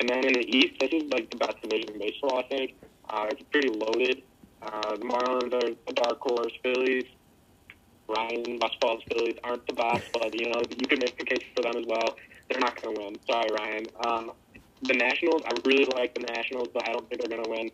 [0.00, 2.38] and then in the East, this is like the best division in baseball.
[2.38, 2.74] I think
[3.10, 4.22] uh, it's pretty loaded.
[4.62, 6.52] Uh, the Marlins are a dark horse.
[6.62, 7.04] Phillies,
[8.08, 11.62] Ryan Westfall's Phillies aren't the best, but you know you can make a case for
[11.62, 12.16] them as well.
[12.48, 13.16] They're not going to win.
[13.28, 13.86] Sorry, Ryan.
[14.04, 14.32] Um,
[14.82, 17.70] the Nationals, I really like the Nationals, but I don't think they're going to win.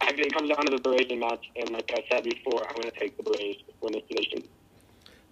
[0.00, 2.76] I think it comes down to the Braves Mets, and like I said before, I'm
[2.76, 4.48] going to take the Braves to win this division.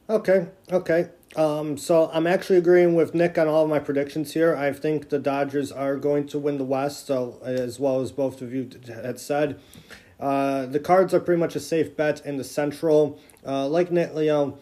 [0.09, 1.11] Okay, okay.
[1.35, 4.55] Um, so I'm actually agreeing with Nick on all of my predictions here.
[4.57, 8.41] I think the Dodgers are going to win the West, so as well as both
[8.41, 9.59] of you had said.
[10.19, 13.21] Uh, the Cards are pretty much a safe bet in the Central.
[13.47, 14.59] Uh, like you know,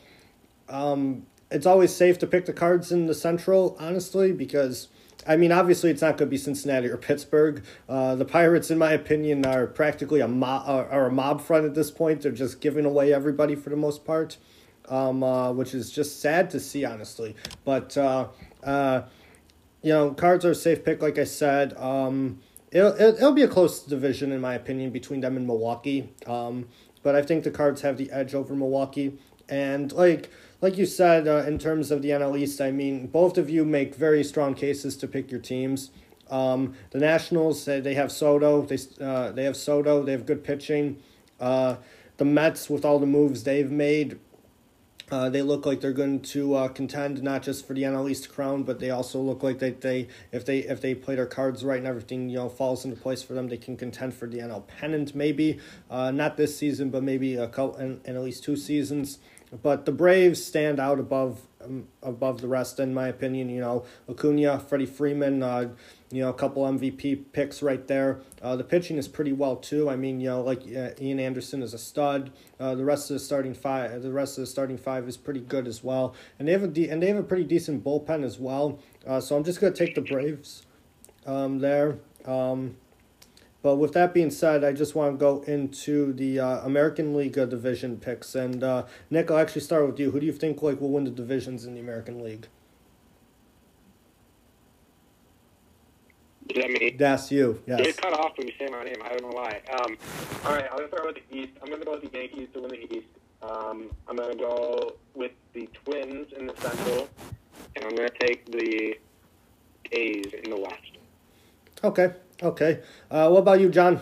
[0.68, 4.88] um, it's always safe to pick the Cards in the Central, honestly, because
[5.26, 7.64] I mean, obviously, it's not going to be Cincinnati or Pittsburgh.
[7.88, 11.74] Uh, the Pirates, in my opinion, are practically a mob, are a mob front at
[11.74, 12.22] this point.
[12.22, 14.36] They're just giving away everybody for the most part
[14.88, 17.36] um, uh, which is just sad to see, honestly.
[17.64, 18.28] But uh,
[18.62, 19.02] uh,
[19.82, 21.76] you know, Cards are a safe pick, like I said.
[21.76, 22.40] Um,
[22.70, 26.12] it'll it'll be a close division in my opinion between them and Milwaukee.
[26.26, 26.68] Um,
[27.04, 29.16] but I think the Cards have the edge over Milwaukee,
[29.48, 33.38] and like like you said, uh, in terms of the NL East, I mean, both
[33.38, 35.90] of you make very strong cases to pick your teams.
[36.30, 38.62] Um, the Nationals, they, have Soto.
[38.62, 40.02] They uh, they have Soto.
[40.02, 41.02] They have good pitching.
[41.38, 41.76] Uh,
[42.16, 44.18] the Mets, with all the moves they've made,
[45.10, 48.30] uh, they look like they're going to uh, contend not just for the NL East
[48.30, 51.64] crown, but they also look like they, they if they if they play their cards
[51.64, 54.38] right and everything you know falls into place for them, they can contend for the
[54.38, 55.14] NL pennant.
[55.14, 55.58] Maybe
[55.90, 59.18] uh, not this season, but maybe a couple in at least two seasons.
[59.62, 63.48] But the Braves stand out above um, above the rest, in my opinion.
[63.48, 65.70] You know, Acuna, Freddie Freeman, uh,
[66.10, 68.20] you know, a couple MVP picks right there.
[68.40, 69.90] Uh, the pitching is pretty well too.
[69.90, 72.30] I mean, you know, like uh, Ian Anderson is a stud.
[72.60, 75.40] Uh, the rest of the starting five, the rest of the starting five is pretty
[75.40, 78.24] good as well, and they have a de- and they have a pretty decent bullpen
[78.24, 78.78] as well.
[79.06, 80.66] Uh, so I'm just gonna take the Braves,
[81.26, 81.98] um, there.
[82.24, 82.76] Um,
[83.64, 87.38] but with that being said, I just want to go into the uh, American League
[87.38, 88.34] uh, division picks.
[88.34, 90.10] And uh, Nick, I'll actually start with you.
[90.10, 92.46] Who do you think like will win the divisions in the American League?
[96.50, 96.94] Is that me?
[96.98, 97.62] That's you.
[97.66, 97.80] Yes.
[97.80, 98.96] Get cut off when you say my name.
[99.02, 99.62] I don't know why.
[99.72, 99.96] Um,
[100.44, 101.52] all right, I'm gonna start with the East.
[101.62, 103.06] I'm going to go with the Yankees to win the East.
[103.42, 107.08] Um, I'm going to go with the Twins in the Central,
[107.76, 108.98] and I'm going to take the
[109.92, 110.98] A's in the West.
[111.82, 112.12] Okay.
[112.42, 112.80] Okay.
[113.10, 114.00] Uh, what about you, John?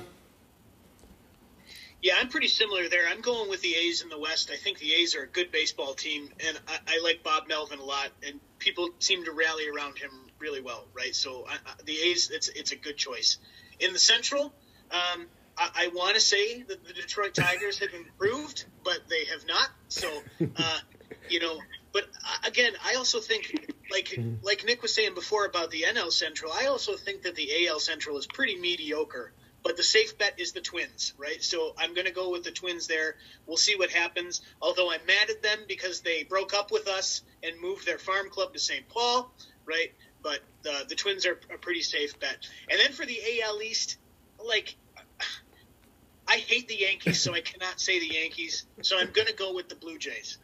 [2.02, 3.06] Yeah, I'm pretty similar there.
[3.08, 4.50] I'm going with the A's in the West.
[4.52, 7.78] I think the A's are a good baseball team, and I, I like Bob Melvin
[7.78, 10.10] a lot, and people seem to rally around him
[10.40, 11.14] really well, right?
[11.14, 13.38] So I, I, the A's, it's it's a good choice.
[13.78, 14.52] In the Central,
[14.90, 15.26] um,
[15.56, 19.68] I, want to say that the Detroit Tigers have improved, but they have not.
[19.88, 20.10] So,
[20.56, 20.78] uh,
[21.28, 21.58] you know,
[21.92, 23.61] but uh, again, I also think,
[23.92, 24.44] like mm-hmm.
[24.44, 27.80] like Nick was saying before about the NL Central, I also think that the AL
[27.80, 29.32] Central is pretty mediocre.
[29.62, 31.40] But the safe bet is the Twins, right?
[31.40, 33.14] So I'm going to go with the Twins there.
[33.46, 34.40] We'll see what happens.
[34.60, 38.28] Although I'm mad at them because they broke up with us and moved their farm
[38.28, 38.88] club to St.
[38.88, 39.32] Paul,
[39.64, 39.92] right?
[40.20, 42.48] But the the Twins are a pretty safe bet.
[42.68, 43.98] And then for the AL East,
[44.44, 44.74] like
[46.26, 48.64] I hate the Yankees, so I cannot say the Yankees.
[48.80, 50.38] So I'm going to go with the Blue Jays.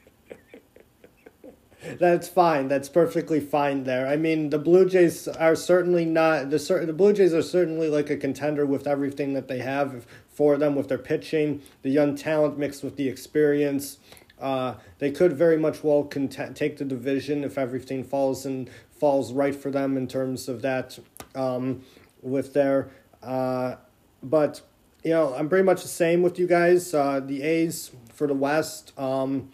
[1.82, 2.68] That's fine.
[2.68, 4.06] That's perfectly fine there.
[4.06, 8.10] I mean, the Blue Jays are certainly not the the Blue Jays are certainly like
[8.10, 12.58] a contender with everything that they have for them with their pitching, the young talent
[12.58, 13.98] mixed with the experience.
[14.40, 19.32] Uh, they could very much well cont- take the division if everything falls and falls
[19.32, 20.98] right for them in terms of that
[21.34, 21.82] um,
[22.22, 22.88] with their.
[23.22, 23.76] Uh,
[24.22, 24.60] but
[25.04, 26.92] you know, I'm pretty much the same with you guys.
[26.92, 28.98] Uh, the A's for the West.
[28.98, 29.50] Um,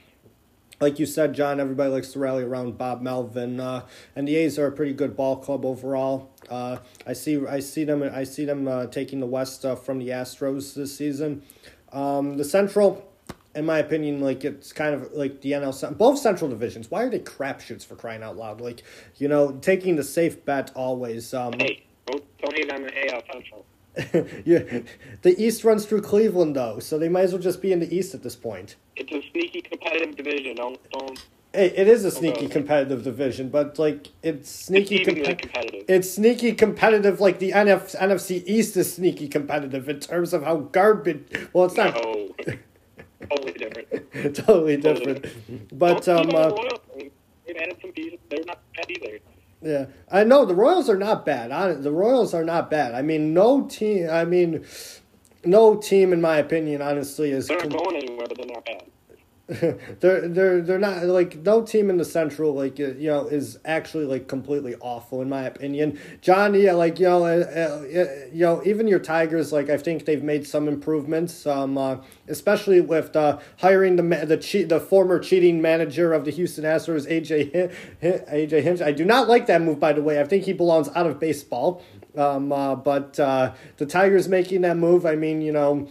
[0.80, 3.86] like you said, John, everybody likes to rally around Bob Melvin, uh,
[4.16, 6.30] and the A's are a pretty good ball club overall.
[6.50, 9.98] Uh, I see, I see them, I see them uh, taking the West uh, from
[9.98, 11.42] the Astros this season.
[11.92, 13.08] Um, the Central,
[13.54, 16.90] in my opinion, like it's kind of like the NL both Central divisions.
[16.90, 18.60] Why are they crapshoots for crying out loud?
[18.60, 18.82] Like
[19.16, 21.32] you know, taking the safe bet always.
[21.32, 23.66] Um, Hey, don't, don't the AL Central.
[24.44, 24.80] yeah,
[25.22, 27.94] the East runs through Cleveland though, so they might as well just be in the
[27.94, 28.74] East at this point.
[28.96, 30.56] It's a sneaky competitive division.
[30.56, 31.26] Don't don't.
[31.52, 35.84] Hey, it is a sneaky competitive division, but like it's sneaky It's competitive.
[35.88, 40.56] It's sneaky competitive, like the NF- NFC East is sneaky competitive in terms of how
[40.56, 41.22] garbage.
[41.52, 42.30] Well, it's not No,
[43.30, 44.34] totally different.
[44.34, 46.50] totally different, but um, uh.
[47.46, 48.18] They've added some pieces.
[48.30, 49.18] They're not bad either.
[49.62, 51.82] yeah, I know the Royals are not bad.
[51.82, 52.94] The Royals are not bad.
[52.94, 54.08] I mean, no team.
[54.10, 54.64] I mean,
[55.46, 57.48] no team, in my opinion, honestly, is.
[57.48, 58.90] They're not com- going anywhere, but they're not bad.
[60.00, 63.58] they're they're they're not like no team in the central like uh, you know is
[63.66, 66.00] actually like completely awful in my opinion.
[66.22, 70.06] John, yeah, like you know, uh, uh, you know, even your Tigers, like I think
[70.06, 71.46] they've made some improvements.
[71.46, 76.24] Um, uh, especially with uh, hiring the ma- the cheat the former cheating manager of
[76.24, 78.80] the Houston Astros, AJ Hin- Hin- AJ Hinch.
[78.80, 80.22] I do not like that move, by the way.
[80.22, 81.82] I think he belongs out of baseball.
[82.16, 85.88] Um, uh, but uh, the Tigers making that move, I mean, you know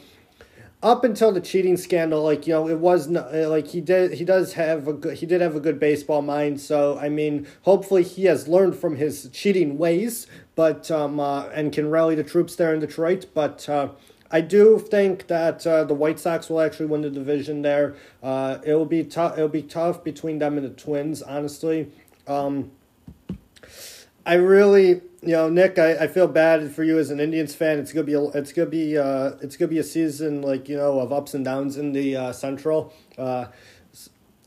[0.84, 4.14] up until the cheating scandal, like you know, it was no, uh, like he did.
[4.14, 5.18] He does have a good.
[5.18, 6.60] He did have a good baseball mind.
[6.60, 11.72] So I mean, hopefully he has learned from his cheating ways, but um, uh, and
[11.72, 13.28] can rally the troops there in Detroit.
[13.34, 13.90] But uh,
[14.30, 17.95] I do think that uh, the White Sox will actually win the division there.
[18.22, 19.38] Uh, it will be tough.
[19.38, 21.91] It'll be tough between them and the Twins, honestly.
[22.28, 22.72] Um,
[24.26, 27.80] I really, you know, Nick, I, I feel bad for you as an Indians fan.
[27.80, 30.78] It's gonna be a, it's gonna be uh, it's gonna be a season like you
[30.78, 32.94] know of ups and downs in the uh, Central.
[33.18, 33.48] Uh,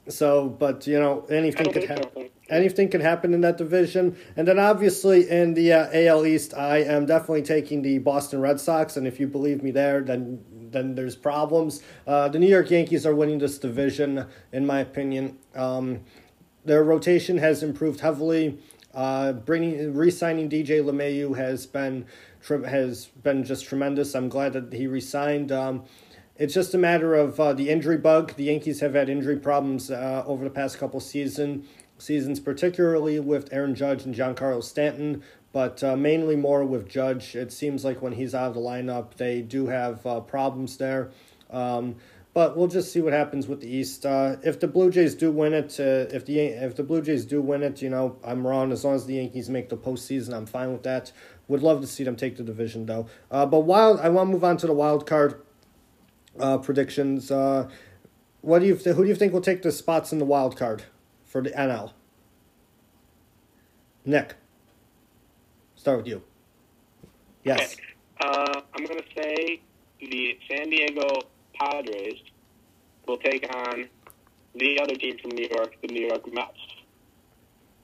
[0.09, 2.31] so, but you know, anything could happen.
[2.48, 6.78] Anything can happen in that division, and then obviously in the uh, AL East, I
[6.78, 8.97] am definitely taking the Boston Red Sox.
[8.97, 11.82] And if you believe me there, then then there's problems.
[12.07, 15.39] Uh, the New York Yankees are winning this division, in my opinion.
[15.55, 16.01] Um,
[16.65, 18.59] their rotation has improved heavily.
[18.97, 22.06] Uh, bringing re-signing DJ LeMahieu has been
[22.48, 24.14] has been just tremendous.
[24.14, 25.52] I'm glad that he re-signed.
[25.52, 25.85] Um,
[26.36, 28.35] it's just a matter of uh, the injury bug.
[28.36, 31.66] The Yankees have had injury problems uh, over the past couple season
[31.98, 37.36] seasons, particularly with Aaron Judge and Giancarlo Stanton, but uh, mainly more with Judge.
[37.36, 41.10] It seems like when he's out of the lineup, they do have uh, problems there.
[41.51, 41.97] Um,
[42.36, 44.04] but we'll just see what happens with the East.
[44.04, 47.24] Uh, if the Blue Jays do win it, uh, if the if the Blue Jays
[47.24, 48.72] do win it, you know I'm wrong.
[48.72, 51.12] As long as the Yankees make the postseason, I'm fine with that.
[51.48, 53.06] Would love to see them take the division though.
[53.30, 55.40] Uh, but wild, I want to move on to the wild card
[56.38, 57.30] uh, predictions.
[57.30, 57.70] Uh,
[58.42, 60.58] what do you th- who do you think will take the spots in the wild
[60.58, 60.82] card
[61.24, 61.94] for the NL?
[64.04, 64.34] Nick,
[65.74, 66.22] start with you.
[67.44, 67.76] Yes.
[67.76, 67.82] Okay.
[68.20, 69.62] Uh, I'm going to say
[70.00, 71.22] the San Diego
[71.59, 72.15] Padres
[73.07, 73.89] will take on
[74.55, 76.59] the other team from New York, the New York Mets.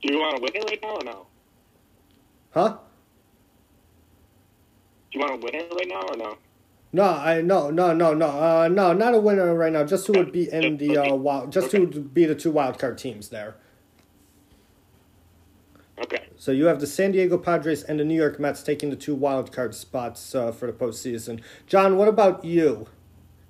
[0.02, 1.26] Do you want to win it right now or no?
[2.50, 2.76] Huh?
[5.10, 6.38] Do you want to win it right now or no?
[6.94, 9.84] No, I no no no no uh no not a winner right now.
[9.84, 12.78] Just who would be in the uh wild, just who would be the two wild
[12.78, 13.56] card teams there.
[15.98, 16.26] Okay.
[16.36, 19.14] So you have the San Diego Padres and the New York Mets taking the two
[19.14, 21.40] wild card spots uh, for the postseason.
[21.66, 22.88] John, what about you?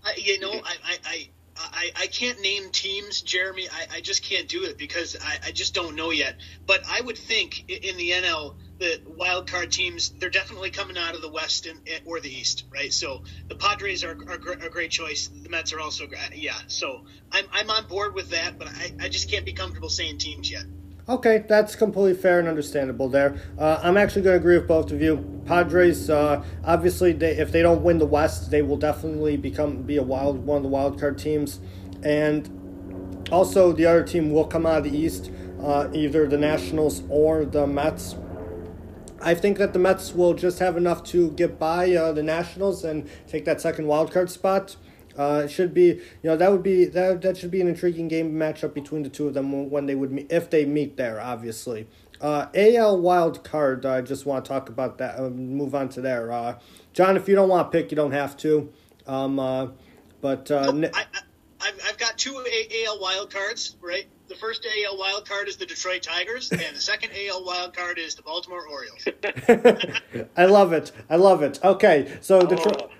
[0.04, 3.68] I, you know, I, I, I, I, I can't name teams, Jeremy.
[3.70, 6.36] I, I just can't do it because I, I just don't know yet.
[6.66, 11.14] But I would think in the NL, the wild card teams, they're definitely coming out
[11.14, 12.92] of the West and, or the East, right?
[12.92, 15.30] So the Padres are, are a great choice.
[15.44, 16.58] The Mets are also, gr- yeah.
[16.68, 17.00] So
[17.32, 20.50] I'm, I'm on board with that, but I, I just can't be comfortable saying teams
[20.50, 20.64] yet.
[21.08, 23.36] Okay, that's completely fair and understandable there.
[23.58, 25.42] Uh, I'm actually going to agree with both of you.
[25.46, 29.96] Padres, uh, obviously, they, if they don't win the West, they will definitely become be
[29.96, 31.58] a wild one of the wild card teams,
[32.04, 37.02] and also the other team will come out of the East, uh, either the Nationals
[37.08, 38.14] or the Mets.
[39.20, 42.84] I think that the Mets will just have enough to get by uh, the Nationals
[42.84, 44.76] and take that second wild card spot.
[45.16, 48.09] Uh, it should be, you know, that would be that that should be an intriguing
[48.09, 51.20] game matchup between the two of them when they would meet if they meet there.
[51.20, 51.86] Obviously,
[52.20, 53.84] uh, AL wild card.
[53.84, 55.18] I just want to talk about that.
[55.18, 56.32] Uh, move on to there.
[56.32, 56.59] Uh,
[56.93, 58.72] John, if you don't want to pick, you don't have to.
[59.06, 59.68] Um, uh,
[60.20, 61.20] but uh, Ni- I, I,
[61.60, 64.06] I've, I've got two A- AL wild cards, right?
[64.28, 67.98] The first AL wild card is the Detroit Tigers, and the second AL wild card
[67.98, 69.05] is the Baltimore Orioles.
[70.36, 70.93] I love it.
[71.10, 71.60] I love it.
[71.62, 72.82] Okay, so Detroit.
[72.82, 72.90] Oh,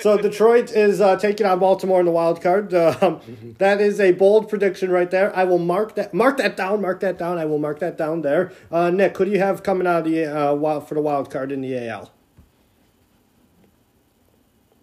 [0.00, 2.74] So Detroit is uh, taking on Baltimore in the wild card.
[2.74, 3.20] Um,
[3.58, 5.34] that is a bold prediction right there.
[5.36, 6.80] I will mark that mark that down.
[6.80, 7.38] Mark that down.
[7.38, 8.52] I will mark that down there.
[8.70, 11.30] Uh, Nick, who do you have coming out of the uh, wild for the wild
[11.30, 12.10] card in the AL?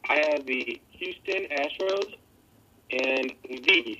[0.07, 2.15] I have the Houston Astros
[2.91, 3.99] and the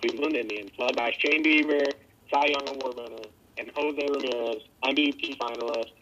[0.00, 1.86] Cleveland Indians, led by Shane Bieber,
[2.32, 3.22] Cy Young Award winner,
[3.58, 5.92] and Jose Ramirez, MVP finalist.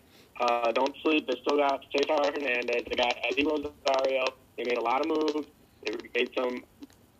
[0.41, 1.27] Uh, don't sleep.
[1.27, 2.85] They still got Cesar Hernandez.
[2.89, 4.25] They got Eddie Rosario.
[4.57, 5.47] They made a lot of moves.
[5.85, 6.65] They made some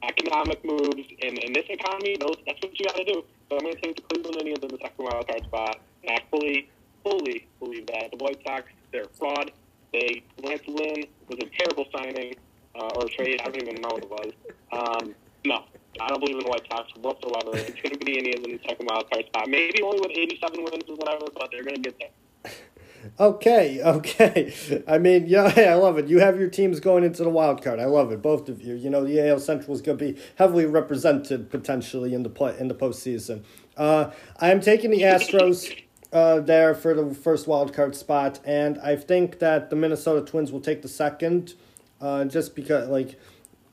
[0.03, 1.07] economic moves.
[1.23, 3.25] And in this economy, those, that's what you got to do.
[3.49, 5.81] So I'm going to take the Cleveland Indians in the second wild card spot.
[6.03, 6.71] And I fully,
[7.05, 8.11] fully believe that.
[8.11, 9.53] The White Sox, they're fraud.
[9.93, 12.35] They Lance Lynn was a terrible signing
[12.75, 13.41] uh, or trade.
[13.43, 14.33] I don't even know what it was.
[14.73, 15.15] Um,
[15.45, 15.65] no,
[16.01, 17.57] I don't believe in the White Sox whatsoever.
[17.57, 19.49] It's going to be the Indians in the second wild card spot.
[19.49, 22.09] Maybe only with 87 wins or whatever, but they're going to get there.
[23.19, 24.83] Okay, okay.
[24.87, 26.09] I mean, yeah, I love it.
[26.09, 27.81] You have your teams going into the wild card.
[27.81, 28.75] I love it, both of you.
[28.75, 32.57] You know, the AL Central is going to be heavily represented potentially in the play
[32.59, 33.45] in the postseason.
[33.77, 38.79] Uh, I am taking the Astros uh, there for the first wild card spot, and
[38.79, 41.55] I think that the Minnesota Twins will take the second,
[42.01, 43.19] uh, just because, like,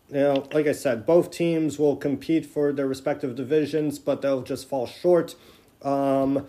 [0.09, 4.43] you know, like I said, both teams will compete for their respective divisions, but they'll
[4.43, 5.35] just fall short.
[5.81, 6.47] Um,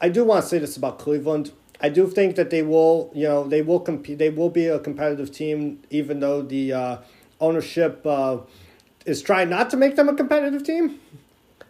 [0.00, 1.52] I do want to say this about Cleveland.
[1.80, 4.18] I do think that they will, you know, they will compete.
[4.18, 6.96] They will be a competitive team, even though the uh,
[7.40, 8.38] ownership uh,
[9.06, 11.00] is trying not to make them a competitive team.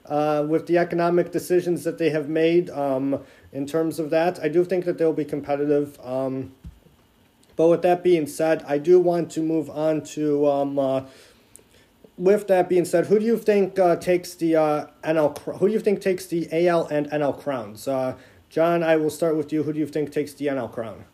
[0.07, 3.19] Uh, with the economic decisions that they have made um,
[3.53, 5.99] in terms of that, I do think that they'll be competitive.
[6.05, 6.53] Um,
[7.57, 10.47] but with that being said, I do want to move on to.
[10.47, 11.03] Um, uh,
[12.17, 15.37] with that being said, who do you think uh, takes the uh, NL?
[15.59, 17.89] Who do you think takes the AL and NL crowns?
[17.89, 18.17] Uh,
[18.49, 19.63] John, I will start with you.
[19.63, 21.05] Who do you think takes the NL crown?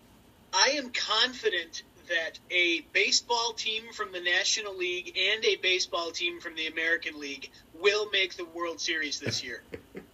[0.53, 6.41] I am confident that a baseball team from the National League and a baseball team
[6.41, 7.51] from the American League
[7.81, 9.63] will make the World Series this year.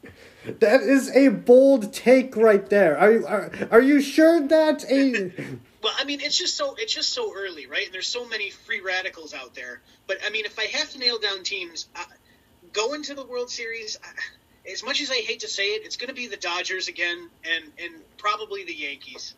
[0.60, 2.98] that is a bold take right there.
[2.98, 5.32] Are you are, are you sure that a
[5.82, 7.84] Well, I mean, it's just so it's just so early, right?
[7.84, 9.80] And there's so many free radicals out there.
[10.08, 12.02] But I mean, if I have to nail down teams, uh,
[12.72, 13.96] going to the World Series,
[14.70, 17.28] as much as I hate to say it, it's going to be the Dodgers again,
[17.44, 19.34] and and probably the Yankees.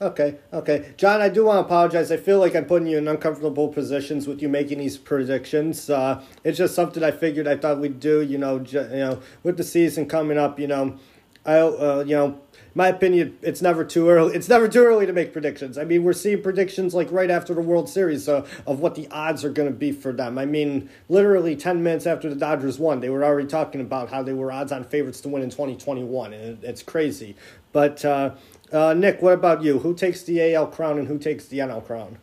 [0.00, 1.22] Okay, okay, John.
[1.22, 2.10] I do want to apologize.
[2.10, 5.88] I feel like I'm putting you in uncomfortable positions with you making these predictions.
[5.88, 8.20] Uh, it's just something I figured I thought we'd do.
[8.20, 10.98] You know, ju- you know, with the season coming up, you know,
[11.46, 12.40] I, uh, you know,
[12.74, 14.34] my opinion, it's never too early.
[14.34, 15.78] It's never too early to make predictions.
[15.78, 19.06] I mean, we're seeing predictions like right after the World Series uh, of what the
[19.12, 20.38] odds are going to be for them.
[20.38, 24.24] I mean, literally ten minutes after the Dodgers won, they were already talking about how
[24.24, 27.36] they were odds-on favorites to win in 2021, and it's crazy.
[27.72, 28.34] But uh,
[28.72, 29.78] uh, Nick, what about you?
[29.80, 32.18] Who takes the AL crown and who takes the NL crown?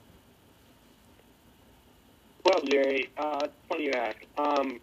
[2.44, 4.18] Well, Jerry, uh, funny you ask.
[4.38, 4.80] Um,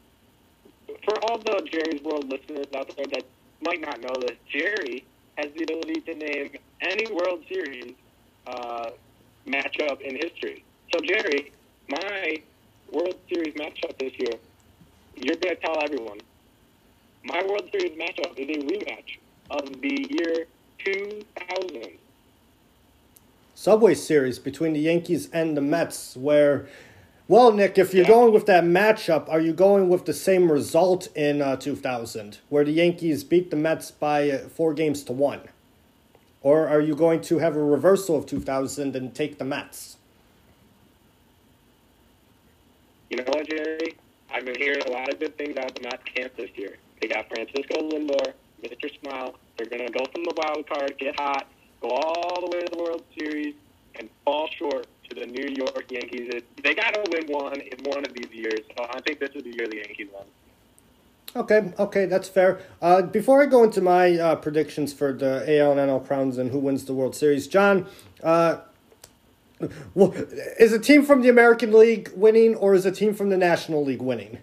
[1.04, 3.24] for all the Jerry's World listeners out there that
[3.60, 5.04] might not know this, Jerry
[5.36, 7.94] has the ability to name any World Series
[8.46, 8.90] uh,
[9.46, 10.64] matchup in history.
[10.94, 11.52] So, Jerry,
[11.88, 12.36] my
[12.92, 14.38] World Series matchup this year,
[15.16, 16.18] you're going to tell everyone.
[17.24, 19.18] My World Series matchup is a rematch
[19.50, 20.46] of the year
[20.78, 21.98] 2000.
[23.54, 26.68] Subway Series between the Yankees and the Mets, where
[27.28, 31.08] well, Nick, if you're going with that matchup, are you going with the same result
[31.14, 35.42] in uh, 2000, where the Yankees beat the Mets by uh, four games to one?
[36.40, 39.98] Or are you going to have a reversal of 2000 and take the Mets?
[43.10, 43.98] You know what, Jerry?
[44.32, 46.78] I've been hearing a lot of good things out of the Mets camp this year.
[47.02, 48.32] They got Francisco Lindor,
[48.62, 49.00] Mr.
[49.00, 49.34] Smile.
[49.58, 51.48] They're going to go from the wild card, get hot,
[51.82, 53.54] go all the way to the World Series,
[53.96, 56.42] and fall short to the New York Yankees.
[56.62, 58.60] They got to win one in one of these years.
[58.76, 60.24] So I think this is the year the Yankees won.
[61.34, 62.60] Okay, okay, that's fair.
[62.80, 66.52] Uh, before I go into my uh, predictions for the AL and NL crowns and
[66.52, 67.86] who wins the World Series, John,
[68.22, 68.58] uh,
[69.94, 70.12] well,
[70.58, 73.84] is a team from the American League winning or is a team from the National
[73.84, 74.38] League winning?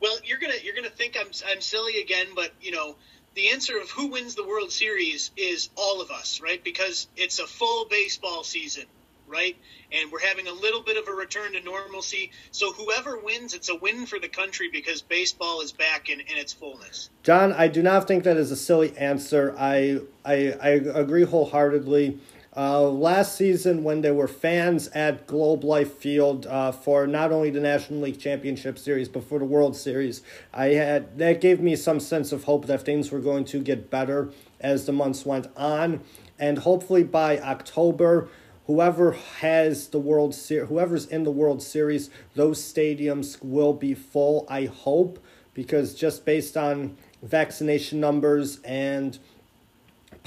[0.00, 2.96] Well, you're gonna you're gonna think I'm I'm silly again, but you know
[3.36, 6.62] the answer of who wins the World Series is all of us, right?
[6.64, 8.86] Because it's a full baseball season
[9.28, 9.56] right?
[9.92, 12.30] And we're having a little bit of a return to normalcy.
[12.50, 16.36] So whoever wins, it's a win for the country because baseball is back in, in
[16.36, 17.10] its fullness.
[17.22, 19.54] John, I do not think that is a silly answer.
[19.58, 22.18] I I, I agree wholeheartedly.
[22.56, 27.50] Uh, last season, when there were fans at Globe Life Field uh, for not only
[27.50, 30.22] the National League Championship Series but for the World Series,
[30.54, 33.90] I had that gave me some sense of hope that things were going to get
[33.90, 36.00] better as the months went on,
[36.38, 38.28] and hopefully by October
[38.66, 44.46] whoever has the World Series, whoever's in the World Series, those stadiums will be full.
[44.48, 45.18] I hope
[45.52, 49.18] because just based on vaccination numbers and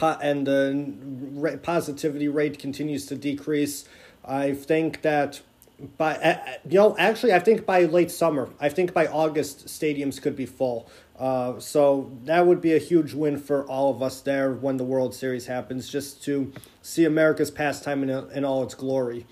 [0.02, 3.86] and the positivity rate continues to decrease,
[4.26, 5.42] I think that
[5.98, 10.22] by uh, you know actually I think by late summer I think by August stadiums
[10.22, 10.90] could be full.
[11.18, 14.86] Uh, so that would be a huge win for all of us there when the
[14.86, 19.26] World Series happens, just to see America's pastime in, in all its glory.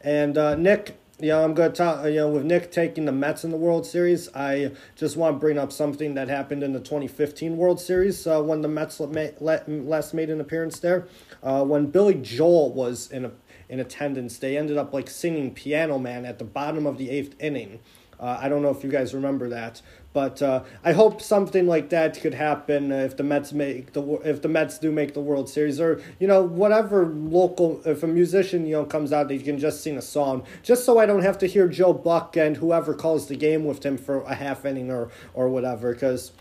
[0.00, 3.44] And uh, Nick, know, I'm going to talk, you know, with Nick taking the Mets
[3.44, 6.80] in the World Series, I just want to bring up something that happened in the
[6.80, 11.06] 2015 World Series uh, when the Mets last made an appearance there.
[11.42, 13.32] Uh, when Billy Joel was in a,
[13.68, 17.36] in attendance, they ended up like singing Piano Man at the bottom of the eighth
[17.40, 17.78] inning.
[18.18, 19.82] Uh, I don't know if you guys remember that,
[20.12, 24.42] but uh, I hope something like that could happen if the Mets make the if
[24.42, 28.66] the Mets do make the World Series, or you know whatever local if a musician
[28.66, 31.38] you know comes out, they can just sing a song, just so I don't have
[31.38, 34.90] to hear Joe Buck and whoever calls the game with him for a half inning
[34.90, 35.94] or or whatever.
[35.94, 36.32] Because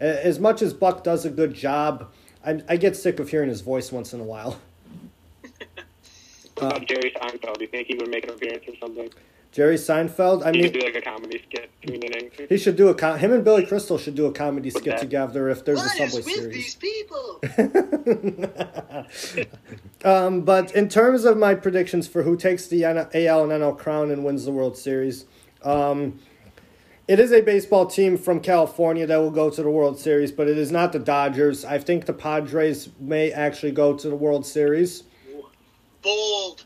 [0.00, 2.10] as much as Buck does a good job,
[2.44, 4.60] I I get sick of hearing his voice once in a while.
[6.56, 7.58] about Jerry Seinfeld?
[7.58, 9.10] Do you think he would make an appearance or something?
[9.50, 10.42] Jerry Seinfeld.
[10.46, 10.54] I mean.
[10.54, 12.32] he mean, should do like a comedy skit innings.
[12.48, 14.98] He should do a com- him and Billy Crystal should do a comedy skit Okay.
[14.98, 16.54] together if there's What a is Subway with series.
[16.54, 17.40] these people?
[20.04, 23.76] Um, but in terms of my predictions for who takes the N- AL and NL
[23.76, 25.24] crown and wins the World Series,
[25.64, 26.20] um,
[27.08, 30.46] it is a baseball team from California that will go to the World Series, but
[30.46, 31.64] it is not the Dodgers.
[31.64, 35.02] I think the Padres may actually go to the World Series.
[36.02, 36.64] Bold.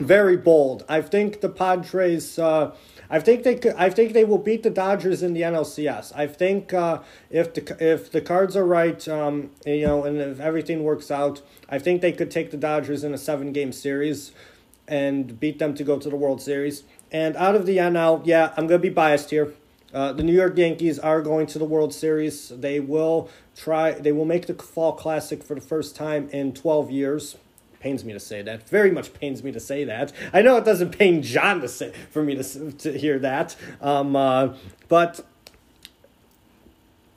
[0.00, 0.82] Very bold.
[0.88, 2.38] I think the Padres.
[2.38, 2.74] Uh,
[3.10, 3.74] I think they could.
[3.76, 6.12] I think they will beat the Dodgers in the NLCS.
[6.16, 10.40] I think uh, if the if the cards are right, um, you know, and if
[10.40, 14.32] everything works out, I think they could take the Dodgers in a seven game series,
[14.88, 16.84] and beat them to go to the World Series.
[17.12, 19.52] And out of the NL, yeah, I'm gonna be biased here.
[19.92, 22.48] Uh, the New York Yankees are going to the World Series.
[22.48, 23.92] They will try.
[23.92, 27.36] They will make the Fall Classic for the first time in 12 years.
[27.80, 28.68] Pains me to say that.
[28.68, 30.12] Very much pains me to say that.
[30.32, 33.56] I know it doesn't pain John to say for me to to hear that.
[33.80, 34.54] Um, uh,
[34.88, 35.26] but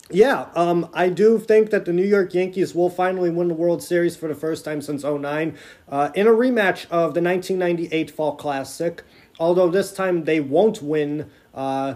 [0.09, 3.81] yeah, um, I do think that the New York Yankees will finally win the World
[3.81, 5.57] Series for the first time since 09
[5.89, 9.03] uh, in a rematch of the 1998 Fall Classic.
[9.39, 11.95] Although this time they won't win, uh,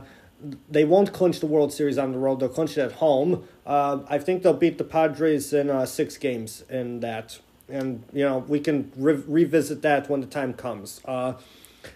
[0.70, 2.40] they won't clinch the World Series on the road.
[2.40, 3.48] They'll clinch it at home.
[3.66, 7.40] Uh, I think they'll beat the Padres in uh, six games in that.
[7.70, 11.02] And, you know, we can re- revisit that when the time comes.
[11.06, 11.34] Uh,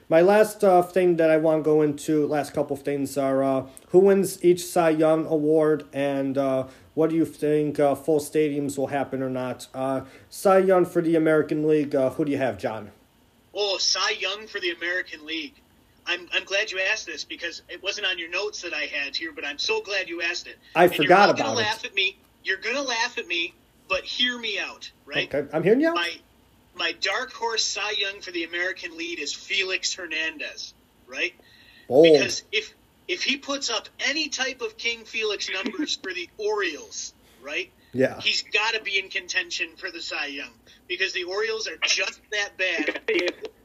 [0.10, 3.44] my last uh, thing that I want to go into, last couple of things are
[3.44, 8.20] uh, who wins each Cy Young award and uh, what do you think uh, full
[8.20, 9.68] stadiums will happen or not?
[9.74, 12.92] Uh, Cy Young for the American League, uh, who do you have, John?
[13.54, 15.56] Oh, Cy Young for the American League.
[16.06, 19.16] I'm, I'm glad you asked this because it wasn't on your notes that I had
[19.16, 20.58] here, but I'm so glad you asked it.
[20.76, 21.64] I And forgot you're about gonna it.
[21.64, 22.18] laugh at me.
[22.44, 23.54] You're gonna laugh at me,
[23.92, 25.28] but hear me out, right?
[25.34, 25.90] Okay, I'm hearing you.
[25.90, 25.96] out.
[25.96, 26.12] My
[26.74, 30.74] my dark horse Cy Young for the American lead is Felix Hernandez,
[31.06, 31.34] right?
[31.90, 32.14] Bold.
[32.14, 32.74] Because if
[33.10, 37.70] if he puts up any type of King Felix numbers for the Orioles, right?
[37.92, 38.22] yeah.
[38.22, 40.54] He's got to be in contention for the Cy Young
[40.88, 43.02] because the Orioles are just that bad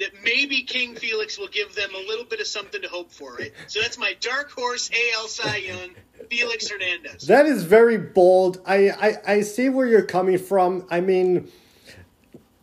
[0.00, 3.34] that maybe King Felix will give them a little bit of something to hope for,
[3.34, 3.52] right?
[3.68, 5.90] So that's my dark horse AL Cy Young,
[6.28, 7.26] Felix Hernandez.
[7.26, 8.60] That is very bold.
[8.66, 10.86] I, I, I see where you're coming from.
[10.90, 11.50] I mean,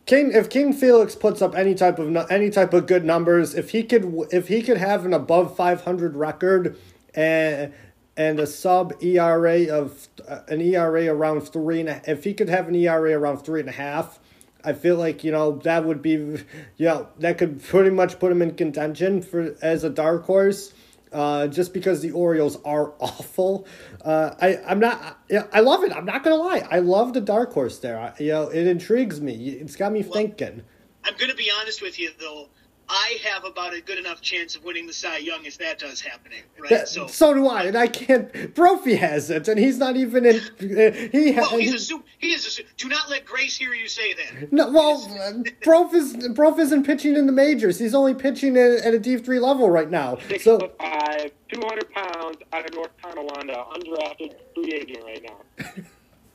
[0.04, 3.70] King if King Felix puts up any type of any type of good numbers, if
[3.70, 6.76] he could if he could have an above 500 record
[7.14, 7.72] and
[8.16, 12.48] and a sub ERA of uh, an ERA around three and a, if he could
[12.48, 14.18] have an ERA around three and a half,
[14.64, 16.44] I feel like you know that would be you
[16.78, 20.72] know that could pretty much put him in contention for as a dark horse.
[21.12, 23.66] Uh, just because the Orioles are awful,
[24.02, 25.18] uh, I I'm not.
[25.28, 25.92] Yeah, I love it.
[25.92, 26.66] I'm not gonna lie.
[26.70, 27.98] I love the dark horse there.
[27.98, 29.50] I, you know, it intrigues me.
[29.50, 30.62] It's got me thinking.
[31.04, 32.48] I'm going to be honest with you, though.
[32.88, 36.00] I have about a good enough chance of winning the Cy Young as that does
[36.00, 36.68] happening, right?
[36.70, 38.54] That- so, so do I, and I can't.
[38.54, 40.36] Brophy has it, and he's not even in.
[40.36, 41.50] uh, He has.
[41.50, 44.12] well, he's a su- he is a su- Do not let Grace hear you say
[44.14, 44.52] that.
[44.52, 47.78] No, well, Brophy is Brof isn't pitching in the majors.
[47.78, 50.18] He's only pitching at, at a D three level right now.
[50.28, 55.66] Six So foot five, 200 pounds, out of North Tonawanda, undrafted free agent right now.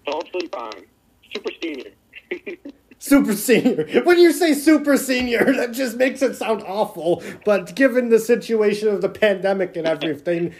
[0.06, 0.86] Don't sleep on him.
[1.34, 1.91] Super senior.
[2.99, 4.02] super senior.
[4.03, 7.24] When you say super senior, that just makes it sound awful.
[7.45, 10.53] But given the situation of the pandemic and everything,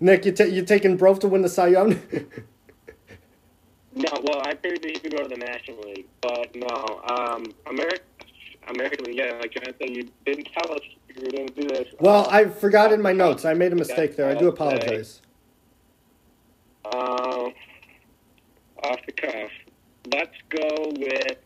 [0.00, 1.90] Nick, you ta- you taking Brof to win the Cy Young?
[3.94, 7.00] no, well, I figured that he could go to the National League, but no.
[7.08, 8.00] Um, America,
[8.68, 11.88] American League, yeah, like John said, you didn't tell us you didn't do this.
[12.00, 13.44] well, I forgot in my notes.
[13.44, 14.28] I made a mistake there.
[14.28, 15.22] I do apologize.
[16.92, 17.52] Um,
[18.84, 19.50] off the cuff.
[20.12, 21.38] Let's go with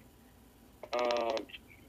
[0.98, 1.36] um,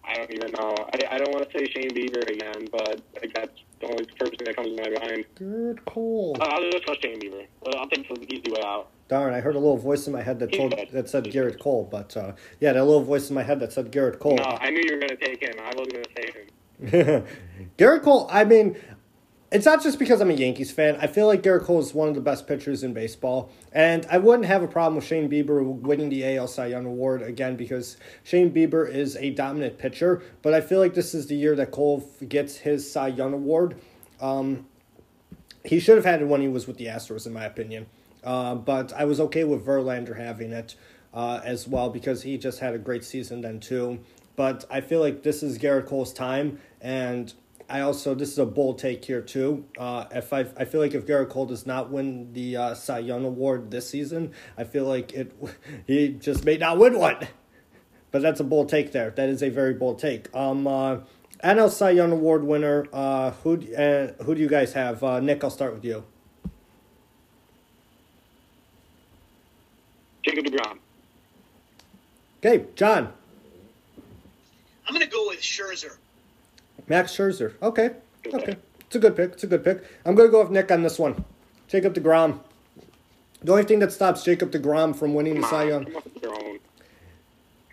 [0.03, 0.76] I don't even know,
[1.09, 4.55] I don't want to say Shane Bieber again, but like, that's the only person that
[4.55, 5.26] comes to my mind.
[5.39, 6.35] Gerrit Cole.
[6.39, 7.45] Uh, I'll just go Shane Bieber.
[7.65, 8.89] Uh, I'll take the easy way out.
[9.07, 11.88] Darn, I heard a little voice in my head that told that said Gerrit Cole,
[11.89, 14.38] but uh, yeah, that little voice in my head that said Gerrit Cole.
[14.38, 15.53] No, I knew you were going to take him.
[15.59, 17.27] I was going to say him.
[17.77, 18.77] Gerrit Cole, I mean,
[19.52, 20.98] it's not just because I'm a Yankees fan.
[21.02, 23.52] I feel like Gerrit Cole is one of the best pitchers in baseball.
[23.73, 27.22] And I wouldn't have a problem with Shane Bieber winning the AL Cy Young Award
[27.22, 30.23] again because Shane Bieber is a dominant pitcher.
[30.41, 33.76] But I feel like this is the year that Cole gets his Cy Young Award.
[34.22, 34.68] Um,
[35.65, 37.88] he should have had it when he was with the Astros, in my opinion.
[38.23, 40.76] Uh, but I was okay with Verlander having it
[41.14, 43.99] uh, as well because he just had a great season then, too.
[44.38, 46.60] But I feel like this is Gerrit Cole's time.
[46.80, 47.34] And
[47.72, 49.65] I also this is a bold take here too.
[49.77, 52.99] Uh, if I I feel like if Gerrit Cole does not win the uh, Cy
[52.99, 55.34] Young award this season, I feel like it
[55.88, 57.27] he just may not win one.
[58.11, 59.11] But that's a bold take there.
[59.11, 60.27] That is a very bold take.
[60.35, 60.98] Um, uh,
[61.43, 62.88] NL Cy Young award winner.
[62.91, 65.02] Uh, who uh, who do you guys have?
[65.02, 66.03] Uh, Nick, I'll start with you.
[70.23, 70.77] Jacob DeGrom.
[72.43, 73.14] Okay, John.
[74.88, 75.95] I'm going to go with Scherzer.
[76.88, 77.53] Max Scherzer.
[77.62, 77.91] Okay.
[78.34, 78.58] Okay.
[78.82, 79.34] It's a good pick.
[79.34, 79.84] It's a good pick.
[80.06, 81.24] I'm going to go with Nick on this one.
[81.68, 82.40] Jacob DeGrom.
[83.41, 85.88] The only thing that stops Jacob DeGrom from winning the Cy Young.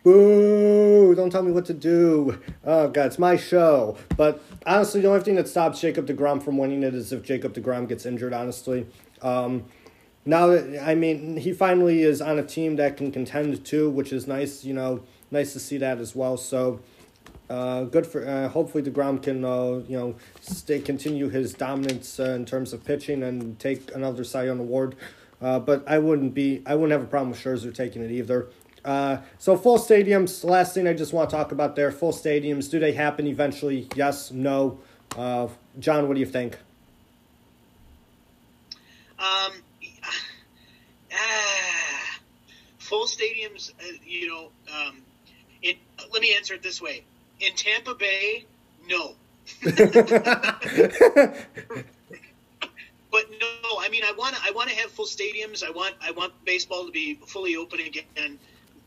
[0.05, 1.15] Boo!
[1.15, 2.41] Don't tell me what to do.
[2.65, 3.99] Oh, God, it's my show.
[4.17, 7.53] But honestly, the only thing that stops Jacob DeGrom from winning it is if Jacob
[7.53, 8.87] DeGrom gets injured, honestly.
[9.21, 9.65] Um,
[10.25, 14.13] now that, I mean, he finally is on a team that can contend too, which
[14.13, 16.37] is nice, you know, nice to see that as well.
[16.37, 16.81] So,
[17.51, 22.31] uh, good for uh, hopefully Degrom can uh, you know stay continue his dominance uh,
[22.31, 24.97] in terms of pitching and take another Cy Young award.
[25.41, 28.49] Uh, but I wouldn't be I wouldn't have a problem with Scherzer taking it either.
[28.85, 30.45] Uh, so full stadiums.
[30.45, 31.91] Last thing I just want to talk about there.
[31.91, 32.71] Full stadiums.
[32.71, 33.89] Do they happen eventually?
[33.95, 34.31] Yes.
[34.31, 34.79] No.
[35.17, 35.49] Uh,
[35.79, 36.59] John, what do you think?
[39.19, 39.53] Um,
[41.13, 42.19] ah,
[42.79, 43.73] full stadiums.
[43.81, 45.03] Uh, you know, um,
[45.63, 45.79] it,
[46.13, 47.05] let me answer it this way:
[47.41, 48.45] in Tampa Bay,
[48.89, 49.15] no.
[49.65, 49.75] but
[53.13, 54.43] no, I mean, I want to.
[54.45, 55.65] I want to have full stadiums.
[55.65, 55.95] I want.
[56.03, 58.39] I want baseball to be fully open again.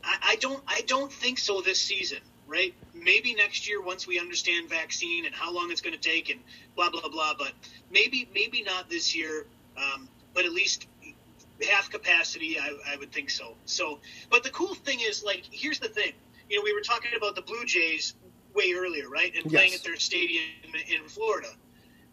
[0.04, 0.62] I, I don't.
[0.66, 2.18] I don't think so this season.
[2.46, 2.74] Right?
[2.94, 6.38] Maybe next year once we understand vaccine and how long it's going to take and
[6.76, 7.34] blah blah blah.
[7.36, 7.52] But
[7.90, 9.46] maybe maybe not this year.
[9.76, 10.86] Um, but at least
[11.64, 12.58] half capacity.
[12.58, 13.54] I, I would think so.
[13.64, 13.98] So,
[14.30, 16.12] but the cool thing is, like, here's the thing.
[16.48, 18.14] You know, we were talking about the Blue Jays
[18.54, 19.34] way earlier, right?
[19.34, 19.80] And playing Yes.
[19.80, 20.44] at their stadium
[20.88, 21.48] in Florida.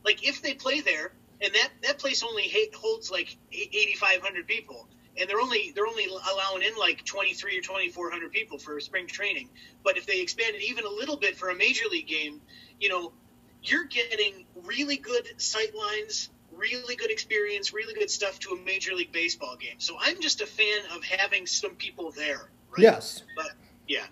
[0.03, 1.11] Like if they play there,
[1.41, 4.87] and that that place only holds like eighty five hundred people,
[5.17, 8.57] and they're only they're only allowing in like twenty three or twenty four hundred people
[8.57, 9.49] for spring training.
[9.83, 12.41] But if they expand it even a little bit for a major league game,
[12.79, 13.11] you know,
[13.63, 16.29] you're getting really good sight lines.
[16.51, 19.75] Really good experience, really good stuff to a major league baseball game.
[19.77, 22.49] So I'm just a fan of having some people there.
[22.71, 22.79] Right?
[22.79, 23.23] Yes.
[23.33, 23.51] But
[23.87, 24.07] yeah,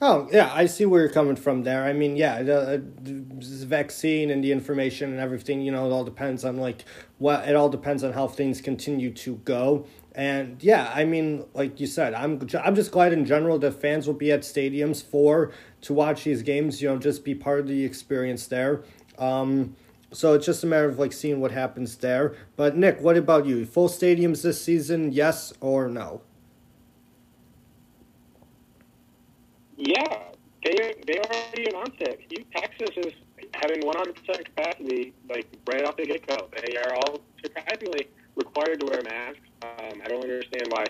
[0.00, 1.84] Oh yeah, I see where you're coming from there.
[1.84, 5.62] I mean, yeah, the, the vaccine and the information and everything.
[5.62, 6.84] You know, it all depends on like
[7.18, 7.48] what.
[7.48, 9.86] It all depends on how things continue to go.
[10.14, 14.06] And yeah, I mean, like you said, I'm I'm just glad in general that fans
[14.06, 15.50] will be at stadiums for
[15.82, 16.82] to watch these games.
[16.82, 18.82] You know, just be part of the experience there.
[19.18, 19.76] Um,
[20.12, 22.34] so it's just a matter of like seeing what happens there.
[22.54, 23.64] But Nick, what about you?
[23.64, 25.12] Full stadiums this season?
[25.12, 26.20] Yes or no?
[29.76, 30.32] Yeah,
[30.64, 32.20] they they already announced it.
[32.52, 33.12] Texas is
[33.54, 36.48] having 100% capacity, like right off the get go.
[36.66, 39.40] They are all surprisingly required to wear masks.
[39.62, 40.84] Um, I don't understand why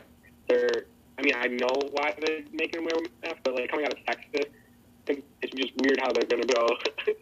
[0.49, 0.87] they're.
[1.19, 4.05] I mean, I know why they're making them wear masks, but like coming out of
[4.07, 4.53] Texas,
[5.09, 6.67] it's just weird how they're going to go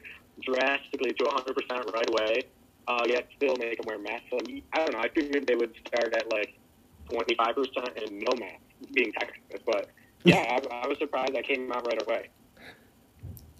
[0.43, 2.43] drastically to 100% right away.
[2.87, 4.27] Uh, yet still make them wear masks.
[4.31, 4.39] So,
[4.75, 4.99] I don't know.
[4.99, 6.59] I figured they would start at like
[7.11, 8.61] 25% and no masks,
[8.93, 9.89] being Texas, but
[10.25, 12.29] yeah, I, I was surprised I came out right away.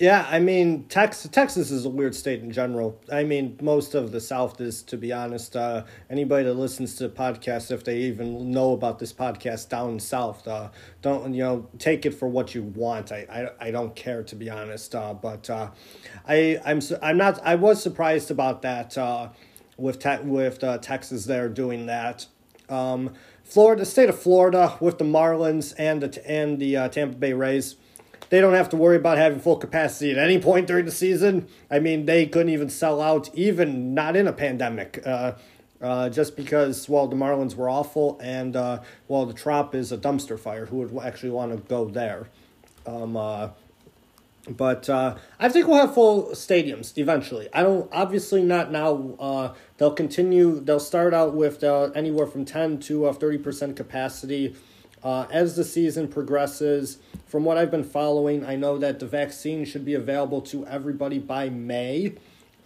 [0.01, 3.01] Yeah, I mean, Texas, Texas is a weird state in general.
[3.13, 5.55] I mean, most of the South is, to be honest.
[5.55, 10.01] Uh, anybody that listens to the podcast, if they even know about this podcast down
[10.01, 10.71] south, uh,
[11.01, 11.69] don't you know?
[11.79, 13.13] Take it for what you want.
[13.13, 14.97] I, I, I don't care to be honest.
[14.97, 15.71] Uh, but uh,
[16.27, 17.41] I I'm I'm not.
[17.45, 19.29] I was surprised about that uh,
[19.77, 22.27] with te- with uh, Texas there doing that.
[22.69, 23.15] Um,
[23.45, 27.33] Florida, the state of Florida, with the Marlins and the and the uh, Tampa Bay
[27.33, 27.77] Rays
[28.35, 31.47] they don't have to worry about having full capacity at any point during the season.
[31.71, 35.33] I mean, they couldn't even sell out, even not in a pandemic, uh,
[35.81, 39.99] uh, just because, well, the Marlins were awful, and, uh, well, the Trop is a
[39.99, 40.67] dumpster fire.
[40.67, 42.29] Who would actually want to go there?
[42.87, 43.51] Um, uh,
[44.49, 47.49] But uh, I think we'll have full stadiums eventually.
[47.53, 49.15] I don't, obviously not now.
[49.19, 54.55] Uh, they'll continue, they'll start out with uh, anywhere from 10 to uh, 30% capacity.
[55.03, 59.65] Uh, as the season progresses, from what I've been following, I know that the vaccine
[59.65, 62.15] should be available to everybody by May.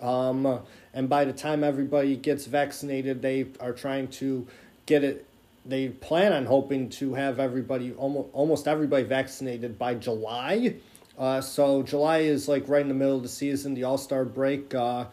[0.01, 0.61] Um,
[0.95, 4.47] and by the time everybody gets vaccinated, they are trying to
[4.87, 5.27] get it.
[5.67, 10.77] They plan on hoping to have everybody, almost, almost everybody vaccinated by July.
[11.19, 14.25] Uh, so July is like right in the middle of the season, the All Star
[14.25, 15.07] break uh,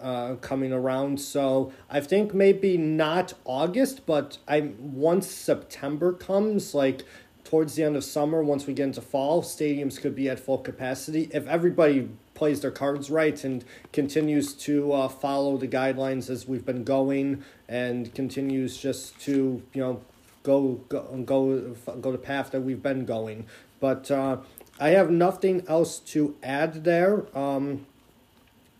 [0.00, 1.20] uh, coming around.
[1.20, 7.02] So I think maybe not August, but I once September comes, like
[7.44, 10.58] towards the end of summer, once we get into fall, stadiums could be at full
[10.58, 16.48] capacity if everybody plays their cards right and continues to uh, follow the guidelines as
[16.48, 20.00] we've been going and continues just to you know
[20.42, 23.46] go go go go the path that we've been going.
[23.78, 24.38] But uh,
[24.80, 27.26] I have nothing else to add there.
[27.36, 27.86] Um,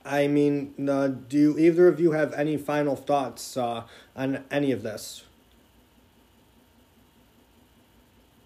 [0.04, 3.82] I mean, uh, do either of you have any final thoughts uh,
[4.16, 5.24] on any of this?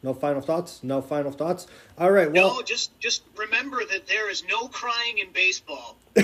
[0.03, 0.83] No final thoughts.
[0.83, 1.69] No final thoughts.
[1.97, 2.31] All right.
[2.31, 5.97] Well, no, just just remember that there is no crying in baseball.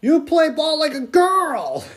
[0.00, 1.84] you play ball like a girl.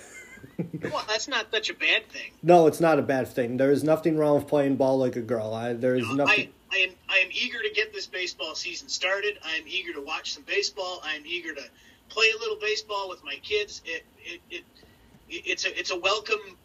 [0.84, 2.32] well, that's not such a bad thing.
[2.44, 3.58] No, it's not a bad thing.
[3.58, 5.54] There is nothing wrong with playing ball like a girl.
[5.54, 6.52] I, there is no, nothing.
[6.72, 9.40] I, I am I am eager to get this baseball season started.
[9.44, 11.02] I am eager to watch some baseball.
[11.04, 11.64] I am eager to
[12.10, 13.82] play a little baseball with my kids.
[13.86, 14.64] It it, it
[15.30, 16.58] it's a it's a welcome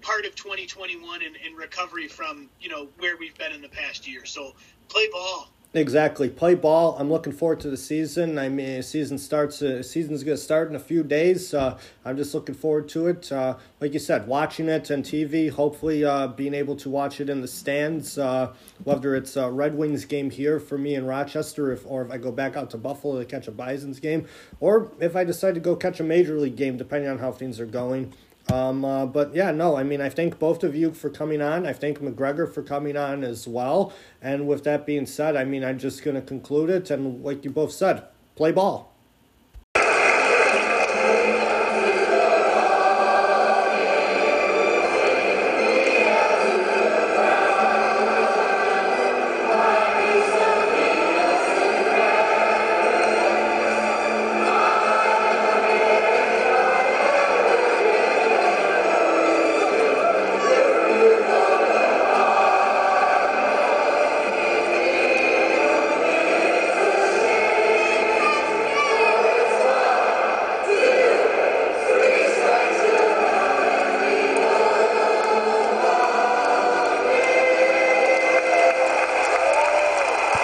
[0.00, 4.24] part of 2021 and, recovery from you know where we've been in the past year.
[4.24, 4.54] So
[4.88, 5.48] play ball.
[5.74, 6.96] Exactly, play ball.
[6.98, 8.38] I'm looking forward to the season.
[8.38, 9.62] I mean, season starts.
[9.62, 11.54] Uh, season's to start in a few days.
[11.54, 13.32] Uh, I'm just looking forward to it.
[13.32, 15.48] Uh, like you said, watching it on TV.
[15.48, 18.18] Hopefully, uh, being able to watch it in the stands.
[18.18, 18.52] Uh,
[18.84, 22.18] whether it's a Red Wings game here for me in Rochester, if or if I
[22.18, 24.26] go back out to Buffalo to catch a Bisons game,
[24.60, 27.58] or if I decide to go catch a Major League game, depending on how things
[27.58, 28.12] are going.
[28.50, 31.66] Um, uh, but yeah, no, I mean, I thank both of you for coming on.
[31.66, 33.92] I thank McGregor for coming on as well.
[34.20, 36.90] And with that being said, I mean, I'm just going to conclude it.
[36.90, 38.04] And like you both said,
[38.34, 38.91] play ball.